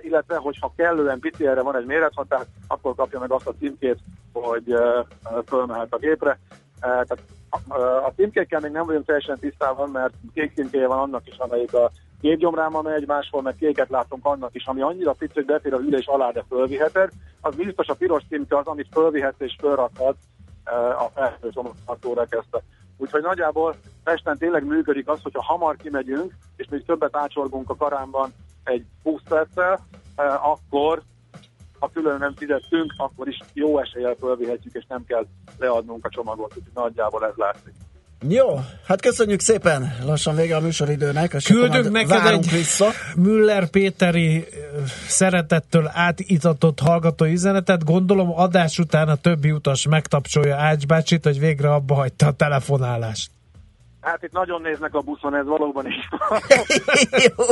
illetve, 0.00 0.36
hogyha 0.36 0.72
kellően 0.76 1.18
pici 1.18 1.46
erre 1.46 1.62
van 1.62 1.76
egy 1.76 1.86
mérethatár, 1.86 2.44
akkor 2.66 2.94
kapja 2.94 3.18
meg 3.18 3.32
azt 3.32 3.46
a 3.46 3.54
címkét, 3.58 3.98
hogy 4.32 4.74
fölmehet 5.46 5.92
a 5.92 5.98
gépre. 5.98 6.38
Tehát 6.80 7.18
a 8.04 8.12
címkékkel 8.16 8.60
még 8.60 8.72
nem 8.72 8.86
vagyunk 8.86 9.06
teljesen 9.06 9.38
tisztában, 9.38 9.90
mert 9.90 10.14
kék 10.34 10.54
címkéje 10.54 10.86
van 10.86 10.98
annak 10.98 11.26
is, 11.26 11.36
amelyik 11.36 11.74
a 11.74 11.90
képgyomráma 12.24 12.82
megy, 12.82 13.06
máshol 13.06 13.42
meg 13.42 13.54
kéket 13.56 13.88
látunk 13.88 14.26
annak 14.26 14.54
is, 14.54 14.66
ami 14.66 14.80
annyira 14.80 15.12
pici, 15.12 15.32
hogy 15.34 15.44
befér 15.44 15.74
a 15.74 15.78
ülés 15.78 16.06
alá, 16.06 16.30
de 16.30 16.44
fölviheted. 16.48 17.10
Az 17.40 17.54
biztos 17.54 17.88
a 17.88 17.94
piros 17.94 18.22
címke 18.28 18.58
az, 18.58 18.66
amit 18.66 18.88
fölvihetsz 18.92 19.40
és 19.40 19.56
fölrakhat 19.58 20.16
a 20.98 21.08
felhőzomorhatóra 21.14 22.24
kezdte. 22.24 22.62
Úgyhogy 22.96 23.22
nagyjából 23.22 23.74
Pesten 24.04 24.38
tényleg 24.38 24.64
működik 24.64 25.08
az, 25.08 25.22
hogyha 25.22 25.42
hamar 25.42 25.76
kimegyünk, 25.76 26.32
és 26.56 26.66
még 26.70 26.84
többet 26.84 27.16
ácsorgunk 27.16 27.70
a 27.70 27.76
karámban 27.76 28.32
egy 28.64 28.84
20 29.02 29.20
perccel, 29.28 29.86
akkor 30.42 31.02
ha 31.78 31.90
külön 31.92 32.18
nem 32.18 32.34
fizettünk, 32.34 32.92
akkor 32.96 33.28
is 33.28 33.38
jó 33.52 33.78
eséllyel 33.78 34.14
fölvihetjük, 34.14 34.74
és 34.74 34.84
nem 34.88 35.04
kell 35.04 35.26
leadnunk 35.58 36.04
a 36.04 36.08
csomagot. 36.08 36.56
Úgyhogy 36.56 36.74
nagyjából 36.74 37.26
ez 37.26 37.34
látszik. 37.36 37.74
Jó, 38.28 38.60
hát 38.86 39.00
köszönjük 39.00 39.40
szépen, 39.40 39.96
lassan 40.04 40.36
vége 40.36 40.56
a 40.56 40.60
műsoridőnek. 40.60 41.32
És 41.32 41.44
Küldünk 41.44 41.90
neked 41.90 42.26
egy 42.26 42.50
vissza. 42.50 42.86
Müller 43.16 43.70
Péteri 43.70 44.44
szeretettől 45.06 45.90
átitatott 45.92 46.80
hallgató 46.80 47.24
üzenetet. 47.24 47.84
Gondolom 47.84 48.32
adás 48.38 48.78
után 48.78 49.08
a 49.08 49.14
többi 49.14 49.50
utas 49.50 49.86
megtapcsolja 49.86 50.56
Ács 50.56 50.86
bácsit, 50.86 51.24
hogy 51.24 51.38
végre 51.38 51.72
abba 51.72 51.94
hagyta 51.94 52.26
a 52.26 52.32
telefonálást. 52.32 53.30
Hát 54.00 54.22
itt 54.22 54.32
nagyon 54.32 54.60
néznek 54.62 54.94
a 54.94 55.00
buszon, 55.00 55.34
ez 55.36 55.46
valóban 55.46 55.86
is. 55.86 56.08
jó. 57.36 57.44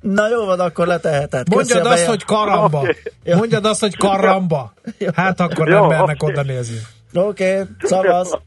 Na 0.00 0.28
jó 0.28 0.44
van, 0.44 0.60
akkor 0.60 0.86
leteheted. 0.86 1.48
Mondjad 1.48 1.86
azt, 1.86 2.04
hogy 2.06 2.24
karamba. 2.24 2.78
Okay. 2.78 2.94
Mondjad 3.34 3.64
azt, 3.64 3.80
hogy 3.80 3.96
karamba. 3.96 4.72
Hát 5.14 5.40
akkor 5.40 5.68
jó, 5.68 5.78
nem 5.78 5.88
mernek 5.88 6.22
okay. 6.22 6.34
oda 6.34 6.42
nézni. 6.42 6.78
Oké, 7.12 7.52
okay, 7.52 7.66
szavaz. 7.80 8.38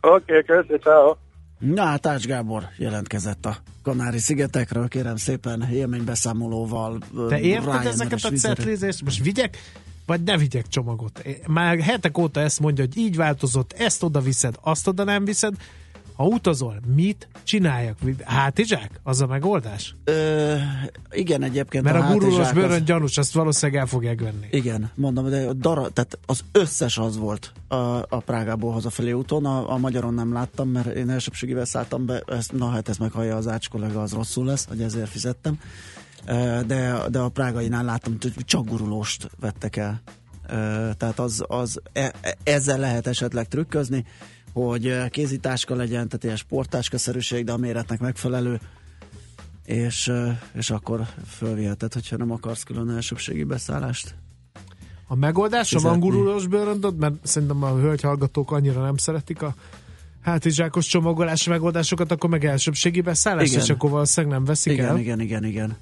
Oké, 0.00 0.38
okay, 0.38 0.42
köszi, 0.42 0.78
ciao. 0.82 1.16
Na 1.58 1.84
hát 1.84 2.06
Ács 2.06 2.26
Gábor 2.26 2.62
jelentkezett 2.76 3.46
a 3.46 3.56
Kanári-szigetekről, 3.82 4.88
kérem 4.88 5.16
szépen 5.16 5.68
élménybeszámolóval. 5.72 6.98
Te 7.28 7.40
érted 7.40 7.86
ezeket 7.86 8.24
a 8.24 8.30
cetlizést? 8.30 9.04
Most 9.04 9.22
vigyek, 9.22 9.56
vagy 10.06 10.22
ne 10.22 10.36
vigyek 10.36 10.68
csomagot? 10.68 11.22
Már 11.46 11.80
hetek 11.80 12.18
óta 12.18 12.40
ezt 12.40 12.60
mondja, 12.60 12.84
hogy 12.84 12.96
így 12.96 13.16
változott, 13.16 13.72
ezt 13.72 14.02
oda 14.02 14.20
viszed, 14.20 14.54
azt 14.60 14.88
oda 14.88 15.04
nem 15.04 15.24
viszed, 15.24 15.54
ha 16.18 16.24
utazol, 16.24 16.80
mit 16.94 17.28
csináljak? 17.42 17.98
Hátizsák? 18.24 19.00
Az 19.02 19.20
a 19.20 19.26
megoldás? 19.26 19.94
Ö, 20.04 20.54
igen, 21.10 21.42
egyébként 21.42 21.84
Mert 21.84 21.96
a, 21.96 22.08
a 22.08 22.12
gurulós 22.12 22.52
bőrön 22.52 22.70
az... 22.70 22.82
gyanús, 22.82 23.18
azt 23.18 23.32
valószínűleg 23.32 23.80
el 23.80 23.86
fogják 23.86 24.20
venni. 24.20 24.46
Igen, 24.50 24.90
mondom, 24.94 25.28
de 25.28 25.48
a 25.48 25.52
dara, 25.52 25.88
tehát 25.88 26.18
az 26.26 26.44
összes 26.52 26.98
az 26.98 27.16
volt 27.16 27.52
a, 27.68 27.74
a 28.08 28.22
Prágából 28.24 28.72
hazafelé 28.72 29.12
úton, 29.12 29.44
a, 29.44 29.72
a 29.72 29.76
magyaron 29.76 30.14
nem 30.14 30.32
láttam, 30.32 30.68
mert 30.68 30.86
én 30.86 31.10
elsőbségivel 31.10 31.64
szálltam 31.64 32.06
be, 32.06 32.22
ezt, 32.26 32.52
na 32.52 32.68
hát 32.68 32.88
ez 32.88 32.96
meghallja 32.96 33.36
az 33.36 33.48
Ács 33.48 33.68
kollega, 33.68 34.02
az 34.02 34.12
rosszul 34.12 34.44
lesz, 34.44 34.66
hogy 34.68 34.82
ezért 34.82 35.08
fizettem. 35.08 35.60
De, 36.66 36.98
de 37.10 37.18
a 37.18 37.28
prágainál 37.28 37.84
láttam, 37.84 38.16
hogy 38.20 38.44
csak 38.44 38.68
gurulóst 38.68 39.30
vettek 39.40 39.76
el. 39.76 40.02
Tehát 40.96 41.18
az, 41.18 41.44
az 41.46 41.80
e, 41.92 42.12
e, 42.20 42.36
ezzel 42.42 42.78
lehet 42.78 43.06
esetleg 43.06 43.48
trükközni 43.48 44.04
hogy 44.52 44.86
eh, 44.86 45.08
kézitáska 45.08 45.74
legyen, 45.74 46.08
tehát 46.08 46.24
ilyen 46.24 46.36
sporttáskaszerűség, 46.36 47.44
de 47.44 47.52
a 47.52 47.56
méretnek 47.56 48.00
megfelelő, 48.00 48.60
és, 49.64 50.08
eh, 50.08 50.38
és 50.52 50.70
akkor 50.70 51.06
fölviheted, 51.26 51.92
hogyha 51.92 52.16
nem 52.16 52.30
akarsz 52.30 52.62
külön 52.62 52.90
elsőbségi 52.90 53.44
beszállást. 53.44 54.14
A 55.06 55.14
megoldás 55.14 55.72
a 55.72 55.80
van 55.80 56.00
gurulós 56.00 56.46
bőröndöd, 56.46 56.96
mert 56.96 57.14
szerintem 57.22 57.62
a 57.62 57.74
hölgy 57.74 58.00
hallgatók 58.00 58.52
annyira 58.52 58.82
nem 58.82 58.96
szeretik 58.96 59.42
a 59.42 59.54
hátizsákos 60.20 60.86
csomagolási 60.86 61.50
megoldásokat, 61.50 62.10
akkor 62.10 62.30
meg 62.30 62.44
elsőbségi 62.44 63.00
beszállás, 63.00 63.48
igen. 63.48 63.60
és 63.60 63.70
akkor 63.70 63.90
valószínűleg 63.90 64.36
nem 64.36 64.44
veszik 64.44 64.72
igen, 64.72 64.86
el. 64.86 64.98
Igen, 64.98 65.20
igen, 65.20 65.44
igen, 65.44 65.76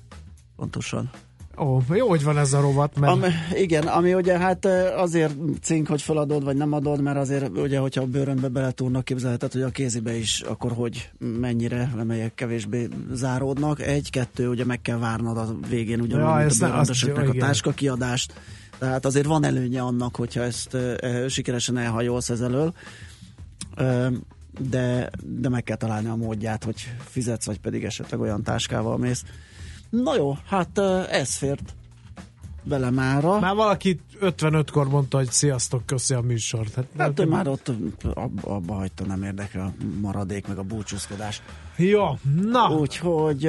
pontosan. 0.57 1.11
Ó, 1.59 1.81
jó, 1.89 2.09
hogy 2.09 2.25
van 2.25 2.39
ez 2.39 2.53
a 2.53 2.61
rovat. 2.61 2.99
Mert... 2.99 3.13
Ami, 3.13 3.29
igen, 3.53 3.87
ami 3.87 4.15
ugye 4.15 4.39
hát 4.39 4.65
azért 4.97 5.35
cink, 5.63 5.87
hogy 5.87 6.03
feladod, 6.03 6.45
vagy 6.45 6.57
nem 6.57 6.73
adod, 6.73 7.03
mert 7.03 7.17
azért 7.17 7.59
ugye, 7.59 7.79
hogyha 7.79 8.03
a 8.03 8.07
bőrönbe 8.07 8.49
beletúrnak, 8.49 9.05
képzelheted, 9.05 9.53
hogy 9.53 9.63
a 9.63 9.69
kézibe 9.69 10.17
is, 10.17 10.41
akkor 10.41 10.73
hogy 10.73 11.11
mennyire, 11.19 11.93
amelyek 11.99 12.35
kevésbé 12.35 12.89
záródnak. 13.13 13.81
Egy, 13.81 14.11
kettő, 14.11 14.49
ugye 14.49 14.65
meg 14.65 14.83
kell 14.83 14.99
várnod 14.99 15.37
a 15.37 15.57
végén, 15.69 16.01
ugye 16.01 16.17
ja, 16.17 16.35
a 16.35 16.47
bőröndösöknek 16.59 17.29
a 17.29 17.33
táska 17.33 17.71
kiadást. 17.71 18.33
Tehát 18.79 19.05
azért 19.05 19.27
van 19.27 19.45
előnye 19.45 19.83
annak, 19.83 20.17
hogyha 20.17 20.43
ezt 20.43 20.75
e, 20.75 21.29
sikeresen 21.29 21.77
elhajolsz 21.77 22.31
ez 22.31 22.41
elől. 22.41 22.75
E, 23.77 24.11
de, 24.71 25.11
de 25.25 25.49
meg 25.49 25.63
kell 25.63 25.77
találni 25.77 26.09
a 26.09 26.17
módját, 26.17 26.65
hogy 26.65 26.89
fizetsz, 27.05 27.47
vagy 27.47 27.61
pedig 27.61 27.85
esetleg 27.85 28.21
olyan 28.21 28.43
táskával 28.43 28.99
mész, 28.99 29.25
Na 29.91 30.17
jó, 30.17 30.37
hát 30.47 30.79
ez 31.11 31.35
fért 31.35 31.75
vele 32.69 32.91
mára. 32.91 33.39
Már 33.39 33.55
valaki 33.55 34.01
55-kor 34.21 34.89
mondta, 34.89 35.17
hogy 35.17 35.31
sziasztok, 35.31 35.87
köszi 35.87 36.15
a 36.15 36.21
műsort. 36.21 36.75
Hát, 36.75 36.87
hát 36.99 37.21
ő 37.21 37.25
már 37.25 37.49
ott 37.49 37.73
abba, 38.15 38.43
abba 38.43 38.75
hagyta, 38.75 39.05
nem 39.05 39.23
érdekel 39.23 39.61
a 39.61 39.73
maradék, 40.01 40.47
meg 40.47 40.59
a 40.59 40.63
búcsúzkodás. 40.63 41.43
Jó, 41.77 42.05
na. 42.43 42.77
Úgyhogy 42.79 43.41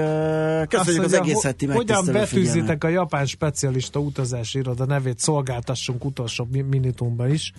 köszönjük 0.68 1.04
az 1.04 1.14
egész 1.14 1.44
heti 1.44 1.66
Hogyan 1.66 2.06
betűzitek 2.06 2.84
a 2.84 2.88
japán 2.88 3.26
specialista 3.26 4.00
utazási 4.00 4.58
iroda 4.58 4.86
nevét, 4.86 5.20
szolgáltassunk 5.20 6.06
utolsó 6.06 6.48
minitumban 6.52 7.34
is. 7.34 7.54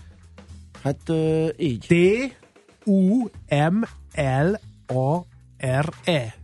Hát 0.83 1.13
így. 1.57 1.87
T 1.89 1.95
U 2.85 3.25
M 3.49 3.83
L 4.23 4.55
A 4.95 5.19
R 5.67 5.89
E 6.05 6.38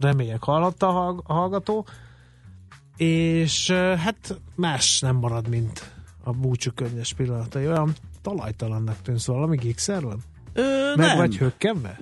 remélyek 0.00 0.42
hallotta 0.42 1.06
a 1.06 1.32
hallgató, 1.32 1.86
és 2.96 3.70
hát 3.70 4.40
más 4.54 5.00
nem 5.00 5.16
marad, 5.16 5.48
mint 5.48 5.92
a 6.24 6.30
búcsú 6.32 6.70
könnyes 6.74 7.12
pillanatai. 7.12 7.66
Olyan 7.66 7.92
talajtalannak 8.22 8.96
tűnsz 9.02 9.26
valami 9.26 9.56
gigszer 9.56 10.02
van? 10.02 10.18
Ö, 10.52 10.92
Meg 10.96 11.06
nem. 11.06 11.16
vagy 11.16 11.36
hökkenve? 11.36 11.98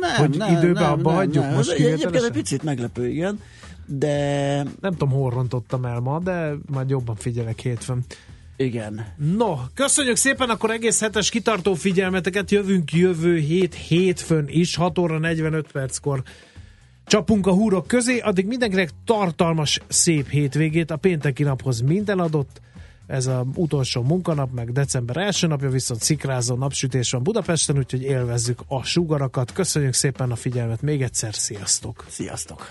Nem, 0.00 0.16
Hogy 0.16 0.36
nem, 0.36 0.56
időben 0.56 0.82
nem, 0.82 0.92
abba 0.92 1.08
nem, 1.08 1.14
hagyjuk 1.18 1.44
nem. 1.44 1.54
most 1.54 1.70
Egyébként 1.70 2.14
egy 2.14 2.30
picit 2.30 2.62
meglepő, 2.62 3.08
igen. 3.08 3.40
De... 3.86 4.56
Nem 4.80 4.92
tudom, 4.92 5.10
hol 5.10 5.30
rontottam 5.30 5.84
el 5.84 6.00
ma, 6.00 6.18
de 6.18 6.52
majd 6.66 6.90
jobban 6.90 7.16
figyelek 7.16 7.60
hétfőn. 7.60 8.04
Igen. 8.56 9.06
No, 9.36 9.56
köszönjük 9.74 10.16
szépen 10.16 10.50
akkor 10.50 10.70
egész 10.70 11.00
hetes 11.00 11.30
kitartó 11.30 11.74
figyelmeteket. 11.74 12.50
Jövünk 12.50 12.92
jövő 12.92 13.36
hét 13.36 13.74
hétfőn 13.74 14.44
is, 14.48 14.76
6 14.76 14.98
óra 14.98 15.18
45 15.18 15.72
perckor 15.72 16.22
Csapunk 17.06 17.46
a 17.46 17.52
húrok 17.52 17.86
közé, 17.86 18.18
addig 18.18 18.46
mindenkinek 18.46 18.90
tartalmas, 19.04 19.80
szép 19.88 20.28
hétvégét. 20.28 20.90
A 20.90 20.96
pénteki 20.96 21.42
naphoz 21.42 21.80
minden 21.80 22.18
adott. 22.18 22.60
Ez 23.06 23.26
az 23.26 23.46
utolsó 23.54 24.02
munkanap, 24.02 24.52
meg 24.52 24.72
december 24.72 25.16
első 25.16 25.46
napja, 25.46 25.70
viszont 25.70 26.02
szikrázó 26.02 26.54
napsütés 26.54 27.10
van 27.10 27.22
Budapesten, 27.22 27.78
úgyhogy 27.78 28.02
élvezzük 28.02 28.60
a 28.66 28.82
sugarakat. 28.82 29.52
Köszönjük 29.52 29.92
szépen 29.92 30.30
a 30.30 30.36
figyelmet, 30.36 30.82
még 30.82 31.02
egyszer 31.02 31.34
sziasztok! 31.34 32.04
Sziasztok! 32.08 32.70